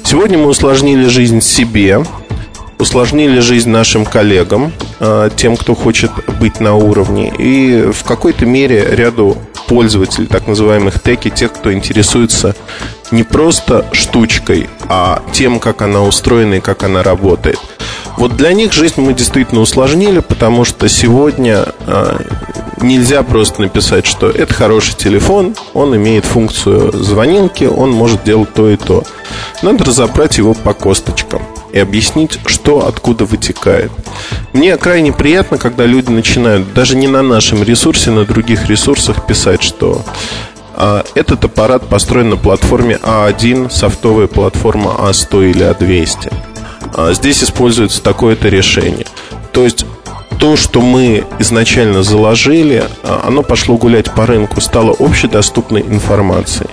Сегодня 0.02 0.38
мы 0.38 0.48
усложнили 0.48 1.06
жизнь 1.06 1.40
себе, 1.40 2.02
усложнили 2.80 3.40
жизнь 3.40 3.70
нашим 3.70 4.04
коллегам, 4.04 4.72
а, 4.98 5.30
тем, 5.30 5.56
кто 5.56 5.74
хочет 5.74 6.10
быть 6.40 6.60
на 6.60 6.74
уровне, 6.74 7.32
и 7.38 7.90
в 7.92 8.04
какой-то 8.04 8.46
мере 8.46 8.84
ряду 8.90 9.36
пользователей, 9.68 10.26
так 10.26 10.46
называемых 10.46 11.00
теки, 11.00 11.30
тех, 11.30 11.52
кто 11.52 11.72
интересуется 11.72 12.56
не 13.10 13.22
просто 13.22 13.86
штучкой, 13.92 14.68
а 14.88 15.22
тем, 15.32 15.60
как 15.60 15.82
она 15.82 16.02
устроена 16.02 16.54
и 16.54 16.60
как 16.60 16.82
она 16.82 17.02
работает. 17.02 17.58
Вот 18.20 18.36
для 18.36 18.52
них 18.52 18.74
жизнь 18.74 19.00
мы 19.00 19.14
действительно 19.14 19.62
усложнили, 19.62 20.18
потому 20.18 20.66
что 20.66 20.90
сегодня 20.90 21.64
э, 21.86 22.18
нельзя 22.82 23.22
просто 23.22 23.62
написать, 23.62 24.04
что 24.04 24.28
это 24.28 24.52
хороший 24.52 24.94
телефон, 24.94 25.56
он 25.72 25.96
имеет 25.96 26.26
функцию 26.26 26.92
звонилки, 26.92 27.64
он 27.64 27.92
может 27.92 28.22
делать 28.22 28.52
то 28.52 28.68
и 28.68 28.76
то. 28.76 29.04
Надо 29.62 29.84
разобрать 29.84 30.36
его 30.36 30.52
по 30.52 30.74
косточкам 30.74 31.40
и 31.72 31.78
объяснить, 31.78 32.38
что 32.44 32.86
откуда 32.86 33.24
вытекает. 33.24 33.90
Мне 34.52 34.76
крайне 34.76 35.14
приятно, 35.14 35.56
когда 35.56 35.86
люди 35.86 36.10
начинают 36.10 36.74
даже 36.74 36.96
не 36.96 37.08
на 37.08 37.22
нашем 37.22 37.62
ресурсе, 37.62 38.10
на 38.10 38.26
других 38.26 38.68
ресурсах 38.68 39.24
писать, 39.24 39.62
что 39.62 40.02
а, 40.74 41.06
этот 41.14 41.42
аппарат 41.46 41.88
построен 41.88 42.28
на 42.28 42.36
платформе 42.36 42.98
А1, 43.02 43.70
софтовая 43.70 44.26
платформа 44.26 44.96
А100 44.98 45.50
или 45.50 45.64
А200. 45.64 46.49
А, 46.94 47.12
здесь 47.12 47.42
используется 47.42 48.02
такое-то 48.02 48.48
решение. 48.48 49.06
То 49.52 49.64
есть 49.64 49.84
то, 50.38 50.56
что 50.56 50.80
мы 50.80 51.24
изначально 51.38 52.02
заложили, 52.02 52.84
а, 53.02 53.24
оно 53.26 53.42
пошло 53.42 53.76
гулять 53.76 54.12
по 54.12 54.26
рынку, 54.26 54.60
стало 54.60 54.94
общедоступной 54.98 55.82
информацией. 55.82 56.70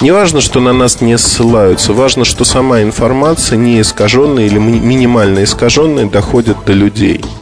Не 0.00 0.10
важно, 0.10 0.40
что 0.40 0.60
на 0.60 0.72
нас 0.72 1.00
не 1.00 1.16
ссылаются, 1.16 1.92
важно, 1.92 2.24
что 2.24 2.44
сама 2.44 2.82
информация 2.82 3.56
не 3.56 3.80
искаженная 3.80 4.46
или 4.46 4.58
минимально 4.58 5.44
искаженная 5.44 6.06
доходит 6.06 6.56
до 6.66 6.72
людей– 6.72 7.24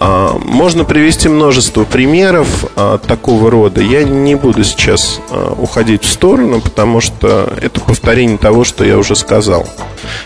можно 0.00 0.84
привести 0.84 1.28
множество 1.28 1.84
примеров 1.84 2.64
а, 2.76 2.98
такого 2.98 3.50
рода. 3.50 3.80
Я 3.80 4.04
не 4.04 4.34
буду 4.34 4.64
сейчас 4.64 5.20
а, 5.30 5.54
уходить 5.58 6.04
в 6.04 6.10
сторону, 6.10 6.60
потому 6.60 7.00
что 7.00 7.52
это 7.60 7.80
повторение 7.80 8.38
того, 8.38 8.64
что 8.64 8.84
я 8.84 8.96
уже 8.96 9.14
сказал. 9.16 9.66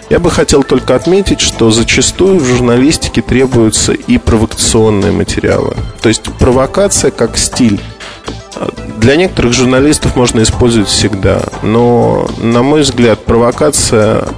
Я 0.08 0.18
бы 0.18 0.30
хотел 0.30 0.62
только 0.62 0.94
отметить, 0.94 1.40
что 1.40 1.70
зачастую 1.70 2.38
в 2.38 2.44
журналистике 2.44 3.22
требуются 3.22 3.92
и 3.92 4.18
провокационные 4.18 5.12
материалы. 5.12 5.74
То 6.00 6.08
есть 6.08 6.22
провокация 6.38 7.10
как 7.10 7.36
стиль. 7.36 7.80
Для 8.98 9.16
некоторых 9.16 9.52
журналистов 9.52 10.16
можно 10.16 10.42
использовать 10.42 10.88
всегда, 10.88 11.42
но, 11.62 12.26
на 12.38 12.62
мой 12.62 12.82
взгляд, 12.82 13.22
провокация 13.24 14.28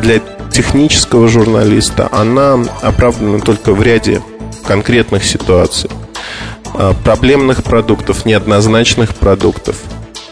для 0.00 0.20
технического 0.50 1.28
журналиста, 1.28 2.08
она 2.10 2.58
оправдана 2.80 3.40
только 3.40 3.72
в 3.74 3.82
ряде 3.82 4.22
конкретных 4.66 5.24
ситуаций, 5.24 5.90
а, 6.74 6.94
проблемных 7.04 7.62
продуктов, 7.64 8.24
неоднозначных 8.24 9.14
продуктов, 9.14 9.76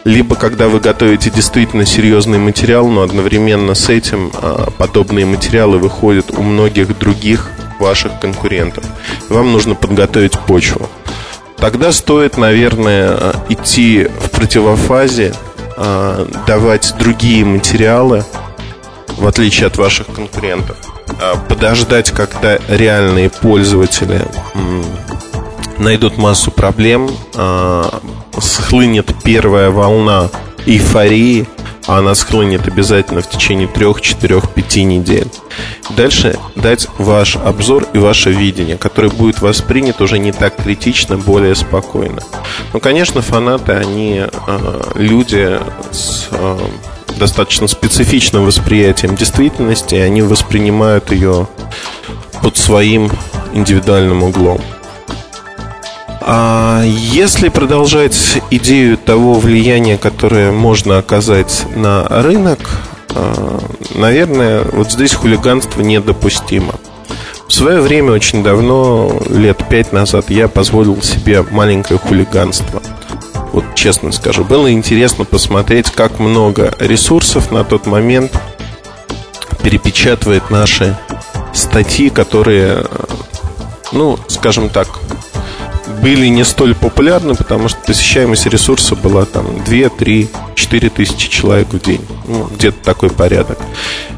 либо 0.05 0.37
когда 0.37 0.69
вы 0.69 0.81
готовите 0.81 1.31
действительно 1.31 1.85
серьезный 1.85 2.39
материал, 2.39 2.87
но 2.87 3.03
одновременно 3.03 3.75
с 3.75 3.89
этим 3.89 4.31
а, 4.35 4.71
подобные 4.79 5.27
материалы 5.27 5.79
выходят 5.79 6.31
у 6.31 6.43
многих 6.43 6.99
других 6.99 7.51
ваших 7.81 8.21
конкурентов. 8.21 8.85
Вам 9.29 9.53
нужно 9.53 9.75
подготовить 9.75 10.39
почву. 10.39 10.89
Тогда 11.57 11.91
стоит, 11.91 12.37
наверное, 12.37 13.35
идти 13.49 14.09
в 14.21 14.31
противофазе, 14.31 15.35
а, 15.77 16.27
давать 16.47 16.95
другие 16.99 17.45
материалы, 17.45 18.25
в 19.17 19.27
отличие 19.27 19.67
от 19.67 19.77
ваших 19.77 20.07
конкурентов. 20.07 20.77
А, 21.21 21.37
подождать, 21.37 22.11
когда 22.11 22.59
реальные 22.69 23.31
пользователи 23.31 24.23
найдут 25.79 26.17
массу 26.19 26.51
проблем, 26.51 27.11
а, 27.35 28.01
схлынет 28.39 29.13
первая 29.23 29.71
волна 29.71 30.29
эйфории, 30.67 31.47
а 31.87 31.99
она 31.99 32.15
схлынет 32.15 32.67
обязательно 32.67 33.23
в 33.23 33.31
течение 33.31 33.69
трех, 33.69 34.01
четырех, 34.01 34.51
пяти 34.51 34.83
недель. 34.83 35.29
Дальше 35.97 36.37
дать 36.57 36.89
ваш 36.99 37.37
обзор 37.37 37.87
и 37.93 37.99
ваше 37.99 38.33
видение, 38.33 38.77
которое 38.77 39.09
будет 39.11 39.41
воспринято 39.41 40.05
уже 40.05 40.19
не 40.19 40.33
так 40.33 40.57
критично, 40.57 41.17
более 41.17 41.55
спокойно. 41.55 42.23
Ну, 42.73 42.81
конечно, 42.81 43.23
фанаты, 43.23 43.73
они 43.73 44.23
а, 44.25 44.93
люди 44.97 45.59
с 45.93 46.29
достаточно 47.17 47.69
специфичным 47.69 48.45
восприятием 48.45 49.17
действительности, 49.17 49.95
и 49.95 49.99
они 49.99 50.23
воспринимают 50.23 51.13
ее 51.13 51.49
под 52.43 52.57
своим 52.57 53.11
индивидуальным 53.53 54.23
углом. 54.23 54.61
А 56.21 56.83
если 56.85 57.49
продолжать 57.49 58.43
идею 58.51 58.99
того 58.99 59.35
влияния, 59.35 59.97
которое 59.97 60.51
можно 60.51 60.99
оказать 60.99 61.65
на 61.77 62.07
рынок, 62.09 62.59
а, 63.11 63.61
наверное, 63.95 64.65
вот 64.73 64.91
здесь 64.91 65.15
хулиганство 65.15 65.83
недопустимо. 65.83 66.75
В 67.47 67.53
свое 67.53 67.81
время, 67.81 68.11
очень 68.11 68.43
давно, 68.43 69.23
лет 69.31 69.63
пять 69.69 69.93
назад, 69.93 70.31
я 70.31 70.49
позволил 70.49 71.01
себе 71.01 71.43
маленькое 71.43 71.99
хулиганство– 72.01 72.83
вот 73.53 73.65
честно 73.75 74.13
скажу. 74.13 74.45
Было 74.45 74.71
интересно 74.73 75.25
посмотреть, 75.25 75.91
как 75.91 76.19
много 76.19 76.75
ресурсов 76.79 77.51
на 77.51 77.65
тот 77.65 77.87
момент 77.87 78.33
перепечатывает 79.63 80.51
наши 80.51 80.97
статьи, 81.53 82.11
которые, 82.11 82.85
ну, 83.93 84.19
скажем 84.29 84.69
так, 84.69 84.89
были 86.03 86.27
не 86.27 86.45
столь 86.45 86.75
популярны, 86.75 87.35
потому 87.35 87.69
что 87.69 87.81
посещаемость 87.81 88.47
ресурса 88.47 88.95
была 88.95 89.25
там 89.25 89.65
2, 89.65 89.89
3, 89.89 90.29
4 90.55 90.91
тысячи 90.91 91.29
человек 91.29 91.69
в 91.73 91.81
день. 91.81 92.05
Ну, 92.27 92.45
где-то 92.45 92.77
такой 92.85 93.11
порядок. 93.11 93.59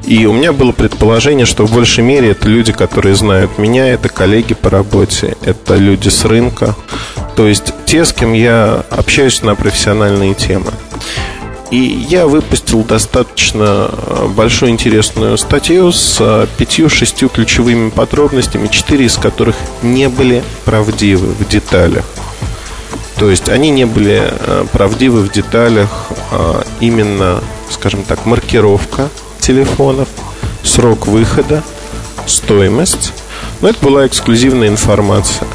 И 0.05 0.27
у 0.27 0.33
меня 0.33 0.53
было 0.53 0.73
предположение, 0.73 1.47
что 1.47 1.67
в 1.67 1.73
большей 1.73 2.03
мере 2.05 2.31
это 2.31 2.49
люди, 2.49 2.73
которые 2.73 3.15
знают 3.15 3.59
меня, 3.59 3.87
это 3.89 4.09
коллеги 4.09 4.55
по 4.55 4.71
работе, 4.71 5.37
это 5.43 5.77
люди 5.77 6.09
с 6.09 6.25
рынка, 6.25 6.75
то 7.39 7.47
есть 7.47 7.73
те, 7.87 8.05
с 8.05 8.13
кем 8.13 8.33
я 8.33 8.85
общаюсь 8.91 9.43
на 9.43 9.55
профессиональные 9.55 10.35
темы. 10.35 10.73
И 11.71 11.79
я 11.79 12.27
выпустил 12.27 12.83
достаточно 12.83 13.89
э, 13.93 14.27
большую 14.27 14.73
интересную 14.73 15.39
статью 15.39 15.93
с 15.93 16.17
э, 16.19 16.49
пятью-шестью 16.57 17.29
ключевыми 17.29 17.91
подробностями, 17.91 18.67
четыре 18.67 19.05
из 19.05 19.17
которых 19.17 19.55
не 19.83 20.09
были 20.09 20.43
правдивы 20.65 21.29
в 21.29 21.49
деталях. 21.49 22.05
То 23.21 23.31
есть 23.31 23.49
они 23.49 23.71
не 23.71 23.85
были 23.85 24.21
э, 24.21 24.65
правдивы 24.73 25.21
в 25.21 25.31
деталях 25.31 26.09
а 26.33 26.65
именно, 26.81 27.41
скажем 27.71 28.03
так, 28.03 28.27
маркировка 28.27 29.11
телефонов, 29.39 30.09
срок 30.65 31.07
выхода, 31.07 31.63
стоимость. 32.27 33.13
Но 33.61 33.69
это 33.69 33.79
была 33.85 34.09
эксклюзивная 34.09 34.67
информация 34.67 35.47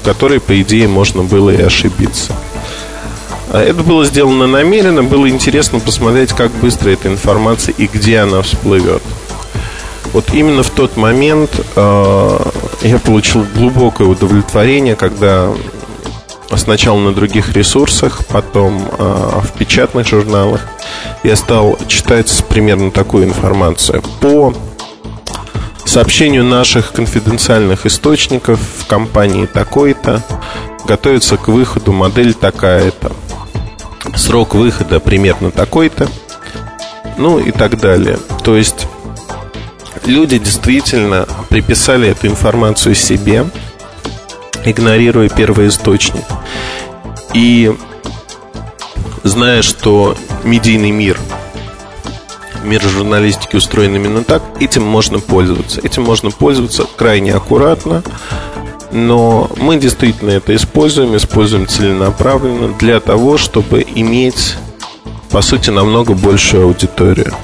в 0.00 0.04
которой, 0.04 0.40
по 0.40 0.60
идее, 0.60 0.88
можно 0.88 1.22
было 1.22 1.50
и 1.50 1.60
ошибиться. 1.60 2.34
А 3.52 3.60
это 3.60 3.82
было 3.82 4.04
сделано 4.04 4.46
намеренно, 4.46 5.02
было 5.02 5.28
интересно 5.28 5.80
посмотреть, 5.80 6.32
как 6.32 6.50
быстро 6.52 6.90
эта 6.90 7.08
информация 7.08 7.74
и 7.76 7.86
где 7.86 8.18
она 8.18 8.42
всплывет. 8.42 9.02
Вот 10.12 10.32
именно 10.32 10.62
в 10.62 10.70
тот 10.70 10.96
момент 10.96 11.50
э, 11.76 12.38
я 12.82 12.98
получил 12.98 13.44
глубокое 13.54 14.08
удовлетворение, 14.08 14.96
когда 14.96 15.50
сначала 16.56 16.98
на 16.98 17.12
других 17.12 17.52
ресурсах, 17.52 18.26
потом 18.26 18.82
э, 18.98 19.40
в 19.42 19.52
печатных 19.58 20.06
журналах 20.06 20.62
я 21.22 21.36
стал 21.36 21.78
читать 21.86 22.44
примерно 22.48 22.90
такую 22.90 23.24
информацию. 23.24 24.02
По 24.20 24.54
сообщению 25.90 26.44
наших 26.44 26.92
конфиденциальных 26.92 27.84
источников 27.84 28.60
в 28.60 28.86
компании 28.86 29.46
такой-то 29.46 30.22
готовится 30.86 31.36
к 31.36 31.48
выходу 31.48 31.92
модель 31.92 32.32
такая-то. 32.32 33.10
Срок 34.14 34.54
выхода 34.54 35.00
примерно 35.00 35.50
такой-то. 35.50 36.08
Ну 37.18 37.40
и 37.40 37.50
так 37.50 37.80
далее. 37.80 38.18
То 38.44 38.56
есть 38.56 38.86
люди 40.06 40.38
действительно 40.38 41.26
приписали 41.48 42.08
эту 42.08 42.28
информацию 42.28 42.94
себе, 42.94 43.46
игнорируя 44.64 45.28
первый 45.28 45.66
источник. 45.66 46.24
И 47.34 47.76
зная, 49.24 49.62
что 49.62 50.16
медийный 50.44 50.92
мир, 50.92 51.18
мир 52.64 52.82
журналистики 52.82 53.56
устроен 53.56 53.94
именно 53.96 54.24
так, 54.24 54.42
этим 54.60 54.82
можно 54.82 55.18
пользоваться. 55.18 55.80
Этим 55.82 56.04
можно 56.04 56.30
пользоваться 56.30 56.86
крайне 56.96 57.34
аккуратно, 57.34 58.02
но 58.92 59.50
мы 59.56 59.76
действительно 59.76 60.30
это 60.30 60.54
используем, 60.54 61.16
используем 61.16 61.66
целенаправленно 61.66 62.74
для 62.78 63.00
того, 63.00 63.38
чтобы 63.38 63.86
иметь, 63.94 64.56
по 65.30 65.42
сути, 65.42 65.70
намного 65.70 66.14
большую 66.14 66.64
аудиторию. 66.64 67.34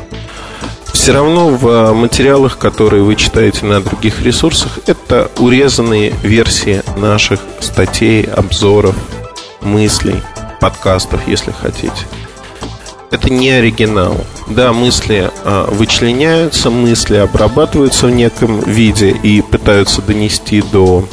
Все 0.93 1.13
равно 1.13 1.51
в 1.51 1.93
материалах, 1.93 2.59
которые 2.59 3.03
вы 3.03 3.15
читаете 3.15 3.65
на 3.65 3.81
других 3.81 4.23
ресурсах, 4.23 4.81
это 4.87 5.31
урезанные 5.39 6.13
версии 6.23 6.83
наших 6.97 7.39
статей, 7.61 8.25
обзоров, 8.25 8.97
мыслей, 9.61 10.21
подкастов, 10.61 11.29
если 11.29 11.53
хотите. 11.53 11.93
Это 13.11 13.31
не 13.31 13.51
оригинал. 13.51 14.17
Да, 14.49 14.73
мысли 14.73 15.31
э, 15.45 15.67
вычленяются, 15.71 16.71
мысли 16.71 17.17
обрабатываются 17.17 18.07
в 18.07 18.11
неком 18.11 18.61
виде 18.61 19.11
и 19.11 19.43
пытаются 19.43 20.03
донести 20.03 20.63
до 20.63 21.09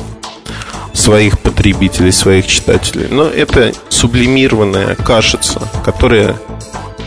своих 0.93 1.39
потребителей, 1.39 2.11
своих 2.11 2.47
читателей. 2.47 3.07
Но 3.09 3.25
это 3.25 3.73
сублимированная 3.89 4.95
кашица, 4.95 5.61
которая 5.83 6.35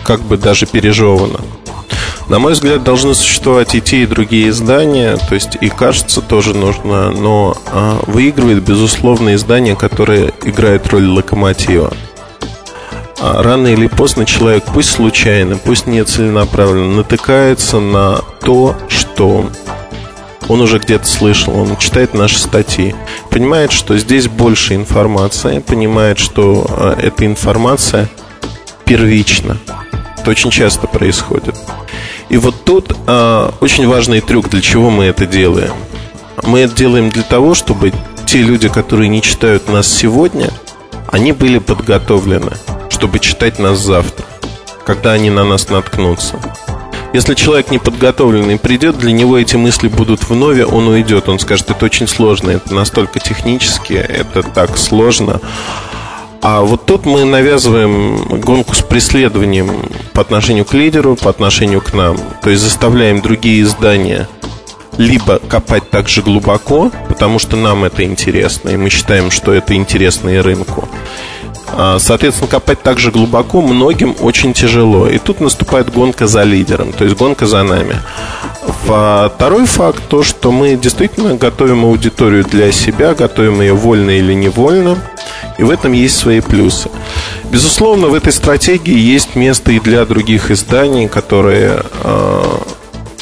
как 0.04 0.20
бы 0.20 0.36
даже 0.36 0.66
пережевана. 0.66 1.40
На 2.28 2.40
мой 2.40 2.54
взгляд, 2.54 2.82
должны 2.82 3.14
существовать 3.14 3.74
и 3.76 3.80
те, 3.80 4.02
и 4.02 4.06
другие 4.06 4.48
издания, 4.48 5.16
то 5.16 5.34
есть 5.34 5.56
и 5.60 5.68
кажется 5.68 6.20
тоже 6.20 6.54
нужно, 6.54 7.12
но 7.12 7.56
а, 7.66 8.00
выигрывает, 8.06 8.64
безусловно, 8.64 9.36
издание, 9.36 9.76
которое 9.76 10.32
играет 10.44 10.88
роль 10.88 11.06
локомотива. 11.06 11.92
А 13.18 13.42
рано 13.42 13.68
или 13.68 13.86
поздно 13.86 14.26
человек, 14.26 14.64
пусть 14.72 14.90
случайно, 14.90 15.56
пусть 15.56 15.86
не 15.86 16.04
целенаправленно, 16.04 16.96
натыкается 16.96 17.80
на 17.80 18.20
то, 18.40 18.76
что 18.88 19.50
он 20.48 20.60
уже 20.60 20.78
где-то 20.78 21.06
слышал, 21.06 21.56
он 21.56 21.76
читает 21.76 22.14
наши 22.14 22.38
статьи, 22.38 22.94
понимает, 23.30 23.72
что 23.72 23.96
здесь 23.96 24.28
больше 24.28 24.74
информации, 24.74 25.58
понимает, 25.58 26.18
что 26.18 26.66
а, 26.68 26.98
эта 27.00 27.26
информация 27.26 28.08
первична. 28.84 29.58
Это 30.18 30.30
очень 30.30 30.50
часто 30.50 30.86
происходит. 30.86 31.56
И 32.28 32.36
вот 32.36 32.64
тут 32.64 32.96
э, 33.06 33.50
очень 33.60 33.86
важный 33.86 34.20
трюк, 34.20 34.48
для 34.48 34.60
чего 34.60 34.90
мы 34.90 35.04
это 35.04 35.26
делаем. 35.26 35.74
Мы 36.42 36.60
это 36.60 36.74
делаем 36.74 37.10
для 37.10 37.22
того, 37.22 37.54
чтобы 37.54 37.92
те 38.26 38.38
люди, 38.38 38.68
которые 38.68 39.08
не 39.08 39.22
читают 39.22 39.68
нас 39.68 39.86
сегодня, 39.86 40.50
они 41.10 41.32
были 41.32 41.58
подготовлены, 41.58 42.52
чтобы 42.96 43.18
читать 43.18 43.58
нас 43.58 43.78
завтра, 43.78 44.24
когда 44.86 45.12
они 45.12 45.28
на 45.28 45.44
нас 45.44 45.68
наткнутся. 45.68 46.40
Если 47.12 47.34
человек 47.34 47.70
не 47.70 47.78
подготовленный 47.78 48.58
придет, 48.58 48.96
для 48.96 49.12
него 49.12 49.36
эти 49.36 49.56
мысли 49.56 49.88
будут 49.88 50.26
вновь, 50.30 50.60
он 50.60 50.88
уйдет, 50.88 51.28
он 51.28 51.38
скажет, 51.38 51.70
это 51.70 51.84
очень 51.84 52.08
сложно, 52.08 52.52
это 52.52 52.74
настолько 52.74 53.20
технически, 53.20 53.92
это 53.92 54.42
так 54.42 54.78
сложно. 54.78 55.42
А 56.40 56.62
вот 56.62 56.86
тут 56.86 57.04
мы 57.04 57.26
навязываем 57.26 58.40
гонку 58.40 58.74
с 58.74 58.80
преследованием 58.80 59.90
по 60.14 60.22
отношению 60.22 60.64
к 60.64 60.72
лидеру, 60.72 61.16
по 61.16 61.28
отношению 61.28 61.82
к 61.82 61.92
нам. 61.92 62.16
То 62.42 62.48
есть 62.48 62.62
заставляем 62.62 63.20
другие 63.20 63.60
издания 63.60 64.26
либо 64.96 65.38
копать 65.38 65.90
так 65.90 66.08
же 66.08 66.22
глубоко, 66.22 66.90
потому 67.08 67.38
что 67.38 67.56
нам 67.56 67.84
это 67.84 68.04
интересно, 68.04 68.70
и 68.70 68.78
мы 68.78 68.88
считаем, 68.88 69.30
что 69.30 69.52
это 69.52 69.74
интересно 69.74 70.30
и 70.30 70.38
рынку. 70.38 70.88
А, 71.68 71.98
соответственно, 71.98 72.48
копать 72.48 72.82
так 72.82 72.98
же 72.98 73.10
глубоко 73.10 73.60
многим 73.60 74.14
очень 74.20 74.52
тяжело. 74.52 75.08
И 75.08 75.18
тут 75.18 75.40
наступает 75.40 75.92
гонка 75.92 76.26
за 76.26 76.42
лидером, 76.42 76.92
то 76.92 77.04
есть 77.04 77.16
гонка 77.16 77.46
за 77.46 77.62
нами. 77.62 77.96
Второй 78.84 79.66
факт 79.66 80.02
то, 80.08 80.22
что 80.22 80.50
мы 80.50 80.76
действительно 80.76 81.34
готовим 81.34 81.84
аудиторию 81.84 82.44
для 82.44 82.72
себя, 82.72 83.14
готовим 83.14 83.60
ее 83.60 83.74
вольно 83.74 84.10
или 84.10 84.32
невольно. 84.32 84.96
И 85.58 85.62
в 85.62 85.70
этом 85.70 85.92
есть 85.92 86.16
свои 86.16 86.40
плюсы. 86.40 86.90
Безусловно, 87.50 88.08
в 88.08 88.14
этой 88.14 88.32
стратегии 88.32 88.96
есть 88.96 89.36
место 89.36 89.72
и 89.72 89.80
для 89.80 90.04
других 90.04 90.50
изданий, 90.50 91.08
которые 91.08 91.82
э, 92.04 92.42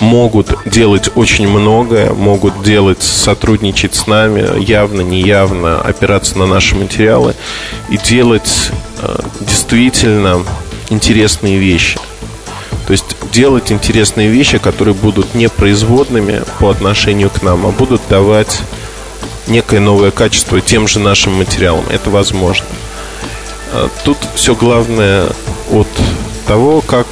могут 0.00 0.56
делать 0.66 1.10
очень 1.14 1.48
многое, 1.48 2.12
могут 2.12 2.62
делать, 2.62 3.02
сотрудничать 3.02 3.94
с 3.94 4.06
нами, 4.06 4.60
явно, 4.62 5.00
неявно, 5.00 5.80
опираться 5.80 6.38
на 6.38 6.46
наши 6.46 6.74
материалы 6.74 7.34
и 7.88 7.98
делать 7.98 8.70
э, 9.00 9.20
действительно 9.40 10.42
интересные 10.90 11.58
вещи. 11.58 11.98
То 12.86 12.92
есть 12.92 13.16
делать 13.32 13.72
интересные 13.72 14.28
вещи, 14.28 14.58
которые 14.58 14.94
будут 14.94 15.34
не 15.34 15.48
производными 15.48 16.42
по 16.58 16.70
отношению 16.70 17.30
к 17.30 17.42
нам, 17.42 17.66
а 17.66 17.70
будут 17.70 18.02
давать 18.10 18.60
некое 19.46 19.80
новое 19.80 20.10
качество 20.10 20.60
тем 20.60 20.86
же 20.86 20.98
нашим 20.98 21.34
материалам. 21.34 21.84
Это 21.90 22.10
возможно. 22.10 22.66
А 23.72 23.88
тут 24.04 24.18
все 24.34 24.54
главное 24.54 25.28
от 25.72 25.88
того, 26.46 26.80
как 26.82 27.06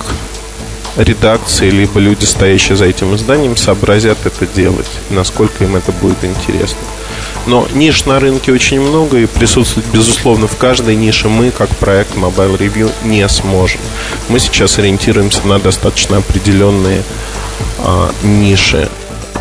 редакции, 0.97 1.71
либо 1.71 2.01
люди, 2.01 2.25
стоящие 2.25 2.77
за 2.77 2.87
этим 2.87 3.15
изданием, 3.15 3.57
сообразят 3.57 4.19
это 4.25 4.47
делать, 4.47 4.91
насколько 5.11 5.65
им 5.65 5.77
это 5.77 5.93
будет 5.93 6.25
интересно. 6.25 6.79
Но 7.47 7.67
ниш 7.73 8.05
на 8.05 8.21
рынке 8.21 8.53
очень 8.53 8.81
много, 8.81 9.19
и 9.19 9.27
присутствовать, 9.27 9.89
безусловно, 9.93 10.47
в 10.47 10.57
каждой 10.57 10.95
нише 10.95 11.29
мы, 11.29 11.51
как 11.51 11.69
проект 11.71 12.15
Mobile 12.15 12.57
Review, 12.59 12.93
не 13.05 13.29
сможем. 13.29 13.81
Мы 14.29 14.39
сейчас 14.39 14.79
ориентируемся 14.79 15.45
на 15.47 15.59
достаточно 15.59 16.19
определенные 16.19 17.03
а, 17.79 18.13
ниши 18.23 18.89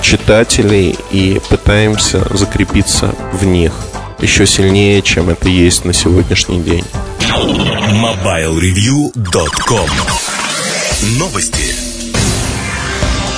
читателей 0.01 0.97
и 1.11 1.39
пытаемся 1.49 2.25
закрепиться 2.35 3.13
в 3.33 3.45
них 3.45 3.73
еще 4.19 4.45
сильнее, 4.45 5.01
чем 5.01 5.29
это 5.29 5.49
есть 5.49 5.85
на 5.85 5.93
сегодняшний 5.93 6.59
день. 6.59 6.83
MobileReview.com 7.91 10.40
Новости. 11.01 11.73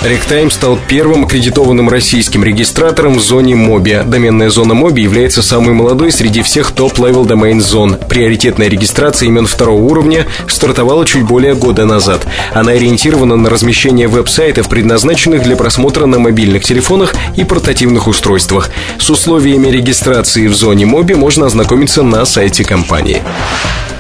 RegTime 0.04 0.52
стал 0.52 0.78
первым 0.90 1.24
аккредитованным 1.24 1.88
российским 1.88 2.44
регистратором 2.44 3.14
в 3.14 3.22
зоне 3.22 3.56
Mobi. 3.56 4.02
Доменная 4.06 4.50
зона 4.50 4.74
Mobi 4.74 5.02
является 5.02 5.42
самой 5.42 5.74
молодой 5.74 6.12
среди 6.12 6.42
всех 6.42 6.72
top-level 6.72 7.24
domain 7.24 7.62
зон. 7.62 7.96
Приоритетная 8.10 8.68
регистрация 8.68 9.28
имен 9.28 9.48
второго 9.48 9.82
уровня 9.82 10.28
стартовала 10.46 11.06
чуть 11.06 11.24
более 11.24 11.56
года 11.56 11.86
назад. 11.86 12.28
Она 12.54 12.74
ориентирована 12.74 13.38
на 13.38 13.50
размещение 13.50 14.10
веб-сайтов, 14.10 14.68
предназначенных 14.68 15.42
для 15.42 15.56
просмотра 15.56 16.06
на 16.06 16.20
мобильных 16.20 16.66
телефонах 16.66 17.16
и 17.38 17.46
портативных 17.46 18.08
устройствах. 18.08 18.72
С 19.00 19.10
условиями 19.10 19.70
регистрации 19.70 20.48
в 20.48 20.54
зоне 20.54 20.86
Mobi 20.86 21.14
можно 21.14 21.46
ознакомиться 21.46 22.04
на 22.04 22.26
сайте 22.26 22.66
компании. 22.66 23.22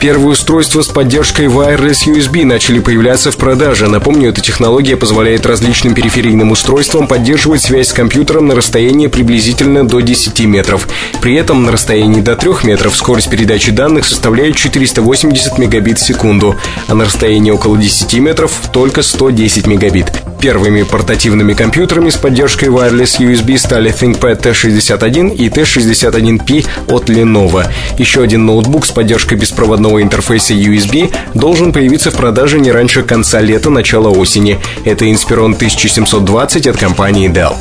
Первые 0.03 0.31
устройства 0.31 0.81
с 0.81 0.89
поддержкой 0.89 1.45
Wireless 1.45 2.07
USB 2.07 2.43
начали 2.43 2.79
появляться 2.79 3.31
в 3.31 3.37
продаже. 3.37 3.87
Напомню, 3.87 4.31
эта 4.31 4.41
технология 4.41 4.97
позволяет 4.97 5.45
различным 5.45 5.95
периферийным 5.95 6.51
устройствам 6.51 7.07
поддерживать 7.07 7.61
связь 7.61 7.87
с 7.87 7.93
компьютером 7.93 8.47
на 8.47 8.55
расстоянии 8.55 9.07
приблизительно 9.07 9.87
до 9.87 10.01
10 10.01 10.41
метров. 10.41 10.89
При 11.21 11.35
этом 11.35 11.63
на 11.63 11.71
расстоянии 11.71 12.19
до 12.19 12.35
3 12.35 12.51
метров 12.63 12.97
скорость 12.97 13.29
передачи 13.29 13.71
данных 13.71 14.03
составляет 14.03 14.57
480 14.57 15.57
мегабит 15.57 15.99
в 15.99 16.05
секунду, 16.05 16.57
а 16.89 16.95
на 16.95 17.05
расстоянии 17.05 17.51
около 17.51 17.77
10 17.77 18.13
метров 18.15 18.51
только 18.73 19.03
110 19.03 19.67
мегабит. 19.67 20.11
Первыми 20.43 20.83
портативными 20.83 21.53
компьютерами 21.53 22.09
с 22.09 22.17
поддержкой 22.17 22.67
Wireless 22.67 23.21
USB 23.21 23.57
стали 23.57 23.93
ThinkPad 23.93 24.41
T61 24.41 25.33
и 25.33 25.47
T61P 25.47 26.67
от 26.89 27.09
Lenovo. 27.09 27.65
Еще 27.97 28.21
один 28.21 28.45
ноутбук 28.45 28.85
с 28.85 28.91
поддержкой 28.91 29.35
беспроводного 29.35 29.92
интерфейса 30.01 30.53
USB 30.53 31.13
должен 31.33 31.73
появиться 31.73 32.11
в 32.11 32.15
продаже 32.15 32.59
не 32.59 32.71
раньше 32.71 33.03
конца 33.03 33.41
лета, 33.41 33.69
начала 33.69 34.09
осени. 34.09 34.59
Это 34.85 35.05
Inspiron 35.05 35.55
1720 35.55 36.67
от 36.67 36.77
компании 36.77 37.29
Dell. 37.29 37.55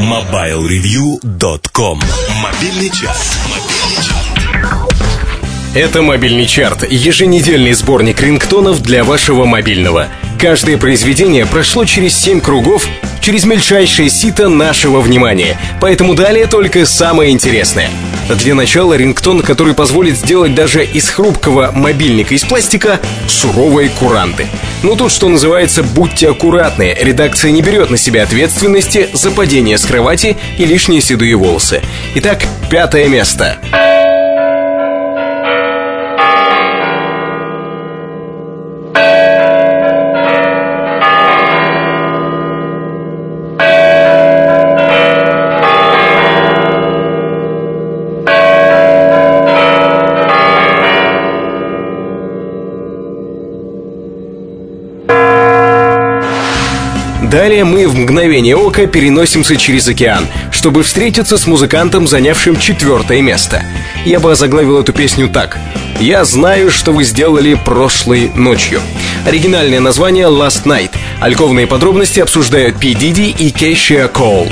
MobileReview.com 0.00 2.00
Мобильный 2.42 2.90
час. 2.90 3.36
Это 5.74 6.00
мобильный 6.00 6.46
чарт, 6.46 6.90
еженедельный 6.90 7.74
сборник 7.74 8.22
рингтонов 8.22 8.82
для 8.82 9.04
вашего 9.04 9.44
мобильного. 9.44 10.08
Каждое 10.40 10.78
произведение 10.78 11.44
прошло 11.44 11.84
через 11.84 12.16
7 12.16 12.40
кругов 12.40 12.86
через 13.20 13.44
мельчайшее 13.44 14.08
сито 14.08 14.48
нашего 14.48 15.00
внимания. 15.00 15.58
Поэтому 15.80 16.14
далее 16.14 16.46
только 16.46 16.86
самое 16.86 17.32
интересное. 17.32 17.90
Для 18.28 18.56
начала 18.56 18.94
рингтон, 18.94 19.40
который 19.40 19.74
позволит 19.74 20.16
сделать 20.16 20.54
даже 20.54 20.84
из 20.84 21.08
хрупкого 21.08 21.70
мобильника 21.72 22.34
из 22.34 22.42
пластика 22.42 23.00
суровые 23.28 23.88
куранты. 23.88 24.48
Ну 24.82 24.96
тут, 24.96 25.12
что 25.12 25.28
называется, 25.28 25.84
будьте 25.84 26.30
аккуратны. 26.30 26.96
Редакция 26.98 27.52
не 27.52 27.62
берет 27.62 27.90
на 27.90 27.96
себя 27.96 28.24
ответственности 28.24 29.08
за 29.12 29.30
падение 29.30 29.78
с 29.78 29.84
кровати 29.84 30.36
и 30.58 30.64
лишние 30.64 31.00
седые 31.00 31.36
волосы. 31.36 31.82
Итак, 32.16 32.42
пятое 32.68 33.06
место. 33.08 33.58
Далее 57.36 57.64
мы 57.64 57.86
в 57.86 57.94
мгновение 57.94 58.56
ока 58.56 58.86
переносимся 58.86 59.56
через 59.56 59.86
океан, 59.86 60.26
чтобы 60.50 60.82
встретиться 60.82 61.36
с 61.36 61.46
музыкантом, 61.46 62.08
занявшим 62.08 62.58
четвертое 62.58 63.20
место. 63.20 63.62
Я 64.06 64.20
бы 64.20 64.32
озаглавил 64.32 64.80
эту 64.80 64.94
песню 64.94 65.28
так. 65.28 65.58
«Я 66.00 66.24
знаю, 66.24 66.70
что 66.70 66.92
вы 66.92 67.04
сделали 67.04 67.52
прошлой 67.52 68.30
ночью». 68.34 68.80
Оригинальное 69.26 69.80
название 69.80 70.28
«Last 70.28 70.64
Night». 70.64 70.92
Альковные 71.20 71.66
подробности 71.66 72.20
обсуждают 72.20 72.76
P. 72.80 72.92
Diddy 72.92 73.36
и 73.36 73.50
Кейшия 73.50 74.08
Коул. 74.08 74.48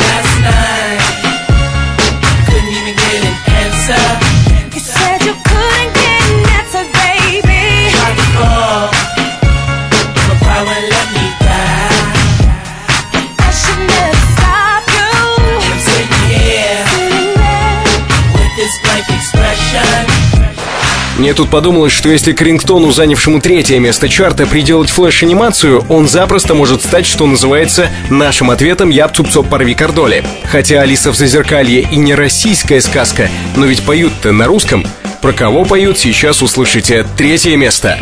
Мне 21.25 21.33
тут 21.33 21.49
подумалось, 21.49 21.91
что 21.91 22.11
если 22.11 22.35
к 22.35 22.43
рингтону, 22.43 22.93
занявшему 22.93 23.41
третье 23.41 23.79
место 23.79 24.11
чарта, 24.11 24.45
приделать 24.45 24.91
флеш-анимацию, 24.91 25.83
он 25.89 26.07
запросто 26.07 26.53
может 26.53 26.83
стать, 26.83 27.07
что 27.07 27.27
называется, 27.27 27.89
нашим 28.11 28.51
ответом 28.51 28.91
«Я 28.91 29.09
цуп 29.09 29.49
порви 29.49 29.75
кордоли». 29.75 30.23
Хотя 30.45 30.83
«Алиса 30.83 31.13
в 31.13 31.17
зазеркалье» 31.17 31.81
и 31.81 31.97
не 31.97 32.15
российская 32.15 32.83
сказка, 32.83 33.31
но 33.57 33.65
ведь 33.65 33.85
поют-то 33.85 34.33
на 34.33 34.45
русском. 34.45 34.87
Про 35.23 35.33
кого 35.33 35.65
поют, 35.65 35.99
сейчас 35.99 36.43
услышите. 36.43 37.07
Третье 37.17 37.57
место. 37.57 37.99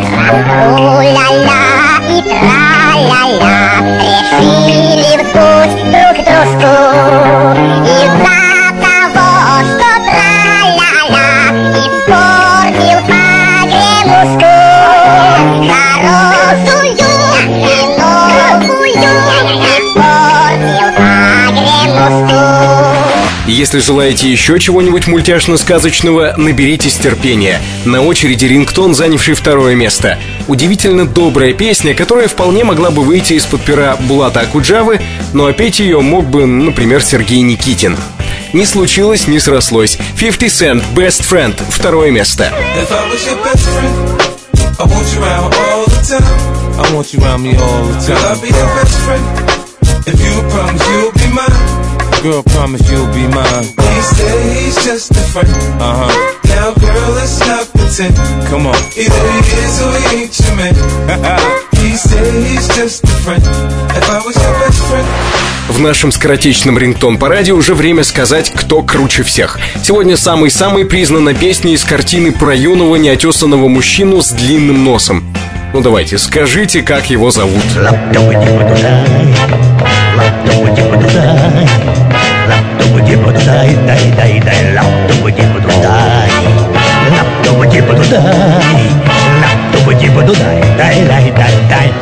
Решили 4.82 5.22
в 5.22 5.32
друг 5.92 6.16
дружку 6.26 8.41
из-за 15.72 17.22
Если 23.46 23.80
желаете 23.80 24.30
еще 24.30 24.58
чего-нибудь 24.58 25.06
мультяшно-сказочного, 25.06 26.34
наберитесь 26.36 26.94
терпения. 26.94 27.60
На 27.84 28.02
очереди 28.02 28.46
рингтон, 28.46 28.94
занявший 28.94 29.34
второе 29.34 29.74
место. 29.74 30.18
Удивительно 30.48 31.06
добрая 31.06 31.52
песня, 31.52 31.94
которая 31.94 32.28
вполне 32.28 32.64
могла 32.64 32.90
бы 32.90 33.02
выйти 33.02 33.34
из-под 33.34 33.62
пера 33.62 33.96
Булата 33.96 34.40
Акуджавы, 34.40 35.00
но 35.32 35.46
опять 35.46 35.80
ее 35.80 36.00
мог 36.00 36.26
бы, 36.26 36.46
например, 36.46 37.02
Сергей 37.02 37.42
Никитин. 37.42 37.96
Не 38.52 38.66
случилось, 38.66 39.26
не 39.26 39.38
срослось. 39.38 39.98
50 40.18 40.42
Cent, 40.42 40.82
Best 40.94 41.22
Friend, 41.28 41.54
второе 41.70 42.10
место. 42.10 42.52
If 42.76 44.21
I 44.78 44.84
want 44.86 45.06
you 45.14 45.22
around 45.22 45.54
all 45.54 45.84
the 45.86 46.00
time. 46.08 46.80
I 46.80 46.94
want 46.94 47.12
you 47.12 47.20
around 47.20 47.42
me 47.42 47.56
all 47.56 47.84
the 47.84 47.94
time. 48.00 48.06
Girl, 48.06 48.28
I'll 48.28 48.40
be 48.40 48.48
your 48.48 48.70
best 48.76 48.96
friend. 49.04 49.24
If 50.06 50.18
you 50.20 50.32
promise 50.50 50.82
you'll 50.88 51.12
be 51.12 51.28
mine. 51.34 51.81
Girl, 52.22 52.44
promise 52.54 52.88
you'll 52.88 53.12
be 53.12 53.26
mine. 53.26 53.64
He 53.64 54.00
said 54.14 54.56
he's 54.56 54.76
just 54.84 55.10
a 55.10 55.24
friend. 55.34 55.50
Uh 55.82 56.06
huh. 56.06 56.42
Now, 56.54 56.72
girl, 56.74 57.10
let's 57.18 57.40
not 57.40 57.66
pretend. 57.72 58.14
Come 58.46 58.68
on. 58.68 58.76
Either 58.94 59.26
he 59.32 59.40
is 59.58 59.82
or 59.82 59.90
he 59.98 60.22
ain't 60.22 60.38
your 60.38 60.54
man. 60.54 60.74
he 61.82 61.96
said 61.96 62.32
he's 62.46 62.68
just 62.76 63.02
a 63.02 63.14
friend. 63.24 63.42
If 63.98 64.08
I 64.08 64.22
was 64.24 64.36
your 64.36 64.54
best 64.62 64.80
friend. 64.86 65.06
В 65.68 65.80
нашем 65.80 66.12
скоротечном 66.12 66.78
рингтон 66.78 67.18
параде 67.18 67.54
уже 67.54 67.74
время 67.74 68.04
сказать, 68.04 68.52
кто 68.54 68.84
круче 68.84 69.24
всех. 69.24 69.58
Сегодня 69.82 70.16
самый-самый 70.16 70.84
признанная 70.84 71.34
песня 71.34 71.72
из 71.72 71.82
картины 71.82 72.30
про 72.30 72.54
юного 72.54 72.94
неотесанного 72.94 73.66
мужчину 73.66 74.22
с 74.22 74.28
длинным 74.28 74.84
носом. 74.84 75.24
Ну 75.72 75.80
давайте, 75.80 76.18
скажите, 76.18 76.82
как 76.82 77.10
его 77.10 77.32
зовут. 77.32 77.64
Дай, 83.44 83.76
дай, 83.86 84.12
дай, 84.16 84.40
дай, 84.40 84.74
лапту 84.74 85.14
буди 85.22 85.42
дай, 85.82 86.30
лапту 87.10 87.54
буди 87.54 87.80
дай, 87.80 88.20
лапту 89.42 89.84
буди 89.84 90.08
дай, 90.08 90.62
дай, 90.78 91.04
дай, 91.06 91.32
дай, 91.36 91.54
дай. 91.68 91.92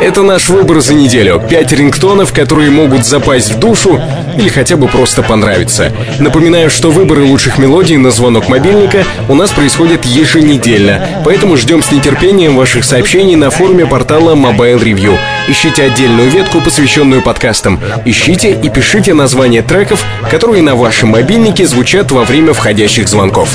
Это 0.00 0.22
наш 0.22 0.48
выбор 0.48 0.80
за 0.80 0.94
неделю. 0.94 1.42
Пять 1.50 1.72
рингтонов, 1.72 2.32
которые 2.32 2.70
могут 2.70 3.04
запасть 3.04 3.52
в 3.52 3.58
душу 3.58 4.00
или 4.36 4.48
хотя 4.48 4.76
бы 4.76 4.86
просто 4.86 5.22
понравиться. 5.22 5.92
Напоминаю, 6.20 6.70
что 6.70 6.92
выборы 6.92 7.24
лучших 7.24 7.58
мелодий 7.58 7.96
на 7.96 8.12
звонок 8.12 8.48
мобильника 8.48 9.04
у 9.28 9.34
нас 9.34 9.50
происходят 9.50 10.04
еженедельно, 10.04 11.22
поэтому 11.24 11.56
ждем 11.56 11.82
с 11.82 11.90
нетерпением 11.90 12.56
ваших 12.56 12.84
сообщений 12.84 13.34
на 13.34 13.50
форуме 13.50 13.86
портала 13.86 14.36
Mobile 14.36 14.80
Review. 14.80 15.18
Ищите 15.48 15.84
отдельную 15.84 16.28
ветку, 16.28 16.60
посвященную 16.60 17.22
подкастам. 17.22 17.80
Ищите 18.04 18.52
и 18.52 18.68
пишите 18.68 19.14
названия 19.14 19.62
треков, 19.62 20.04
которые 20.30 20.62
на 20.62 20.74
вашем 20.74 21.08
мобильнике 21.10 21.66
звучат 21.66 22.12
во 22.12 22.24
время 22.24 22.52
входящих 22.52 23.08
звонков. 23.08 23.48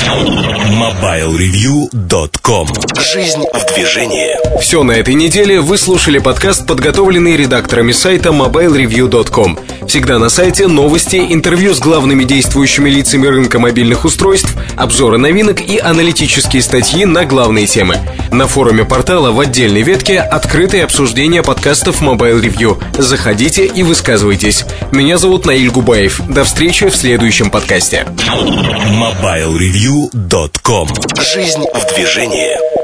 MobileReview.com 0.71 2.67
Жизнь 2.99 3.43
в 3.53 3.75
движении. 3.75 4.59
Все 4.59 4.81
на 4.81 4.93
этой 4.93 5.13
неделе 5.13 5.61
вы 5.61 5.77
слушали 5.77 6.17
подкаст, 6.17 6.65
подготовленный 6.65 7.37
редакторами 7.37 7.91
сайта 7.91 8.29
MobileReview.com. 8.29 9.59
Всегда 9.87 10.17
на 10.17 10.29
сайте 10.29 10.67
новости, 10.67 11.17
интервью 11.29 11.75
с 11.75 11.79
главными 11.79 12.23
действующими 12.23 12.89
лицами 12.89 13.27
рынка 13.27 13.59
мобильных 13.59 14.05
устройств, 14.05 14.55
обзоры 14.77 15.19
новинок 15.19 15.61
и 15.61 15.77
аналитические 15.77 16.63
статьи 16.63 17.05
на 17.05 17.25
главные 17.25 17.67
темы. 17.67 17.97
На 18.31 18.47
форуме 18.47 18.83
портала 18.83 19.31
в 19.31 19.39
отдельной 19.39 19.83
ветке 19.83 20.19
открытое 20.19 20.85
обсуждение 20.85 21.43
подкастов 21.83 22.01
Mobile 22.01 22.41
Review. 22.41 22.81
Заходите 23.01 23.65
и 23.65 23.83
высказывайтесь. 23.83 24.63
Меня 24.91 25.17
зовут 25.17 25.45
Наиль 25.45 25.69
Губаев. 25.69 26.21
До 26.29 26.45
встречи 26.45 26.87
в 26.87 26.95
следующем 26.95 27.51
подкасте. 27.51 28.07
MobileReview.com 28.87 30.87
Жизнь 31.19 31.65
в 31.73 31.93
движении. 31.93 32.82